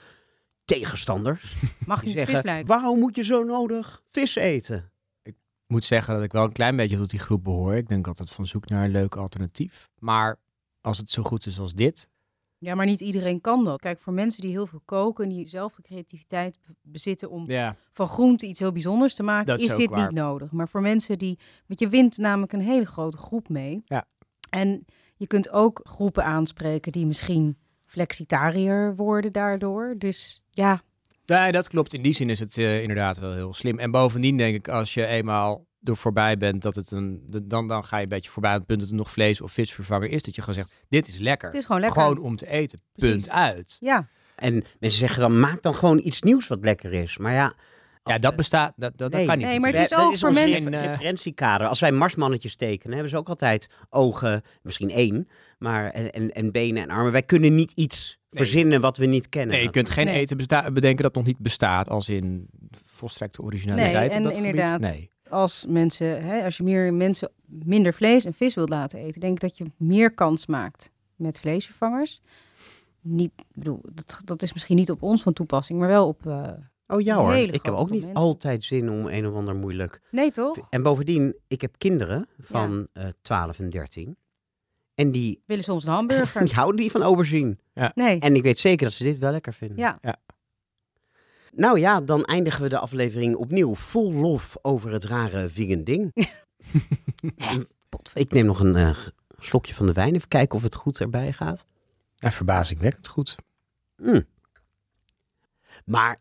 tegenstanders, 0.65 1.55
Mag 1.85 1.99
vis 1.99 2.11
zeggen, 2.13 2.65
waarom 2.65 2.99
moet 2.99 3.15
je 3.15 3.23
zo 3.23 3.43
nodig 3.43 4.01
vis 4.11 4.35
eten? 4.35 4.91
Ik 5.23 5.35
moet 5.67 5.83
zeggen 5.83 6.13
dat 6.13 6.23
ik 6.23 6.31
wel 6.31 6.43
een 6.43 6.51
klein 6.51 6.75
beetje 6.75 6.97
tot 6.97 7.09
die 7.09 7.19
groep 7.19 7.43
behoor. 7.43 7.75
Ik 7.75 7.87
denk 7.89 8.07
altijd 8.07 8.29
van 8.31 8.47
zoek 8.47 8.69
naar 8.69 8.83
een 8.83 8.91
leuk 8.91 9.15
alternatief. 9.15 9.89
Maar 9.99 10.37
als 10.85 10.97
het 10.97 11.09
zo 11.09 11.23
goed 11.23 11.45
is 11.45 11.59
als 11.59 11.73
dit, 11.73 12.09
Ja, 12.57 12.75
maar 12.75 12.85
niet 12.85 12.99
iedereen 12.99 13.41
kan 13.41 13.63
dat. 13.63 13.79
Kijk, 13.79 13.99
voor 13.99 14.13
mensen 14.13 14.41
die 14.41 14.51
heel 14.51 14.65
veel 14.67 14.81
koken 14.85 15.23
en 15.23 15.29
die 15.29 15.45
zelf 15.45 15.75
de 15.75 15.81
creativiteit 15.81 16.57
bezitten 16.81 17.29
om 17.29 17.49
ja, 17.49 17.75
van 17.91 18.07
groente 18.07 18.45
iets 18.45 18.59
heel 18.59 18.71
bijzonders 18.71 19.13
te 19.15 19.23
maken, 19.23 19.45
Dat 19.45 19.59
is 19.59 19.75
dit 19.75 19.89
waar. 19.89 19.99
niet 19.99 20.11
nodig. 20.11 20.51
Maar 20.51 20.69
voor 20.69 20.81
mensen 20.81 21.17
die, 21.17 21.39
want 21.67 21.79
je 21.79 21.89
wint 21.89 22.17
namelijk 22.17 22.53
een 22.53 22.61
hele 22.61 22.85
grote 22.85 23.17
groep 23.17 23.49
mee. 23.49 23.81
Ja. 23.85 24.05
En 24.49 24.85
je 25.15 25.27
kunt 25.27 25.49
ook 25.49 25.79
groepen 25.83 26.23
aanspreken 26.23 26.91
die 26.91 27.05
misschien 27.05 27.57
flexitariër 27.81 28.95
worden 28.95 29.31
daardoor. 29.31 29.95
Dus 29.97 30.41
ja, 30.51 30.81
Nee, 31.25 31.51
dat 31.51 31.67
klopt. 31.67 31.93
In 31.93 32.01
die 32.01 32.13
zin 32.13 32.29
is 32.29 32.39
het 32.39 32.57
eh, 32.57 32.81
inderdaad 32.81 33.17
wel 33.17 33.33
heel 33.33 33.53
slim. 33.53 33.79
En 33.79 33.91
bovendien 33.91 34.37
denk 34.37 34.55
ik, 34.55 34.67
als 34.67 34.93
je 34.93 35.05
eenmaal 35.05 35.65
er 35.85 35.97
voorbij 35.97 36.37
bent, 36.37 36.61
dat 36.61 36.75
het 36.75 36.91
een, 36.91 37.23
de- 37.27 37.47
dan, 37.47 37.67
dan 37.67 37.83
ga 37.85 37.97
je 37.97 38.03
een 38.03 38.09
beetje 38.09 38.29
voorbij 38.29 38.51
aan 38.51 38.57
het 38.57 38.65
punt 38.65 38.79
dat 38.79 38.89
er 38.89 38.95
nog 38.95 39.11
vlees 39.11 39.41
of 39.41 39.51
visvervanger 39.51 40.09
is. 40.09 40.23
Dat 40.23 40.35
je 40.35 40.41
gewoon 40.41 40.55
zegt, 40.55 40.73
dit 40.89 41.07
is 41.07 41.17
lekker. 41.17 41.47
het 41.49 41.57
is 41.57 41.65
gewoon 41.65 41.81
lekker. 41.81 42.01
Gewoon 42.01 42.17
om 42.19 42.35
te 42.35 42.47
eten. 42.49 42.81
Punt 42.95 43.29
uit. 43.29 43.77
Ja, 43.79 44.07
En 44.35 44.53
mensen 44.79 44.99
zeggen 44.99 45.19
dan, 45.19 45.39
maak 45.39 45.61
dan 45.61 45.75
gewoon 45.75 45.99
iets 46.03 46.21
nieuws 46.21 46.47
wat 46.47 46.59
lekker 46.65 46.93
is. 46.93 47.17
Maar 47.17 47.33
ja... 47.33 47.53
Ja, 48.07 48.17
dat 48.19 48.35
bestaat, 48.35 48.73
dat, 48.75 48.97
dat, 48.97 49.11
kan 49.11 49.37
niet. 49.37 49.47
Nee, 49.47 49.59
maar 49.59 49.71
het 49.73 49.91
is 49.91 49.97
ook 49.97 50.17
voor 50.17 50.31
mensen- 50.33 50.73
Eh, 50.73 50.85
referentiekader. 50.85 51.67
Als 51.67 51.79
wij 51.79 51.91
marsmannetjes 51.91 52.55
tekenen, 52.55 52.93
hebben 52.93 53.09
ze 53.11 53.17
ook 53.17 53.29
altijd 53.29 53.69
ogen, 53.89 54.41
misschien 54.61 54.89
één, 54.91 55.27
maar 55.57 55.89
en, 55.91 56.11
en, 56.11 56.31
en 56.31 56.51
benen 56.51 56.83
en 56.83 56.89
armen. 56.89 57.11
Wij 57.11 57.23
kunnen 57.23 57.55
niet 57.55 57.71
iets 57.71 58.17
Nee. 58.29 58.43
verzinnen 58.43 58.81
wat 58.81 58.97
we 58.97 59.05
niet 59.05 59.29
kennen. 59.29 59.55
Nee, 59.55 59.63
je 59.63 59.69
kunt 59.69 59.89
geen 59.89 60.05
Nee. 60.05 60.15
eten 60.19 60.37
bedenken 60.73 61.03
dat 61.03 61.15
nog 61.15 61.25
niet 61.25 61.37
bestaat, 61.37 61.89
als 61.89 62.09
in 62.09 62.47
volstrekte 62.83 63.41
originaliteit 63.41 64.11
Nee, 64.11 64.19
op 64.19 64.25
en 64.25 64.33
gebied. 64.33 64.49
inderdaad. 64.49 64.79
Nee. 64.79 65.09
Als 65.35 65.65
mensen, 65.67 66.23
hè, 66.23 66.43
als 66.43 66.57
je 66.57 66.63
meer 66.63 66.93
mensen 66.93 67.31
minder 67.45 67.93
vlees 67.93 68.25
en 68.25 68.33
vis 68.33 68.53
wilt 68.55 68.69
laten 68.69 68.99
eten, 68.99 69.21
denk 69.21 69.33
ik 69.33 69.39
dat 69.41 69.57
je 69.57 69.65
meer 69.77 70.13
kans 70.13 70.45
maakt 70.45 70.91
met 71.15 71.39
vleesvervangers. 71.39 72.21
Niet, 73.01 73.31
bedoel, 73.53 73.81
dat, 73.93 74.21
dat 74.25 74.41
is 74.41 74.53
misschien 74.53 74.75
niet 74.75 74.91
op 74.91 75.01
ons 75.01 75.21
van 75.23 75.33
toepassing, 75.33 75.79
maar 75.79 75.87
wel 75.87 76.07
op. 76.07 76.25
eh, 76.27 76.51
Oh 76.87 77.01
ja 77.01 77.15
hoor, 77.15 77.33
hele 77.33 77.51
ik 77.51 77.65
heb 77.65 77.73
ook 77.73 77.89
niet 77.89 78.01
mensen. 78.03 78.21
altijd 78.21 78.63
zin 78.63 78.89
om 78.89 79.05
een 79.07 79.27
of 79.27 79.33
ander 79.35 79.55
moeilijk. 79.55 80.01
Nee, 80.11 80.31
toch? 80.31 80.67
En 80.69 80.83
bovendien, 80.83 81.35
ik 81.47 81.61
heb 81.61 81.75
kinderen 81.77 82.27
van 82.39 82.87
eh 82.93 83.07
12 83.21 83.59
en 83.59 83.69
13. 83.69 84.17
En 84.95 85.11
die, 85.11 85.43
Willen 85.45 85.63
soms 85.63 85.85
een 85.85 85.91
hamburger? 85.91 86.41
die 86.45 86.53
houden 86.53 86.81
niet 86.81 86.91
van 86.91 87.01
aubergine. 87.01 87.57
Nee. 87.95 88.19
En 88.19 88.35
ik 88.35 88.41
weet 88.41 88.59
zeker 88.59 88.85
dat 88.85 88.93
ze 88.95 89.03
dit 89.03 89.17
wel 89.17 89.31
lekker 89.31 89.53
vinden. 89.53 89.77
Ja. 89.77 89.97
Nou 91.55 91.79
ja, 91.79 92.01
dan 92.01 92.25
eindigen 92.25 92.61
we 92.61 92.69
de 92.69 92.77
aflevering 92.77 93.35
opnieuw 93.35 93.75
vol 93.75 94.13
lof 94.13 94.57
over 94.61 94.91
het 94.91 95.03
rare 95.03 95.49
vegan 95.49 95.83
ding. 95.83 96.11
ik 98.13 98.31
neem 98.31 98.45
nog 98.45 98.59
een 98.59 98.75
eh, 98.75 98.97
slokje 99.39 99.73
van 99.73 99.85
de 99.85 99.93
wijn, 99.93 100.15
even 100.15 100.27
kijken 100.27 100.57
of 100.57 100.63
het 100.63 100.75
goed 100.75 100.99
erbij 100.99 101.33
gaat. 101.33 101.65
Ja, 102.15 102.31
verbazingwekkend 102.31 103.07
goed. 103.07 103.35
Mm. 103.97 104.25
Maar 105.85 106.17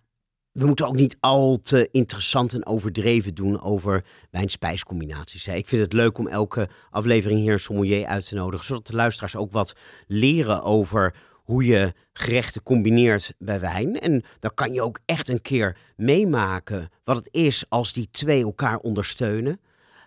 we 0.53 0.67
moeten 0.67 0.87
ook 0.87 0.95
niet 0.95 1.17
al 1.21 1.59
te 1.59 1.89
interessant 1.91 2.55
en 2.55 2.67
overdreven 2.67 3.35
doen 3.35 3.61
over 3.61 4.05
wijn-spijscombinaties. 4.31 5.47
Ik 5.47 5.69
vind 5.69 5.83
het 5.83 5.93
leuk 5.93 6.19
om 6.19 6.29
elke 6.29 6.69
aflevering 6.91 7.41
hier 7.41 7.53
een 7.53 7.61
sommelier 7.61 8.07
uit 8.07 8.29
te 8.29 8.35
nodigen, 8.35 8.67
zodat 8.67 8.87
de 8.87 8.95
luisteraars 8.95 9.37
ook 9.37 9.53
wat 9.53 9.75
leren 10.07 10.63
over 10.63 11.15
hoe 11.45 11.65
je 11.65 11.93
gerechten 12.13 12.63
combineert 12.63 13.35
bij 13.39 13.61
wijn. 13.61 14.01
En 14.01 14.25
dan 14.39 14.55
kan 14.55 14.73
je 14.73 14.83
ook 14.83 15.01
echt 15.05 15.29
een 15.29 15.43
keer 15.43 15.77
meemaken 15.97 16.89
wat 17.05 17.17
het 17.17 17.29
is 17.31 17.65
als 17.69 17.93
die 17.93 18.09
twee 18.11 18.43
elkaar 18.43 18.77
ondersteunen. 18.77 19.61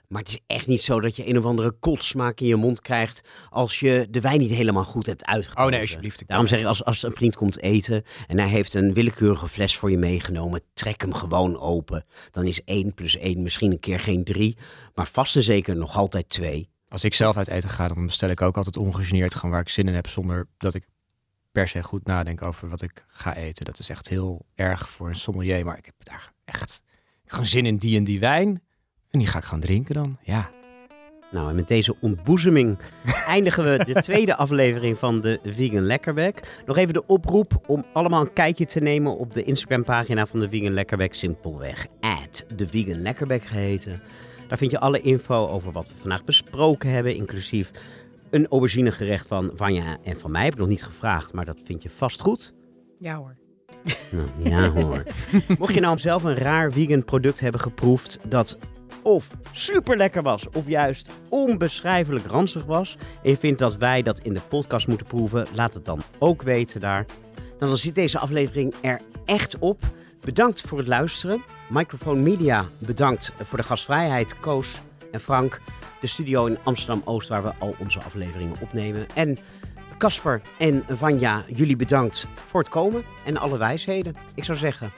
Maar 0.07 0.21
het 0.21 0.29
is 0.29 0.39
echt 0.47 0.67
niet 0.67 0.81
zo 0.81 0.99
dat 0.99 1.15
je 1.15 1.29
een 1.29 1.37
of 1.37 1.45
andere 1.45 1.71
kotsmaak 1.71 2.39
in 2.39 2.47
je 2.47 2.55
mond 2.55 2.81
krijgt 2.81 3.21
als 3.49 3.79
je 3.79 4.07
de 4.09 4.21
wijn 4.21 4.39
niet 4.39 4.49
helemaal 4.49 4.83
goed 4.83 5.05
hebt 5.05 5.25
uitgekozen. 5.25 5.65
Oh 5.65 5.71
nee, 5.71 5.81
alsjeblieft. 5.81 6.21
Ik 6.21 6.27
Daarom 6.27 6.47
zeg 6.47 6.59
ik, 6.59 6.65
als, 6.65 6.83
als 6.83 7.03
een 7.03 7.11
vriend 7.11 7.35
komt 7.35 7.61
eten 7.61 8.03
en 8.27 8.39
hij 8.39 8.47
heeft 8.47 8.73
een 8.73 8.93
willekeurige 8.93 9.47
fles 9.47 9.77
voor 9.77 9.91
je 9.91 9.97
meegenomen, 9.97 10.61
trek 10.73 11.01
hem 11.01 11.13
gewoon 11.13 11.59
open. 11.59 12.05
Dan 12.31 12.45
is 12.45 12.63
1 12.63 12.93
plus 12.93 13.17
1 13.17 13.41
misschien 13.41 13.71
een 13.71 13.79
keer 13.79 13.99
geen 13.99 14.23
3, 14.23 14.57
maar 14.95 15.07
vast 15.07 15.35
en 15.35 15.43
zeker 15.43 15.75
nog 15.75 15.97
altijd 15.97 16.29
2. 16.29 16.69
Als 16.89 17.03
ik 17.03 17.13
zelf 17.13 17.37
uit 17.37 17.47
eten 17.47 17.69
ga, 17.69 17.87
dan 17.87 18.05
bestel 18.05 18.29
ik 18.29 18.41
ook 18.41 18.57
altijd 18.57 18.77
ongegeneerd 18.77 19.35
gewoon 19.35 19.51
waar 19.51 19.61
ik 19.61 19.69
zin 19.69 19.87
in 19.87 19.93
heb, 19.93 20.07
zonder 20.07 20.47
dat 20.57 20.73
ik 20.73 20.83
per 21.57 21.67
se 21.67 21.83
goed 21.83 22.05
nadenk 22.05 22.41
over 22.41 22.69
wat 22.69 22.81
ik 22.81 23.05
ga 23.07 23.35
eten. 23.35 23.65
Dat 23.65 23.79
is 23.79 23.89
echt 23.89 24.09
heel 24.09 24.45
erg 24.55 24.89
voor 24.89 25.07
een 25.09 25.15
sommelier, 25.15 25.65
maar 25.65 25.77
ik 25.77 25.85
heb 25.85 25.95
daar 26.03 26.31
echt 26.45 26.83
gewoon 27.25 27.45
zin 27.45 27.65
in 27.65 27.77
die 27.77 27.97
en 27.97 28.03
die 28.03 28.19
wijn. 28.19 28.61
En 29.09 29.19
die 29.19 29.27
ga 29.27 29.37
ik 29.37 29.43
gewoon 29.43 29.59
drinken 29.59 29.95
dan. 29.95 30.17
Ja. 30.21 30.51
Nou, 31.31 31.49
en 31.49 31.55
met 31.55 31.67
deze 31.67 31.95
ontboezeming 31.99 32.77
eindigen 33.27 33.63
we 33.63 33.93
de 33.93 34.01
tweede 34.01 34.35
aflevering 34.35 34.97
van 34.97 35.21
de 35.21 35.39
Vegan 35.43 35.85
Lekkerbek. 35.85 36.61
Nog 36.65 36.77
even 36.77 36.93
de 36.93 37.05
oproep 37.05 37.61
om 37.67 37.85
allemaal 37.93 38.21
een 38.21 38.33
kijkje 38.33 38.65
te 38.65 38.79
nemen 38.79 39.17
op 39.17 39.33
de 39.33 39.43
Instagram-pagina 39.43 40.25
van 40.25 40.39
de 40.39 40.49
Vegan 40.49 40.73
Lekkerbek. 40.73 41.13
Simpelweg 41.13 41.87
at 41.99 42.45
de 42.55 42.67
Vegan 42.67 43.01
Lekkerbek 43.01 43.43
geheten. 43.43 44.01
Daar 44.47 44.57
vind 44.57 44.71
je 44.71 44.79
alle 44.79 45.01
info 45.01 45.47
over 45.47 45.71
wat 45.71 45.87
we 45.87 45.93
vandaag 45.99 46.23
besproken 46.23 46.89
hebben, 46.89 47.15
inclusief 47.15 47.71
een 48.29 48.47
auberginegerecht 48.47 49.27
van 49.27 49.51
Vanja 49.53 49.97
en 50.03 50.19
van 50.19 50.31
mij. 50.31 50.43
Heb 50.43 50.53
ik 50.53 50.59
nog 50.59 50.67
niet 50.67 50.83
gevraagd, 50.83 51.33
maar 51.33 51.45
dat 51.45 51.61
vind 51.63 51.83
je 51.83 51.89
vast 51.89 52.21
goed. 52.21 52.53
Ja 52.99 53.15
hoor. 53.15 53.35
Nou, 54.11 54.27
ja 54.43 54.69
hoor. 54.69 55.03
Mocht 55.59 55.73
je 55.73 55.79
nou 55.79 55.97
zelf 55.97 56.23
een 56.23 56.35
raar 56.35 56.71
vegan 56.71 57.05
product 57.05 57.39
hebben 57.39 57.61
geproefd 57.61 58.19
dat 58.23 58.57
of 59.01 59.27
super 59.51 59.97
lekker 59.97 60.23
was, 60.23 60.49
of 60.49 60.67
juist 60.67 61.09
onbeschrijfelijk 61.29 62.25
ranzig 62.25 62.65
was, 62.65 62.97
en 63.23 63.29
je 63.29 63.37
vindt 63.37 63.59
dat 63.59 63.75
wij 63.75 64.01
dat 64.01 64.19
in 64.19 64.33
de 64.33 64.41
podcast 64.49 64.87
moeten 64.87 65.07
proeven, 65.07 65.47
laat 65.55 65.73
het 65.73 65.85
dan 65.85 66.01
ook 66.19 66.41
weten 66.41 66.81
daar. 66.81 67.05
Nou, 67.35 67.71
dan 67.71 67.77
zit 67.77 67.95
deze 67.95 68.19
aflevering 68.19 68.73
er 68.81 69.01
echt 69.25 69.57
op. 69.59 69.83
Bedankt 70.21 70.61
voor 70.61 70.77
het 70.77 70.87
luisteren. 70.87 71.43
Microphone 71.69 72.21
Media, 72.21 72.65
bedankt 72.77 73.31
voor 73.43 73.57
de 73.57 73.63
gastvrijheid, 73.63 74.39
Koos 74.39 74.81
en 75.16 75.20
Frank. 75.20 75.60
De 76.00 76.06
studio 76.06 76.46
in 76.46 76.58
Amsterdam-Oost, 76.62 77.28
waar 77.28 77.42
we 77.42 77.52
al 77.58 77.74
onze 77.78 78.00
afleveringen 78.00 78.56
opnemen. 78.60 79.06
En 79.14 79.38
Casper 79.98 80.42
en 80.58 80.82
Vanja, 80.88 81.44
jullie 81.46 81.76
bedankt 81.76 82.28
voor 82.46 82.60
het 82.60 82.68
komen 82.68 83.02
en 83.24 83.36
alle 83.36 83.58
wijsheden. 83.58 84.16
Ik 84.34 84.44
zou 84.44 84.58
zeggen, 84.58 84.90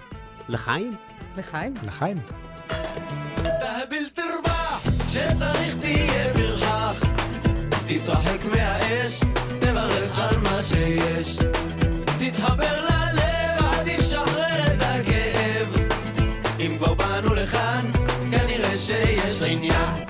legaim. 0.46 0.96
Legaim. 1.34 1.72
Legaim. 1.84 2.22
שצריך 5.14 5.76
תהיה 5.80 6.32
פרחח 6.32 7.00
תתרחק 7.86 8.44
מהאש, 8.44 9.20
תברך 9.60 10.18
על 10.18 10.38
מה 10.38 10.62
שיש 10.62 11.36
תתחבר 12.18 12.84
ללב, 12.84 13.64
עדיף 13.80 14.00
שחרר 14.00 14.66
את 14.66 14.82
הכאב 14.82 15.68
אם 16.60 16.74
כבר 16.76 16.94
באנו 16.94 17.34
לכאן, 17.34 17.90
כנראה 18.30 18.76
שיש 18.76 18.94
עניין 18.94 19.26
יש 19.26 19.42
עניין 19.42 20.07